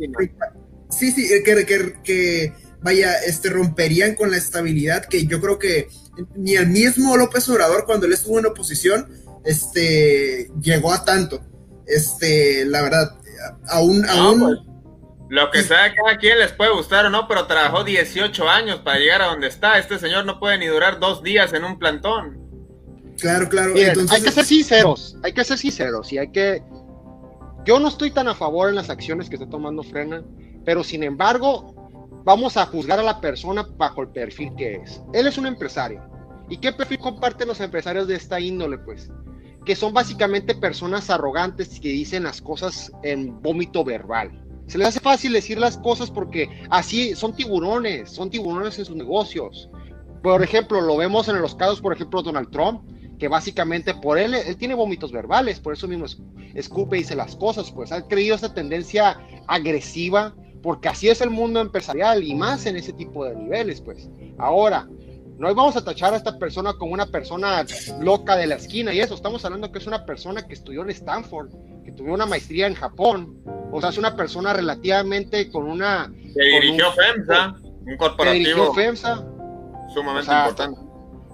Sí, 0.89 1.11
sí, 1.11 1.29
que, 1.45 1.65
que, 1.65 1.93
que, 2.03 2.53
vaya, 2.81 3.15
este, 3.25 3.49
romperían 3.49 4.15
con 4.15 4.29
la 4.29 4.37
estabilidad 4.37 5.05
que 5.05 5.25
yo 5.25 5.39
creo 5.39 5.57
que 5.57 5.87
ni 6.35 6.55
el 6.55 6.67
mismo 6.67 7.15
López 7.15 7.47
Obrador 7.47 7.85
cuando 7.85 8.07
él 8.07 8.13
estuvo 8.13 8.39
en 8.39 8.47
oposición, 8.47 9.07
este, 9.45 10.51
llegó 10.61 10.91
a 10.91 11.05
tanto. 11.05 11.41
este, 11.87 12.65
la 12.65 12.81
verdad, 12.81 13.15
aún, 13.69 14.05
aún... 14.05 14.39
Pues, 14.39 14.70
lo 15.31 15.49
que 15.49 15.63
sea, 15.63 15.93
cada 15.95 16.17
quien 16.17 16.39
les 16.39 16.51
puede 16.51 16.73
gustar 16.73 17.05
o 17.05 17.09
no, 17.09 17.25
pero 17.25 17.47
trabajó 17.47 17.85
18 17.85 18.49
años 18.49 18.79
para 18.79 18.99
llegar 18.99 19.21
a 19.21 19.27
donde 19.27 19.47
está. 19.47 19.79
Este 19.79 19.97
señor 19.97 20.25
no 20.25 20.41
puede 20.41 20.57
ni 20.57 20.65
durar 20.65 20.99
dos 20.99 21.23
días 21.23 21.53
en 21.53 21.63
un 21.63 21.79
plantón. 21.79 22.37
Claro, 23.17 23.47
claro. 23.47 23.73
Hay 24.09 24.21
que 24.21 24.29
ser 24.29 24.43
sinceros, 24.43 25.15
hay 25.23 25.31
que 25.31 25.45
ser 25.45 25.57
sinceros 25.57 26.11
y 26.11 26.17
hay 26.17 26.29
que... 26.33 26.61
Yo 27.63 27.79
no 27.79 27.87
estoy 27.87 28.11
tan 28.11 28.27
a 28.27 28.35
favor 28.35 28.67
en 28.67 28.75
las 28.75 28.89
acciones 28.89 29.29
que 29.29 29.35
está 29.37 29.47
tomando 29.47 29.83
Frena, 29.83 30.21
pero 30.65 30.83
sin 30.83 31.01
embargo, 31.01 31.73
vamos 32.25 32.57
a 32.57 32.65
juzgar 32.65 32.99
a 32.99 33.03
la 33.03 33.21
persona 33.21 33.65
bajo 33.77 34.01
el 34.01 34.09
perfil 34.09 34.51
que 34.57 34.81
es. 34.83 35.01
Él 35.13 35.27
es 35.27 35.37
un 35.37 35.45
empresario. 35.47 36.03
¿Y 36.49 36.57
qué 36.57 36.73
perfil 36.73 36.99
comparten 36.99 37.47
los 37.47 37.61
empresarios 37.61 38.05
de 38.05 38.15
esta 38.15 38.37
índole? 38.37 38.79
Pues 38.79 39.09
que 39.65 39.77
son 39.77 39.93
básicamente 39.93 40.55
personas 40.55 41.09
arrogantes 41.09 41.79
que 41.79 41.87
dicen 41.87 42.23
las 42.23 42.41
cosas 42.41 42.91
en 43.03 43.41
vómito 43.41 43.85
verbal. 43.85 44.40
Se 44.71 44.77
les 44.77 44.87
hace 44.87 45.01
fácil 45.01 45.33
decir 45.33 45.59
las 45.59 45.77
cosas 45.77 46.09
porque 46.09 46.49
así 46.69 47.13
son 47.13 47.35
tiburones, 47.35 48.09
son 48.09 48.29
tiburones 48.29 48.79
en 48.79 48.85
sus 48.85 48.95
negocios. 48.95 49.69
Por 50.23 50.41
ejemplo, 50.41 50.79
lo 50.79 50.95
vemos 50.95 51.27
en 51.27 51.41
los 51.41 51.55
casos, 51.55 51.81
por 51.81 51.91
ejemplo, 51.91 52.21
Donald 52.21 52.51
Trump, 52.51 52.81
que 53.19 53.27
básicamente 53.27 53.93
por 53.93 54.17
él, 54.17 54.33
él 54.33 54.55
tiene 54.55 54.73
vómitos 54.73 55.11
verbales, 55.11 55.59
por 55.59 55.73
eso 55.73 55.89
mismo 55.89 56.05
escupe 56.55 56.95
y 56.95 56.99
dice 56.99 57.17
las 57.17 57.35
cosas, 57.35 57.69
pues 57.69 57.91
ha 57.91 58.07
creído 58.07 58.37
esa 58.37 58.53
tendencia 58.53 59.19
agresiva, 59.45 60.33
porque 60.63 60.87
así 60.87 61.09
es 61.09 61.19
el 61.19 61.31
mundo 61.31 61.59
empresarial 61.59 62.23
y 62.23 62.33
más 62.33 62.65
en 62.65 62.77
ese 62.77 62.93
tipo 62.93 63.25
de 63.25 63.35
niveles, 63.35 63.81
pues. 63.81 64.09
Ahora, 64.37 64.87
no 65.37 65.53
vamos 65.53 65.75
a 65.75 65.83
tachar 65.83 66.13
a 66.13 66.17
esta 66.17 66.39
persona 66.39 66.75
como 66.75 66.93
una 66.93 67.07
persona 67.07 67.65
loca 67.99 68.37
de 68.37 68.47
la 68.47 68.55
esquina 68.55 68.93
y 68.93 69.01
eso. 69.01 69.15
Estamos 69.15 69.43
hablando 69.43 69.69
que 69.69 69.79
es 69.79 69.87
una 69.87 70.05
persona 70.05 70.47
que 70.47 70.53
estudió 70.53 70.83
en 70.83 70.91
Stanford, 70.91 71.49
que 71.83 71.91
tuvo 71.91 72.13
una 72.13 72.25
maestría 72.25 72.67
en 72.67 72.75
Japón. 72.75 73.41
O 73.71 73.79
sea, 73.79 73.89
es 73.89 73.97
una 73.97 74.15
persona 74.15 74.53
relativamente 74.53 75.49
con 75.49 75.65
una. 75.65 76.11
Que 76.33 76.43
dirigió 76.43 76.91
FEMSA, 76.93 77.55
un 77.85 77.97
corporativo. 77.97 78.31
Que 78.31 78.39
dirigió 78.39 78.73
FEMSA. 78.73 79.25
Sumamente 79.93 80.31
importante. 80.31 80.81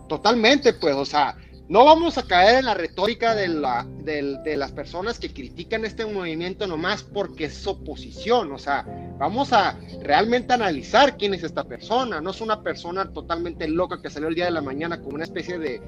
Totalmente, 0.08 0.74
pues, 0.74 0.96
o 0.96 1.06
sea, 1.06 1.36
no 1.70 1.84
vamos 1.84 2.18
a 2.18 2.24
caer 2.24 2.60
en 2.60 2.66
la 2.66 2.74
retórica 2.74 3.36
de, 3.36 3.50
la, 3.50 3.86
de, 4.04 4.56
las 4.56 4.72
personas 4.72 5.20
que 5.20 5.34
critican 5.34 5.84
este 5.84 6.06
movimiento 6.06 6.66
nomás 6.66 7.04
porque 7.04 7.46
es 7.46 7.68
oposición. 7.68 8.54
O 8.54 8.58
sea, 8.58 8.86
vamos 9.18 9.52
a 9.52 9.78
realmente 10.02 10.54
analizar 10.54 11.18
quién 11.18 11.34
es 11.34 11.44
esta 11.44 11.66
persona. 11.66 12.22
No 12.22 12.32
es 12.32 12.40
una 12.40 12.64
persona 12.64 13.12
totalmente 13.12 13.68
loca 13.68 14.02
que 14.02 14.10
salió 14.10 14.30
el 14.30 14.36
día 14.36 14.46
de 14.46 14.52
la 14.52 14.62
mañana 14.62 15.02
como 15.02 15.16
una 15.16 15.26
especie 15.26 15.60
de, 15.60 15.82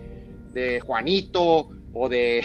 de 0.51 0.82
Juanito 0.82 1.70
o 1.93 2.10
de, 2.10 2.43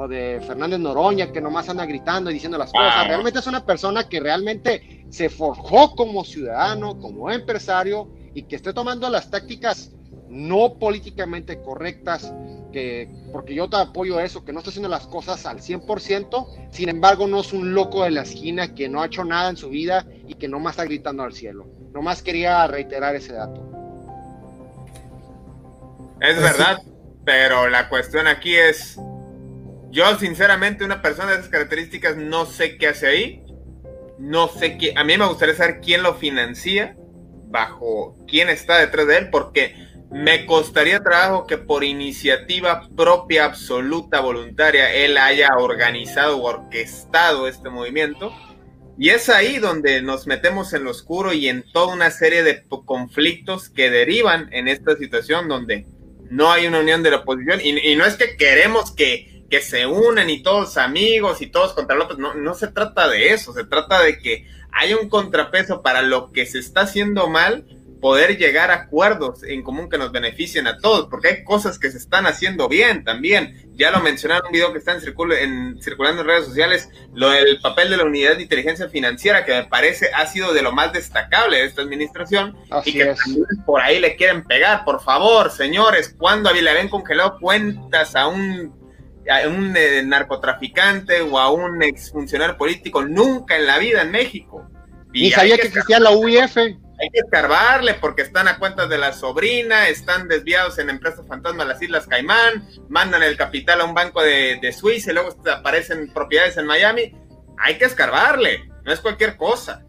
o 0.00 0.08
de 0.08 0.40
Fernández 0.46 0.80
Noroña 0.80 1.30
que 1.30 1.42
nomás 1.42 1.68
anda 1.68 1.84
gritando 1.84 2.30
y 2.30 2.34
diciendo 2.34 2.56
las 2.56 2.72
cosas. 2.72 3.06
Realmente 3.06 3.38
es 3.38 3.46
una 3.46 3.66
persona 3.66 4.08
que 4.08 4.18
realmente 4.18 5.04
se 5.10 5.28
forjó 5.28 5.94
como 5.94 6.24
ciudadano, 6.24 6.98
como 6.98 7.30
empresario 7.30 8.10
y 8.32 8.44
que 8.44 8.56
esté 8.56 8.72
tomando 8.72 9.10
las 9.10 9.30
tácticas 9.30 9.92
no 10.30 10.78
políticamente 10.78 11.60
correctas, 11.60 12.32
que, 12.72 13.10
porque 13.30 13.54
yo 13.54 13.68
te 13.68 13.76
apoyo 13.76 14.20
eso, 14.20 14.42
que 14.42 14.54
no 14.54 14.60
está 14.60 14.70
haciendo 14.70 14.88
las 14.88 15.06
cosas 15.06 15.44
al 15.44 15.58
100%, 15.58 16.70
sin 16.70 16.88
embargo 16.88 17.26
no 17.26 17.40
es 17.40 17.52
un 17.52 17.74
loco 17.74 18.04
de 18.04 18.12
la 18.12 18.22
esquina 18.22 18.74
que 18.74 18.88
no 18.88 19.02
ha 19.02 19.06
hecho 19.06 19.24
nada 19.24 19.50
en 19.50 19.58
su 19.58 19.68
vida 19.68 20.06
y 20.26 20.34
que 20.34 20.48
nomás 20.48 20.74
está 20.74 20.84
gritando 20.84 21.24
al 21.24 21.34
cielo. 21.34 21.66
Nomás 21.92 22.22
quería 22.22 22.66
reiterar 22.66 23.16
ese 23.16 23.34
dato. 23.34 23.60
Es 26.20 26.36
pues 26.36 26.40
verdad, 26.40 26.78
pero 27.24 27.68
la 27.68 27.88
cuestión 27.90 28.26
aquí 28.28 28.54
es, 28.54 28.98
yo 29.90 30.18
sinceramente 30.18 30.84
una 30.84 31.02
persona 31.02 31.32
de 31.32 31.38
esas 31.38 31.48
características 31.48 32.16
no 32.16 32.46
sé 32.46 32.78
qué 32.78 32.88
hace 32.88 33.06
ahí, 33.06 33.44
no 34.18 34.48
sé 34.48 34.78
qué, 34.78 34.94
a 34.96 35.04
mí 35.04 35.16
me 35.16 35.26
gustaría 35.26 35.54
saber 35.54 35.80
quién 35.80 36.02
lo 36.02 36.14
financia, 36.14 36.96
bajo 37.46 38.16
quién 38.28 38.48
está 38.48 38.78
detrás 38.78 39.06
de 39.06 39.18
él, 39.18 39.30
porque 39.30 39.74
me 40.10 40.44
costaría 40.44 41.00
trabajo 41.00 41.46
que 41.46 41.56
por 41.56 41.84
iniciativa 41.84 42.88
propia, 42.96 43.44
absoluta, 43.44 44.20
voluntaria, 44.20 44.92
él 44.92 45.16
haya 45.16 45.50
organizado 45.56 46.38
o 46.38 46.48
orquestado 46.48 47.46
este 47.46 47.70
movimiento. 47.70 48.32
Y 48.98 49.10
es 49.10 49.28
ahí 49.28 49.58
donde 49.58 50.02
nos 50.02 50.26
metemos 50.26 50.72
en 50.74 50.84
lo 50.84 50.90
oscuro 50.90 51.32
y 51.32 51.48
en 51.48 51.64
toda 51.72 51.94
una 51.94 52.10
serie 52.10 52.42
de 52.42 52.64
conflictos 52.84 53.70
que 53.70 53.88
derivan 53.88 54.52
en 54.52 54.68
esta 54.68 54.96
situación 54.96 55.48
donde 55.48 55.86
no 56.28 56.50
hay 56.50 56.66
una 56.66 56.80
unión 56.80 57.02
de 57.02 57.12
la 57.12 57.18
oposición. 57.18 57.60
Y, 57.62 57.94
no 57.94 58.04
es 58.04 58.16
que 58.16 58.36
queremos 58.36 58.90
que, 58.90 59.29
que, 59.50 59.60
se 59.60 59.86
unan 59.86 60.30
y 60.30 60.42
todos 60.42 60.76
amigos 60.76 61.42
y 61.42 61.48
todos 61.48 61.72
contra 61.72 61.96
López. 61.96 62.18
No, 62.18 62.34
no 62.34 62.54
se 62.54 62.68
trata 62.68 63.08
de 63.08 63.32
eso. 63.32 63.52
Se 63.52 63.64
trata 63.64 64.00
de 64.00 64.18
que 64.18 64.46
haya 64.72 64.96
un 64.96 65.08
contrapeso 65.08 65.82
para 65.82 66.02
lo 66.02 66.32
que 66.32 66.46
se 66.46 66.58
está 66.58 66.82
haciendo 66.82 67.28
mal 67.28 67.66
poder 68.00 68.38
llegar 68.38 68.70
a 68.70 68.74
acuerdos 68.74 69.42
en 69.42 69.62
común 69.62 69.88
que 69.88 69.98
nos 69.98 70.10
beneficien 70.10 70.66
a 70.66 70.78
todos, 70.78 71.08
porque 71.08 71.28
hay 71.28 71.44
cosas 71.44 71.78
que 71.78 71.90
se 71.90 71.98
están 71.98 72.26
haciendo 72.26 72.68
bien 72.68 73.04
también. 73.04 73.70
Ya 73.74 73.90
lo 73.90 74.00
mencionaron 74.00 74.44
en 74.44 74.48
un 74.48 74.52
video 74.52 74.72
que 74.72 74.78
está 74.78 74.92
en, 74.92 75.80
circulando 75.82 76.22
en 76.22 76.26
redes 76.26 76.46
sociales, 76.46 76.88
lo 77.14 77.30
del 77.30 77.60
papel 77.60 77.90
de 77.90 77.98
la 77.98 78.04
unidad 78.04 78.36
de 78.36 78.42
inteligencia 78.42 78.88
financiera, 78.88 79.44
que 79.44 79.52
me 79.52 79.64
parece 79.64 80.10
ha 80.14 80.26
sido 80.26 80.52
de 80.52 80.62
lo 80.62 80.72
más 80.72 80.92
destacable 80.92 81.58
de 81.58 81.64
esta 81.64 81.82
administración 81.82 82.56
y 82.84 82.92
que 82.92 83.06
también 83.06 83.46
por 83.64 83.80
ahí 83.80 84.00
le 84.00 84.16
quieren 84.16 84.44
pegar. 84.44 84.84
Por 84.84 85.02
favor, 85.02 85.50
señores, 85.50 86.14
cuando 86.16 86.50
le 86.52 86.68
habían 86.68 86.88
congelado 86.88 87.38
cuentas 87.38 88.16
a 88.16 88.28
un 88.28 88.79
a 89.28 89.48
un 89.48 89.74
eh, 89.76 90.02
narcotraficante 90.04 91.20
o 91.20 91.38
a 91.38 91.50
un 91.50 91.82
exfuncionario 91.82 92.56
político, 92.56 93.04
nunca 93.04 93.56
en 93.56 93.66
la 93.66 93.78
vida 93.78 94.02
en 94.02 94.10
México. 94.10 94.68
Y 95.12 95.30
sabía 95.32 95.56
que 95.56 95.66
existía 95.66 95.98
la 95.98 96.10
UIF 96.10 96.56
hay 97.00 97.08
que 97.10 97.20
escarbarle 97.20 97.94
porque 97.94 98.22
están 98.22 98.46
a 98.46 98.58
cuentas 98.58 98.90
de 98.90 98.98
la 98.98 99.14
sobrina, 99.14 99.88
están 99.88 100.28
desviados 100.28 100.78
en 100.78 100.90
empresas 100.90 101.26
fantasma 101.26 101.64
de 101.64 101.70
las 101.70 101.82
Islas 101.82 102.06
Caimán, 102.06 102.68
mandan 102.88 103.22
el 103.22 103.38
capital 103.38 103.80
a 103.80 103.84
un 103.86 103.94
banco 103.94 104.22
de, 104.22 104.74
Suiza 104.78 105.10
y 105.10 105.14
luego 105.14 105.34
aparecen 105.50 106.12
propiedades 106.12 106.58
en 106.58 106.66
Miami. 106.66 107.14
Hay 107.56 107.78
que 107.78 107.86
escarbarle, 107.86 108.70
no 108.84 108.92
es 108.92 109.00
cualquier 109.00 109.36
cosa. 109.38 109.86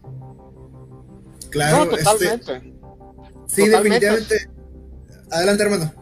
Claro, 1.50 1.82
este, 1.84 2.02
totalmente. 2.02 2.72
sí, 3.46 3.68
definitivamente. 3.68 4.48
Adelante, 5.30 5.62
hermano. 5.62 5.94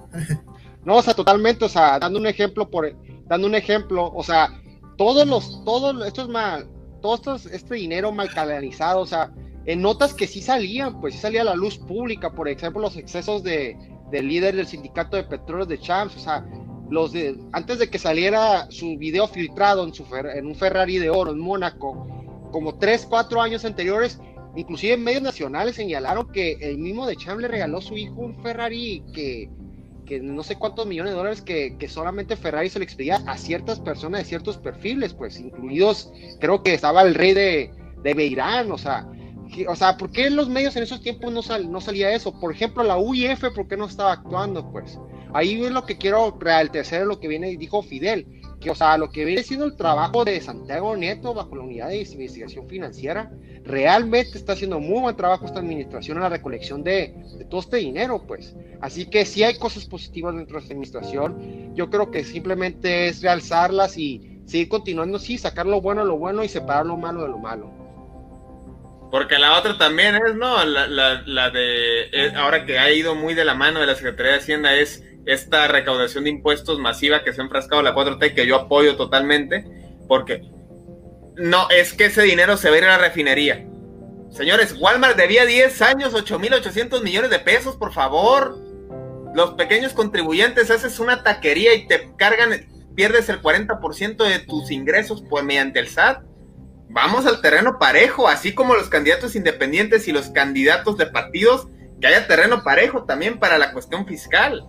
no, 0.84 0.96
o 0.96 1.02
sea, 1.02 1.14
totalmente, 1.14 1.64
o 1.64 1.68
sea, 1.68 1.98
dando 1.98 2.20
un 2.20 2.26
ejemplo 2.28 2.70
por 2.70 2.86
dando 3.30 3.46
un 3.46 3.54
ejemplo, 3.54 4.10
o 4.12 4.24
sea, 4.24 4.60
todos 4.98 5.26
los, 5.26 5.64
todos 5.64 6.04
estos 6.04 6.28
mal, 6.28 6.68
todos 7.00 7.46
este 7.46 7.76
dinero 7.76 8.10
mal 8.10 8.28
canalizado, 8.28 9.00
o 9.00 9.06
sea, 9.06 9.32
en 9.66 9.80
notas 9.80 10.12
que 10.12 10.26
sí 10.26 10.42
salían, 10.42 11.00
pues 11.00 11.14
sí 11.14 11.20
salía 11.20 11.42
a 11.42 11.44
la 11.44 11.54
luz 11.54 11.78
pública, 11.78 12.32
por 12.32 12.48
ejemplo, 12.48 12.82
los 12.82 12.96
excesos 12.96 13.44
de, 13.44 13.78
del 14.10 14.26
líder 14.26 14.56
del 14.56 14.66
sindicato 14.66 15.16
de 15.16 15.22
petróleo 15.22 15.64
de 15.64 15.78
Champs, 15.78 16.16
o 16.16 16.18
sea, 16.18 16.44
los 16.90 17.12
de, 17.12 17.38
antes 17.52 17.78
de 17.78 17.88
que 17.88 18.00
saliera 18.00 18.68
su 18.68 18.98
video 18.98 19.28
filtrado 19.28 19.84
en, 19.84 19.94
su, 19.94 20.04
en 20.12 20.46
un 20.46 20.56
Ferrari 20.56 20.98
de 20.98 21.08
oro 21.08 21.30
en 21.30 21.38
Mónaco, 21.38 22.08
como 22.50 22.78
tres, 22.78 23.06
cuatro 23.08 23.40
años 23.40 23.64
anteriores, 23.64 24.20
inclusive 24.56 24.94
en 24.94 25.04
medios 25.04 25.22
nacionales 25.22 25.76
señalaron 25.76 26.32
que 26.32 26.54
el 26.60 26.78
mismo 26.78 27.06
de 27.06 27.14
Champs 27.14 27.42
le 27.42 27.46
regaló 27.46 27.78
a 27.78 27.82
su 27.82 27.96
hijo 27.96 28.22
un 28.22 28.42
Ferrari 28.42 29.04
que, 29.14 29.48
que 30.10 30.18
no 30.18 30.42
sé 30.42 30.56
cuántos 30.56 30.88
millones 30.88 31.12
de 31.12 31.18
dólares 31.18 31.40
que, 31.40 31.76
que, 31.78 31.86
solamente 31.86 32.34
Ferrari 32.34 32.68
se 32.68 32.80
le 32.80 32.84
expedía 32.84 33.22
a 33.28 33.38
ciertas 33.38 33.78
personas 33.78 34.22
de 34.22 34.24
ciertos 34.24 34.58
perfiles, 34.58 35.14
pues 35.14 35.38
incluidos, 35.38 36.12
creo 36.40 36.64
que 36.64 36.74
estaba 36.74 37.02
el 37.02 37.14
rey 37.14 37.32
de, 37.32 37.70
de 38.02 38.14
Beirán, 38.14 38.72
o 38.72 38.76
sea, 38.76 39.06
o 39.68 39.76
sea, 39.76 39.96
¿por 39.96 40.10
qué 40.10 40.26
en 40.26 40.34
los 40.34 40.48
medios 40.48 40.74
en 40.74 40.82
esos 40.82 41.00
tiempos 41.00 41.32
no, 41.32 41.42
sal, 41.42 41.70
no 41.70 41.80
salía 41.80 42.12
eso? 42.12 42.32
Por 42.40 42.52
ejemplo, 42.52 42.82
la 42.82 42.98
UIF, 42.98 43.44
¿por 43.54 43.68
qué 43.68 43.76
no 43.76 43.84
estaba 43.84 44.10
actuando? 44.10 44.68
Pues 44.72 44.98
ahí 45.32 45.62
es 45.62 45.70
lo 45.70 45.86
que 45.86 45.96
quiero 45.96 46.36
realtecer, 46.40 47.06
lo 47.06 47.20
que 47.20 47.28
viene 47.28 47.52
y 47.52 47.56
dijo 47.56 47.80
Fidel, 47.80 48.39
que, 48.60 48.70
o 48.70 48.74
sea, 48.74 48.98
lo 48.98 49.10
que 49.10 49.24
viene 49.24 49.42
siendo 49.42 49.64
el 49.64 49.74
trabajo 49.74 50.24
de 50.24 50.40
Santiago 50.40 50.94
Nieto 50.94 51.32
bajo 51.32 51.56
la 51.56 51.62
unidad 51.62 51.88
de 51.88 52.02
investigación 52.02 52.68
financiera, 52.68 53.32
realmente 53.64 54.36
está 54.36 54.52
haciendo 54.52 54.78
muy 54.78 55.00
buen 55.00 55.16
trabajo 55.16 55.46
esta 55.46 55.60
administración 55.60 56.18
en 56.18 56.24
la 56.24 56.28
recolección 56.28 56.84
de, 56.84 57.14
todo 57.48 57.60
este 57.60 57.78
dinero, 57.78 58.22
pues. 58.26 58.54
Así 58.80 59.06
que 59.06 59.24
si 59.24 59.42
hay 59.42 59.58
cosas 59.58 59.86
positivas 59.86 60.34
dentro 60.34 60.58
de 60.58 60.62
esta 60.62 60.74
administración, 60.74 61.74
yo 61.74 61.88
creo 61.88 62.10
que 62.10 62.22
simplemente 62.22 63.08
es 63.08 63.22
realzarlas 63.22 63.96
y 63.96 64.40
seguir 64.44 64.68
continuando, 64.68 65.18
sí, 65.18 65.38
sacar 65.38 65.66
lo 65.66 65.80
bueno 65.80 66.02
de 66.02 66.08
lo 66.08 66.18
bueno 66.18 66.44
y 66.44 66.48
separar 66.48 66.84
lo 66.84 66.96
malo 66.96 67.22
de 67.22 67.28
lo 67.28 67.38
malo. 67.38 67.80
Porque 69.10 69.38
la 69.38 69.58
otra 69.58 69.76
también 69.76 70.14
es, 70.14 70.36
¿no? 70.36 70.64
La, 70.64 70.86
la, 70.86 71.22
la 71.26 71.50
de, 71.50 72.02
eh, 72.12 72.32
ahora 72.36 72.64
que 72.64 72.78
ha 72.78 72.92
ido 72.92 73.16
muy 73.16 73.34
de 73.34 73.44
la 73.44 73.54
mano 73.54 73.80
de 73.80 73.86
la 73.86 73.96
Secretaría 73.96 74.32
de 74.32 74.38
Hacienda, 74.38 74.74
es 74.76 75.04
esta 75.32 75.68
recaudación 75.68 76.24
de 76.24 76.30
impuestos 76.30 76.78
masiva 76.78 77.22
que 77.22 77.32
se 77.32 77.40
ha 77.40 77.44
enfrascado 77.44 77.82
la 77.82 77.94
4T, 77.94 78.34
que 78.34 78.46
yo 78.46 78.56
apoyo 78.56 78.96
totalmente, 78.96 79.64
porque 80.08 80.42
no, 81.36 81.70
es 81.70 81.92
que 81.92 82.06
ese 82.06 82.22
dinero 82.22 82.56
se 82.56 82.68
va 82.68 82.74
a 82.74 82.78
ir 82.78 82.84
a 82.84 82.88
la 82.88 82.98
refinería. 82.98 83.64
Señores, 84.30 84.76
Walmart 84.78 85.16
debía 85.16 85.46
10 85.46 85.82
años 85.82 86.14
8.800 86.14 87.02
millones 87.02 87.30
de 87.30 87.38
pesos, 87.38 87.76
por 87.76 87.92
favor. 87.92 88.58
Los 89.34 89.52
pequeños 89.52 89.92
contribuyentes 89.92 90.70
haces 90.70 90.98
una 90.98 91.22
taquería 91.22 91.74
y 91.74 91.86
te 91.86 92.10
cargan 92.16 92.66
pierdes 92.96 93.28
el 93.28 93.40
40% 93.40 94.28
de 94.28 94.40
tus 94.40 94.70
ingresos 94.70 95.22
por 95.22 95.44
mediante 95.44 95.78
el 95.78 95.88
SAT. 95.88 96.24
Vamos 96.88 97.24
al 97.24 97.40
terreno 97.40 97.78
parejo, 97.78 98.28
así 98.28 98.52
como 98.52 98.74
los 98.74 98.88
candidatos 98.88 99.36
independientes 99.36 100.08
y 100.08 100.12
los 100.12 100.30
candidatos 100.30 100.96
de 100.96 101.06
partidos, 101.06 101.68
que 102.00 102.08
haya 102.08 102.26
terreno 102.26 102.64
parejo 102.64 103.04
también 103.04 103.38
para 103.38 103.58
la 103.58 103.72
cuestión 103.72 104.06
fiscal. 104.06 104.68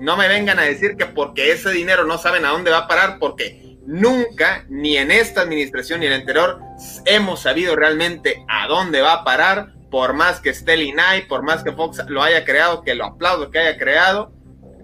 No 0.00 0.16
me 0.16 0.28
vengan 0.28 0.58
a 0.58 0.62
decir 0.62 0.96
que 0.96 1.06
porque 1.06 1.52
ese 1.52 1.70
dinero 1.70 2.04
no 2.04 2.18
saben 2.18 2.44
a 2.44 2.50
dónde 2.50 2.70
va 2.70 2.78
a 2.78 2.88
parar, 2.88 3.18
porque 3.18 3.78
nunca, 3.86 4.64
ni 4.68 4.96
en 4.96 5.10
esta 5.10 5.40
administración 5.40 6.00
ni 6.00 6.06
en 6.06 6.12
el 6.12 6.20
anterior, 6.20 6.60
hemos 7.04 7.40
sabido 7.40 7.74
realmente 7.74 8.44
a 8.48 8.66
dónde 8.68 9.00
va 9.00 9.14
a 9.14 9.24
parar, 9.24 9.74
por 9.90 10.12
más 10.12 10.40
que 10.40 10.50
esté 10.50 10.74
el 10.74 10.82
INAI, 10.82 11.26
por 11.26 11.42
más 11.42 11.64
que 11.64 11.72
Fox 11.72 12.04
lo 12.08 12.22
haya 12.22 12.44
creado, 12.44 12.82
que 12.82 12.94
lo 12.94 13.06
aplaudo 13.06 13.50
que 13.50 13.58
haya 13.58 13.78
creado. 13.78 14.32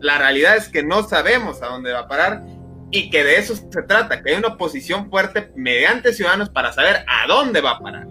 La 0.00 0.18
realidad 0.18 0.56
es 0.56 0.68
que 0.68 0.82
no 0.82 1.02
sabemos 1.02 1.62
a 1.62 1.66
dónde 1.66 1.92
va 1.92 2.00
a 2.00 2.08
parar 2.08 2.42
y 2.90 3.10
que 3.10 3.24
de 3.24 3.36
eso 3.36 3.54
se 3.54 3.82
trata, 3.82 4.22
que 4.22 4.30
hay 4.30 4.38
una 4.38 4.48
oposición 4.54 5.10
fuerte 5.10 5.50
mediante 5.56 6.12
ciudadanos 6.12 6.48
para 6.48 6.72
saber 6.72 7.04
a 7.06 7.26
dónde 7.26 7.60
va 7.60 7.72
a 7.72 7.80
parar. 7.80 8.06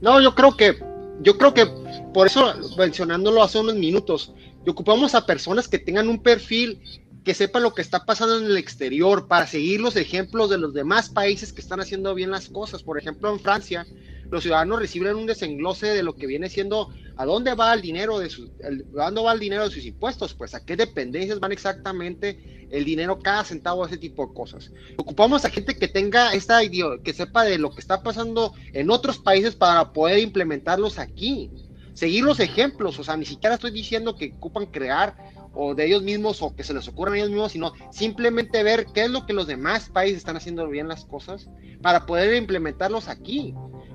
No, 0.00 0.20
yo 0.20 0.34
creo 0.34 0.56
que, 0.56 0.78
yo 1.22 1.38
creo 1.38 1.54
que 1.54 1.66
por 2.12 2.26
eso 2.26 2.54
mencionándolo 2.76 3.42
hace 3.42 3.58
unos 3.58 3.74
minutos, 3.74 4.32
ocupamos 4.66 5.14
a 5.14 5.26
personas 5.26 5.68
que 5.68 5.78
tengan 5.78 6.08
un 6.08 6.22
perfil 6.22 6.80
que 7.24 7.34
sepan 7.34 7.62
lo 7.62 7.74
que 7.74 7.82
está 7.82 8.04
pasando 8.04 8.38
en 8.38 8.44
el 8.44 8.58
exterior 8.58 9.26
para 9.26 9.46
seguir 9.46 9.80
los 9.80 9.96
ejemplos 9.96 10.50
de 10.50 10.58
los 10.58 10.74
demás 10.74 11.08
países 11.08 11.52
que 11.52 11.62
están 11.62 11.80
haciendo 11.80 12.14
bien 12.14 12.30
las 12.30 12.48
cosas. 12.48 12.82
Por 12.82 12.98
ejemplo, 12.98 13.32
en 13.32 13.40
Francia, 13.40 13.86
los 14.34 14.42
ciudadanos 14.42 14.80
reciben 14.80 15.14
un 15.16 15.26
desenglose 15.26 15.86
de 15.86 16.02
lo 16.02 16.14
que 16.14 16.26
viene 16.26 16.48
siendo 16.48 16.90
a 17.16 17.24
dónde 17.24 17.54
va 17.54 17.72
el 17.72 17.80
dinero 17.80 18.18
de 18.18 18.28
sus, 18.28 18.50
dónde 18.92 19.22
va 19.22 19.32
el 19.32 19.38
dinero 19.38 19.64
de 19.64 19.70
sus 19.70 19.86
impuestos, 19.86 20.34
pues 20.34 20.54
a 20.54 20.64
qué 20.64 20.76
dependencias 20.76 21.40
van 21.40 21.52
exactamente 21.52 22.66
el 22.70 22.84
dinero, 22.84 23.20
cada 23.20 23.44
centavo, 23.44 23.86
ese 23.86 23.96
tipo 23.96 24.26
de 24.26 24.34
cosas. 24.34 24.72
Ocupamos 24.96 25.44
a 25.44 25.50
gente 25.50 25.76
que 25.76 25.86
tenga 25.86 26.34
esta 26.34 26.62
idea, 26.64 26.86
que 27.02 27.12
sepa 27.12 27.44
de 27.44 27.58
lo 27.58 27.70
que 27.70 27.80
está 27.80 28.02
pasando 28.02 28.52
en 28.72 28.90
otros 28.90 29.18
países 29.18 29.54
para 29.54 29.92
poder 29.92 30.18
implementarlos 30.18 30.98
aquí. 30.98 31.50
Seguir 31.92 32.24
los 32.24 32.40
ejemplos, 32.40 32.98
o 32.98 33.04
sea, 33.04 33.16
ni 33.16 33.24
siquiera 33.24 33.54
estoy 33.54 33.70
diciendo 33.70 34.16
que 34.16 34.34
ocupan 34.36 34.66
crear 34.66 35.16
o 35.54 35.76
de 35.76 35.86
ellos 35.86 36.02
mismos 36.02 36.42
o 36.42 36.56
que 36.56 36.64
se 36.64 36.74
les 36.74 36.88
ocurran 36.88 37.14
ellos 37.14 37.30
mismos, 37.30 37.52
sino 37.52 37.72
simplemente 37.92 38.64
ver 38.64 38.86
qué 38.92 39.04
es 39.04 39.10
lo 39.10 39.24
que 39.26 39.32
los 39.32 39.46
demás 39.46 39.88
países 39.90 40.18
están 40.18 40.36
haciendo 40.36 40.66
bien 40.66 40.88
las 40.88 41.04
cosas 41.04 41.48
para 41.80 42.06
poder 42.06 42.34
implementarlos 42.34 43.06
aquí 43.06 43.54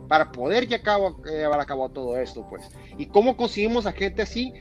para 0.10 0.32
poder 0.32 0.68
llevar 0.68 1.60
a 1.60 1.66
cabo 1.66 1.90
todo 1.90 2.18
esto, 2.18 2.46
pues. 2.50 2.68
¿Y 2.98 3.06
cómo 3.06 3.38
conseguimos 3.38 3.86
a 3.86 3.94
gente 3.94 4.24
así? 4.24 4.52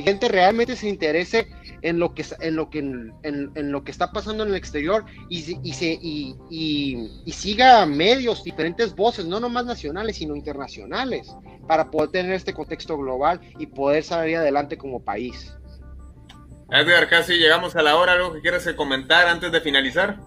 gente 0.00 0.26
realmente 0.28 0.74
se 0.74 0.88
interese 0.88 1.48
en 1.82 1.98
lo 1.98 2.14
que 2.14 2.24
en 2.40 2.56
lo 2.56 2.70
que 2.70 2.78
en, 2.78 3.72
lo 3.72 3.84
que 3.84 3.90
está 3.90 4.10
pasando 4.10 4.42
en 4.42 4.48
el 4.48 4.54
exterior 4.54 5.04
y, 5.28 5.58
y 5.62 5.72
se 5.74 5.98
y, 6.00 6.34
y, 6.48 7.32
siga 7.32 7.84
medios 7.84 8.42
diferentes 8.42 8.94
voces 8.94 9.26
no 9.26 9.38
nomás 9.38 9.66
nacionales 9.66 10.16
sino 10.16 10.34
internacionales 10.34 11.30
para 11.68 11.90
poder 11.90 12.10
tener 12.10 12.32
este 12.32 12.54
contexto 12.54 12.96
global 12.96 13.38
y 13.58 13.66
poder 13.66 14.02
salir 14.02 14.36
adelante 14.38 14.78
como 14.78 15.04
país 15.04 15.54
Edgar 16.70 17.06
casi 17.10 17.34
llegamos 17.34 17.76
a 17.76 17.82
la 17.82 17.96
hora 17.96 18.12
algo 18.12 18.32
que 18.32 18.40
quieras 18.40 18.66
comentar 18.74 19.26
antes 19.26 19.52
de 19.52 19.60
finalizar 19.60 20.20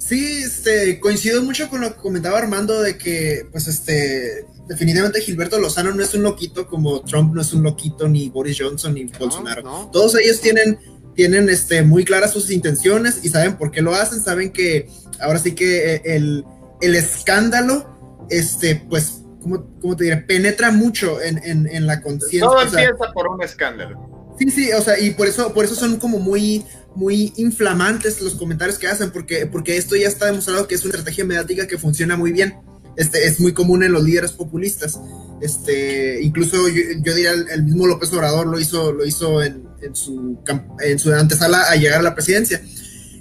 Sí, 0.00 0.42
este, 0.42 0.98
coincido 0.98 1.42
mucho 1.42 1.68
con 1.68 1.82
lo 1.82 1.94
que 1.94 2.00
comentaba 2.00 2.38
Armando 2.38 2.80
de 2.80 2.96
que, 2.96 3.46
pues, 3.52 3.68
este, 3.68 4.46
definitivamente 4.66 5.20
Gilberto 5.20 5.58
Lozano 5.58 5.92
no 5.92 6.02
es 6.02 6.14
un 6.14 6.22
loquito 6.22 6.66
como 6.66 7.02
Trump 7.02 7.34
no 7.34 7.42
es 7.42 7.52
un 7.52 7.62
loquito, 7.62 8.08
ni 8.08 8.30
Boris 8.30 8.56
Johnson, 8.58 8.94
ni 8.94 9.04
Bolsonaro. 9.04 9.90
Todos 9.92 10.16
ellos 10.16 10.40
tienen, 10.40 10.78
tienen, 11.14 11.50
este, 11.50 11.82
muy 11.82 12.06
claras 12.06 12.32
sus 12.32 12.50
intenciones 12.50 13.20
y 13.22 13.28
saben 13.28 13.58
por 13.58 13.70
qué 13.70 13.82
lo 13.82 13.94
hacen, 13.94 14.22
saben 14.22 14.52
que 14.52 14.88
ahora 15.20 15.38
sí 15.38 15.54
que 15.54 15.96
eh, 15.96 16.02
el, 16.06 16.46
el 16.80 16.94
escándalo, 16.94 18.26
este, 18.30 18.76
pues, 18.88 19.20
¿cómo, 19.42 19.66
cómo 19.82 19.96
te 19.96 20.04
diré? 20.04 20.16
Penetra 20.16 20.70
mucho 20.70 21.20
en, 21.20 21.36
en, 21.44 21.68
en 21.68 21.86
la 21.86 22.00
conciencia. 22.00 22.40
Todo 22.48 22.62
empieza 22.62 23.12
por 23.12 23.28
un 23.28 23.42
escándalo. 23.42 24.34
Sí, 24.38 24.50
sí, 24.50 24.72
o 24.72 24.80
sea, 24.80 24.98
y 24.98 25.10
por 25.10 25.26
eso, 25.26 25.52
por 25.52 25.66
eso 25.66 25.74
son 25.74 25.98
como 25.98 26.18
muy, 26.18 26.64
muy 26.94 27.32
inflamantes 27.36 28.20
los 28.20 28.34
comentarios 28.34 28.78
que 28.78 28.86
hacen, 28.86 29.10
porque, 29.10 29.46
porque 29.46 29.76
esto 29.76 29.96
ya 29.96 30.08
está 30.08 30.26
demostrado 30.26 30.66
que 30.66 30.74
es 30.74 30.84
una 30.84 30.94
estrategia 30.94 31.24
mediática 31.24 31.66
que 31.66 31.78
funciona 31.78 32.16
muy 32.16 32.32
bien. 32.32 32.56
Este, 32.96 33.24
es 33.26 33.40
muy 33.40 33.52
común 33.52 33.82
en 33.82 33.92
los 33.92 34.02
líderes 34.02 34.32
populistas. 34.32 35.00
Este, 35.40 36.20
incluso 36.22 36.68
yo, 36.68 37.14
diría 37.14 37.32
el, 37.32 37.62
mismo 37.62 37.86
López 37.86 38.12
Obrador 38.12 38.46
lo 38.46 38.58
hizo, 38.58 38.92
lo 38.92 39.06
hizo 39.06 39.42
en, 39.42 39.64
su, 39.92 40.38
en 40.80 40.98
su 40.98 41.12
antesala 41.12 41.62
a 41.70 41.76
llegar 41.76 42.00
a 42.00 42.02
la 42.02 42.14
presidencia. 42.14 42.60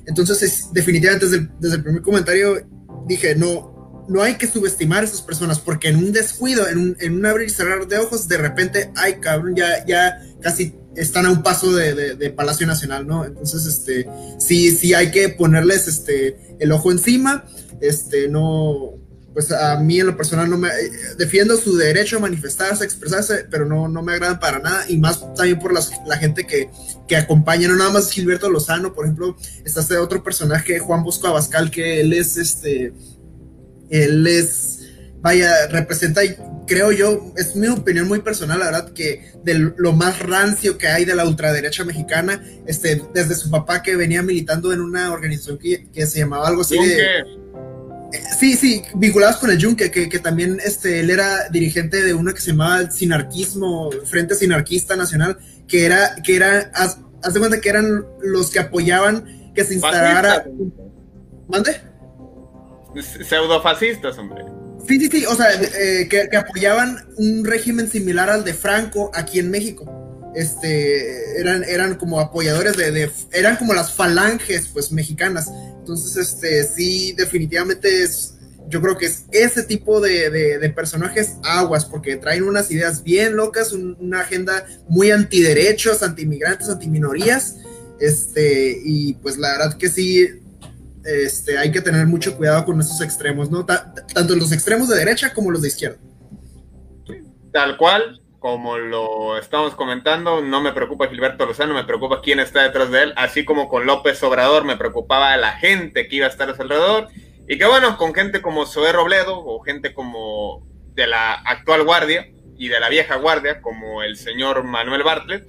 Entonces, 0.06 0.42
es, 0.42 0.74
definitivamente 0.74 1.28
desde 1.28 1.38
el, 1.38 1.52
desde 1.60 1.76
el 1.78 1.84
primer 1.84 2.02
comentario 2.02 2.68
dije, 3.08 3.36
no, 3.36 4.06
no 4.10 4.24
hay 4.24 4.36
que 4.36 4.48
subestimar 4.48 5.04
a 5.04 5.06
esas 5.06 5.22
personas, 5.22 5.60
porque 5.60 5.90
en 5.90 5.98
un 5.98 6.12
descuido, 6.12 6.68
en 6.68 6.80
un, 6.80 6.98
en 7.00 7.16
un 7.16 7.26
abrir 7.26 7.48
y 7.48 7.52
cerrar 7.52 7.88
de 7.88 8.00
ojos, 8.00 8.28
de 8.28 8.38
repente, 8.38 8.92
ay 8.96 9.20
cabrón, 9.22 9.56
ya, 9.56 9.86
ya 9.86 10.20
casi 10.42 10.76
están 11.00 11.26
a 11.26 11.32
un 11.32 11.41
paso 11.41 11.74
de, 11.74 12.34
Palacio 12.36 12.68
Nacional, 12.68 13.08
¿no? 13.08 13.26
Entonces, 13.26 13.66
este, 13.66 14.08
sí, 14.38 14.72
sí 14.72 14.93
hay 14.93 15.12
que 15.12 15.30
ponerles 15.30 15.88
este, 15.88 16.58
el 16.60 16.72
ojo 16.72 16.91
encima, 16.91 17.45
este, 17.82 18.28
no, 18.28 18.93
pues 19.34 19.52
a 19.52 19.78
mí 19.80 20.00
en 20.00 20.08
lo 20.08 20.18
personal 20.18 20.50
no 20.50 20.58
me, 20.58 20.70
defiendo 21.18 21.56
su 21.58 21.76
derecho 21.78 22.18
a 22.18 22.20
manifestarse, 22.20 22.84
a 22.84 22.86
expresarse, 22.86 23.45
pero 23.50 23.66
no, 23.66 23.88
no 23.88 24.04
me 24.04 24.14
agradan 24.14 24.39
para 24.39 24.60
nada, 24.60 24.86
y 24.89 24.97
más 24.97 25.22
también 25.36 25.60
por 25.60 25.74
la 25.74 26.18
gente 26.18 26.45
que, 26.45 26.70
que 27.08 27.16
acompaña, 27.16 27.68
no 27.68 27.76
nada 27.76 27.91
más 27.91 28.12
Gilberto 28.12 28.50
Lozano, 28.50 28.93
por 28.93 29.06
ejemplo, 29.06 29.36
está 29.64 29.82
este 29.82 29.97
otro 29.97 30.24
personaje, 30.24 30.80
Juan 30.80 31.04
Bosco 31.04 31.28
Abascal, 31.28 31.72
que 31.72 32.02
él 32.02 32.14
es, 32.14 32.38
este, 32.38 32.93
él 33.89 34.28
es 34.28 34.80
vaya, 35.22 35.68
representa, 35.68 36.22
creo 36.70 36.92
yo, 36.92 37.34
es 37.36 37.56
mi 37.56 37.68
opinión 37.68 38.08
muy 38.08 38.22
personal, 38.22 38.60
la 38.60 38.66
verdad, 38.66 38.94
que 38.94 39.34
de 39.44 39.74
lo 39.76 39.92
más 39.94 40.20
rancio 40.20 40.78
que 40.78 40.88
hay 40.88 41.04
de 41.04 41.16
la 41.16 41.26
ultraderecha 41.26 41.84
mexicana, 41.84 42.44
este, 42.68 43.02
desde 43.12 43.34
su 43.34 43.50
papá 43.50 43.82
que 43.82 43.96
venía 43.96 44.22
militando 44.22 44.72
en 44.72 44.80
una 44.80 45.12
organización 45.12 45.58
que, 45.58 46.06
se 46.06 46.20
llamaba 46.20 46.48
algo 46.48 46.62
así 46.62 46.78
de... 46.78 47.20
Eh, 48.12 48.22
sí, 48.40 48.56
sí, 48.56 48.84
vinculados 48.96 49.38
con 49.38 49.50
el 49.50 49.58
Yunque, 49.58 49.90
que, 49.90 50.08
que, 50.10 50.20
también 50.20 50.60
este, 50.64 51.00
él 51.00 51.10
era 51.10 51.50
dirigente 51.50 52.04
de 52.04 52.14
una 52.14 52.34
que 52.34 52.42
se 52.42 52.52
llamaba 52.52 52.82
el 52.82 52.92
Sinarquismo, 52.92 53.90
Frente 54.06 54.36
Sinarquista 54.36 54.96
Nacional, 54.96 55.40
que 55.68 55.86
era, 55.86 56.16
que 56.24 56.36
era, 56.36 56.72
haz, 56.76 57.00
de 57.34 57.40
cuenta 57.40 57.60
que 57.60 57.70
eran 57.70 58.06
los 58.22 58.52
que 58.52 58.60
apoyaban 58.60 59.52
que 59.56 59.64
se 59.64 59.74
instalara... 59.74 60.46
¿Mande? 61.48 61.82
Pseudofascistas, 62.96 64.18
hombre. 64.20 64.59
Sí, 64.88 65.00
sí, 65.00 65.10
sí, 65.12 65.26
o 65.26 65.36
sea, 65.36 65.48
eh, 65.54 66.08
que, 66.10 66.36
apoyaban 66.36 67.06
un 67.18 67.46
régimen 67.46 67.90
similar 67.90 68.30
al 68.30 68.44
de 68.44 68.54
Franco 68.54 69.12
aquí 69.14 69.40
en 69.40 69.52
México. 69.52 70.32
Este, 70.36 71.40
eran, 71.40 71.64
eran 71.64 71.96
como 71.96 72.20
apoyadores 72.20 72.78
de, 72.78 73.12
eran 73.32 73.58
como 73.58 73.74
las 73.74 73.94
falanges, 73.94 74.70
pues, 74.72 74.92
mexicanas. 74.92 75.48
Entonces, 75.80 76.16
este, 76.18 76.64
sí, 76.64 77.14
definitivamente 77.14 78.04
es, 78.04 78.36
yo 78.68 78.82
creo 78.82 78.98
que 78.98 79.08
es 79.08 79.26
ese 79.32 79.64
tipo 79.64 80.00
de, 80.00 80.72
personajes 80.76 81.34
aguas, 81.44 81.86
porque 81.86 82.16
traen 82.18 82.44
unas 82.44 82.72
ideas 82.72 83.04
bien 83.04 83.36
locas, 83.36 83.74
una 83.74 84.22
agenda 84.22 84.66
muy 84.88 85.12
antiderechos, 85.12 86.04
anti-inmigrantes, 86.04 86.70
anti-minorías, 86.70 87.56
este, 88.00 88.80
y 88.84 89.14
pues 89.16 89.38
la 89.38 89.52
verdad 89.58 89.78
que 89.78 89.90
sí, 89.90 90.28
este, 91.10 91.57
hay 91.57 91.72
que 91.72 91.82
tener 91.82 92.05
mucho 92.07 92.36
cuidado 92.38 92.66
con 92.66 92.80
esos 92.80 93.01
extremos, 93.01 93.49
¿no? 93.49 93.66
tanto 93.66 94.36
los 94.36 94.51
extremos 94.51 94.89
de 94.89 94.97
derecha 94.97 95.34
como 95.34 95.51
los 95.51 95.62
de 95.62 95.68
izquierda. 95.70 95.97
Tal 97.51 97.78
cual, 97.78 98.22
como 98.39 98.78
lo 98.78 99.38
estamos 99.38 99.76
comentando, 99.76 100.41
no 100.41 100.62
me 100.62 100.72
preocupa 100.72 101.07
Gilberto 101.07 101.45
Lozano, 101.45 101.74
me 101.74 101.84
preocupa 101.84 102.22
quién 102.22 102.39
está 102.39 102.64
detrás 102.64 102.91
de 102.91 103.03
él, 103.03 103.14
así 103.16 103.43
como 103.43 103.68
con 103.70 103.86
López 103.86 104.22
Obrador 104.24 104.66
me 104.66 104.78
preocupaba 104.78 105.36
la 105.38 105.53
gente 105.53 106.07
que 106.07 106.18
iba 106.18 106.28
a 106.28 106.30
estar 106.30 106.49
a 106.49 106.55
su 106.55 106.62
alrededor, 106.62 107.07
y 107.47 107.57
que 107.57 107.66
bueno, 107.66 107.97
con 107.97 108.14
gente 108.14 108.41
como 108.41 108.66
Zoé 108.66 108.91
Robledo 108.91 109.43
o 109.43 109.60
gente 109.62 109.93
como 109.93 110.66
de 110.93 111.07
la 111.07 111.34
actual 111.34 111.84
guardia 111.84 112.28
y 112.57 112.68
de 112.68 112.80
la 112.80 112.89
vieja 112.89 113.16
guardia, 113.16 113.62
como 113.62 114.03
el 114.03 114.18
señor 114.18 114.64
Manuel 114.64 115.03
Bartlett, 115.03 115.47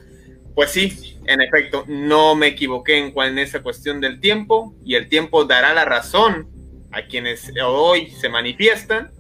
pues 0.55 0.71
sí, 0.71 1.19
en 1.27 1.41
efecto, 1.41 1.85
no 1.87 2.35
me 2.35 2.49
equivoqué 2.49 2.99
en, 2.99 3.13
en 3.17 3.39
esa 3.39 3.63
cuestión 3.63 4.01
del 4.01 4.21
tiempo 4.21 4.75
y 4.85 4.95
el 4.95 5.09
tiempo 5.09 5.45
dará 5.45 5.73
la 5.75 5.85
razón 5.85 6.49
a 6.93 7.03
quienes 7.03 7.53
hoy 7.65 8.11
se 8.11 8.29
manifiestan, 8.29 9.13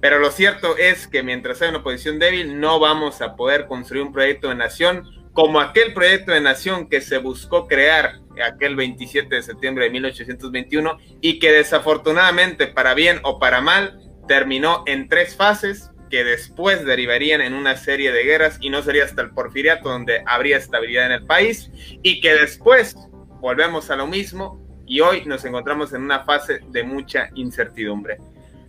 pero 0.00 0.18
lo 0.18 0.30
cierto 0.30 0.76
es 0.76 1.06
que 1.06 1.22
mientras 1.22 1.60
haya 1.60 1.70
una 1.70 1.80
oposición 1.80 2.18
débil 2.18 2.60
no 2.60 2.78
vamos 2.78 3.20
a 3.20 3.36
poder 3.36 3.66
construir 3.66 4.04
un 4.04 4.12
proyecto 4.12 4.48
de 4.48 4.54
nación 4.54 5.04
como 5.32 5.60
aquel 5.60 5.92
proyecto 5.92 6.32
de 6.32 6.40
nación 6.40 6.88
que 6.88 7.02
se 7.02 7.18
buscó 7.18 7.66
crear 7.66 8.20
aquel 8.42 8.74
27 8.74 9.34
de 9.34 9.42
septiembre 9.42 9.84
de 9.84 9.90
1821 9.90 10.98
y 11.20 11.38
que 11.38 11.52
desafortunadamente, 11.52 12.66
para 12.66 12.94
bien 12.94 13.20
o 13.22 13.38
para 13.38 13.60
mal, 13.60 14.00
terminó 14.26 14.82
en 14.86 15.08
tres 15.08 15.36
fases 15.36 15.90
que 16.10 16.24
después 16.24 16.84
derivarían 16.84 17.40
en 17.40 17.54
una 17.54 17.76
serie 17.76 18.12
de 18.12 18.24
guerras 18.24 18.58
y 18.60 18.70
no 18.70 18.82
sería 18.82 19.04
hasta 19.04 19.22
el 19.22 19.30
porfiriato 19.30 19.88
donde 19.88 20.22
habría 20.26 20.56
estabilidad 20.56 21.06
en 21.06 21.12
el 21.12 21.26
país 21.26 21.70
y 22.02 22.20
que 22.20 22.34
después 22.34 22.96
volvemos 23.40 23.90
a 23.90 23.96
lo 23.96 24.06
mismo 24.06 24.60
y 24.86 25.00
hoy 25.00 25.24
nos 25.26 25.44
encontramos 25.44 25.92
en 25.92 26.02
una 26.02 26.24
fase 26.24 26.60
de 26.68 26.84
mucha 26.84 27.30
incertidumbre. 27.34 28.18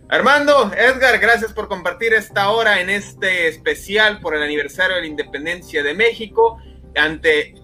Armando, 0.08 0.72
Edgar, 0.72 1.18
gracias 1.18 1.52
por 1.52 1.68
compartir 1.68 2.14
esta 2.14 2.48
hora 2.50 2.80
en 2.80 2.88
este 2.88 3.46
especial 3.48 4.20
por 4.20 4.34
el 4.34 4.42
aniversario 4.42 4.96
de 4.96 5.02
la 5.02 5.06
independencia 5.06 5.82
de 5.82 5.94
México, 5.94 6.58
ante 6.96 7.54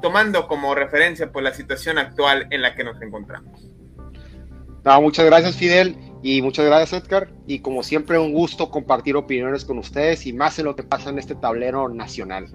tomando 0.00 0.48
como 0.48 0.74
referencia 0.74 1.26
por 1.26 1.34
pues, 1.34 1.44
la 1.44 1.54
situación 1.54 1.98
actual 1.98 2.46
en 2.50 2.62
la 2.62 2.74
que 2.74 2.84
nos 2.84 3.00
encontramos. 3.02 3.68
muchas 5.00 5.26
gracias, 5.26 5.56
Fidel, 5.56 5.96
y 6.22 6.42
muchas 6.42 6.66
gracias, 6.66 7.02
Edgar. 7.02 7.30
Y 7.46 7.60
como 7.60 7.82
siempre, 7.82 8.18
un 8.18 8.32
gusto 8.32 8.70
compartir 8.70 9.16
opiniones 9.16 9.64
con 9.64 9.78
ustedes 9.78 10.26
y 10.26 10.32
más 10.32 10.58
en 10.58 10.66
lo 10.66 10.76
que 10.76 10.82
pasa 10.82 11.10
en 11.10 11.18
este 11.18 11.34
tablero 11.34 11.88
nacional. 11.88 12.48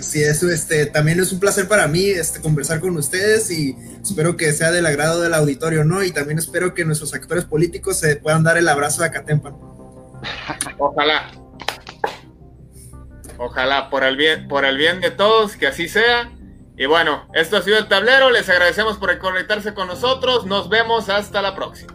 Sí, 0.00 0.22
eso 0.22 0.48
este, 0.48 0.86
también 0.86 1.20
es 1.20 1.32
un 1.32 1.40
placer 1.40 1.68
para 1.68 1.86
mí 1.86 2.06
este, 2.06 2.40
conversar 2.40 2.80
con 2.80 2.96
ustedes 2.96 3.50
y 3.50 3.76
espero 4.02 4.36
que 4.36 4.52
sea 4.52 4.70
del 4.70 4.86
agrado 4.86 5.20
del 5.20 5.34
auditorio, 5.34 5.84
¿no? 5.84 6.02
Y 6.02 6.12
también 6.12 6.38
espero 6.38 6.72
que 6.72 6.84
nuestros 6.84 7.12
actores 7.14 7.44
políticos 7.44 7.98
se 7.98 8.16
puedan 8.16 8.42
dar 8.42 8.56
el 8.56 8.68
abrazo 8.68 9.02
de 9.02 9.08
Acatempan. 9.08 9.54
Ojalá. 10.78 11.30
Ojalá, 13.38 13.90
por 13.90 14.02
el 14.04 14.16
bien, 14.16 14.48
por 14.48 14.64
el 14.64 14.76
bien 14.76 15.00
de 15.00 15.10
todos, 15.10 15.56
que 15.56 15.66
así 15.66 15.88
sea. 15.88 16.32
Y 16.76 16.86
bueno, 16.86 17.28
esto 17.34 17.58
ha 17.58 17.62
sido 17.62 17.78
el 17.78 17.88
tablero. 17.88 18.30
Les 18.30 18.48
agradecemos 18.48 18.96
por 18.96 19.16
conectarse 19.18 19.74
con 19.74 19.88
nosotros. 19.88 20.46
Nos 20.46 20.68
vemos 20.68 21.08
hasta 21.08 21.42
la 21.42 21.54
próxima. 21.54 21.91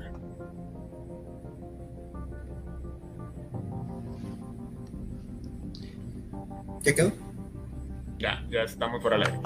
¿Ya 6.88 6.95
quedó? 6.95 7.11
Ya, 8.17 8.47
ya 8.49 8.61
estamos 8.61 9.01
por 9.03 9.13
al 9.13 9.23
aire. 9.23 9.38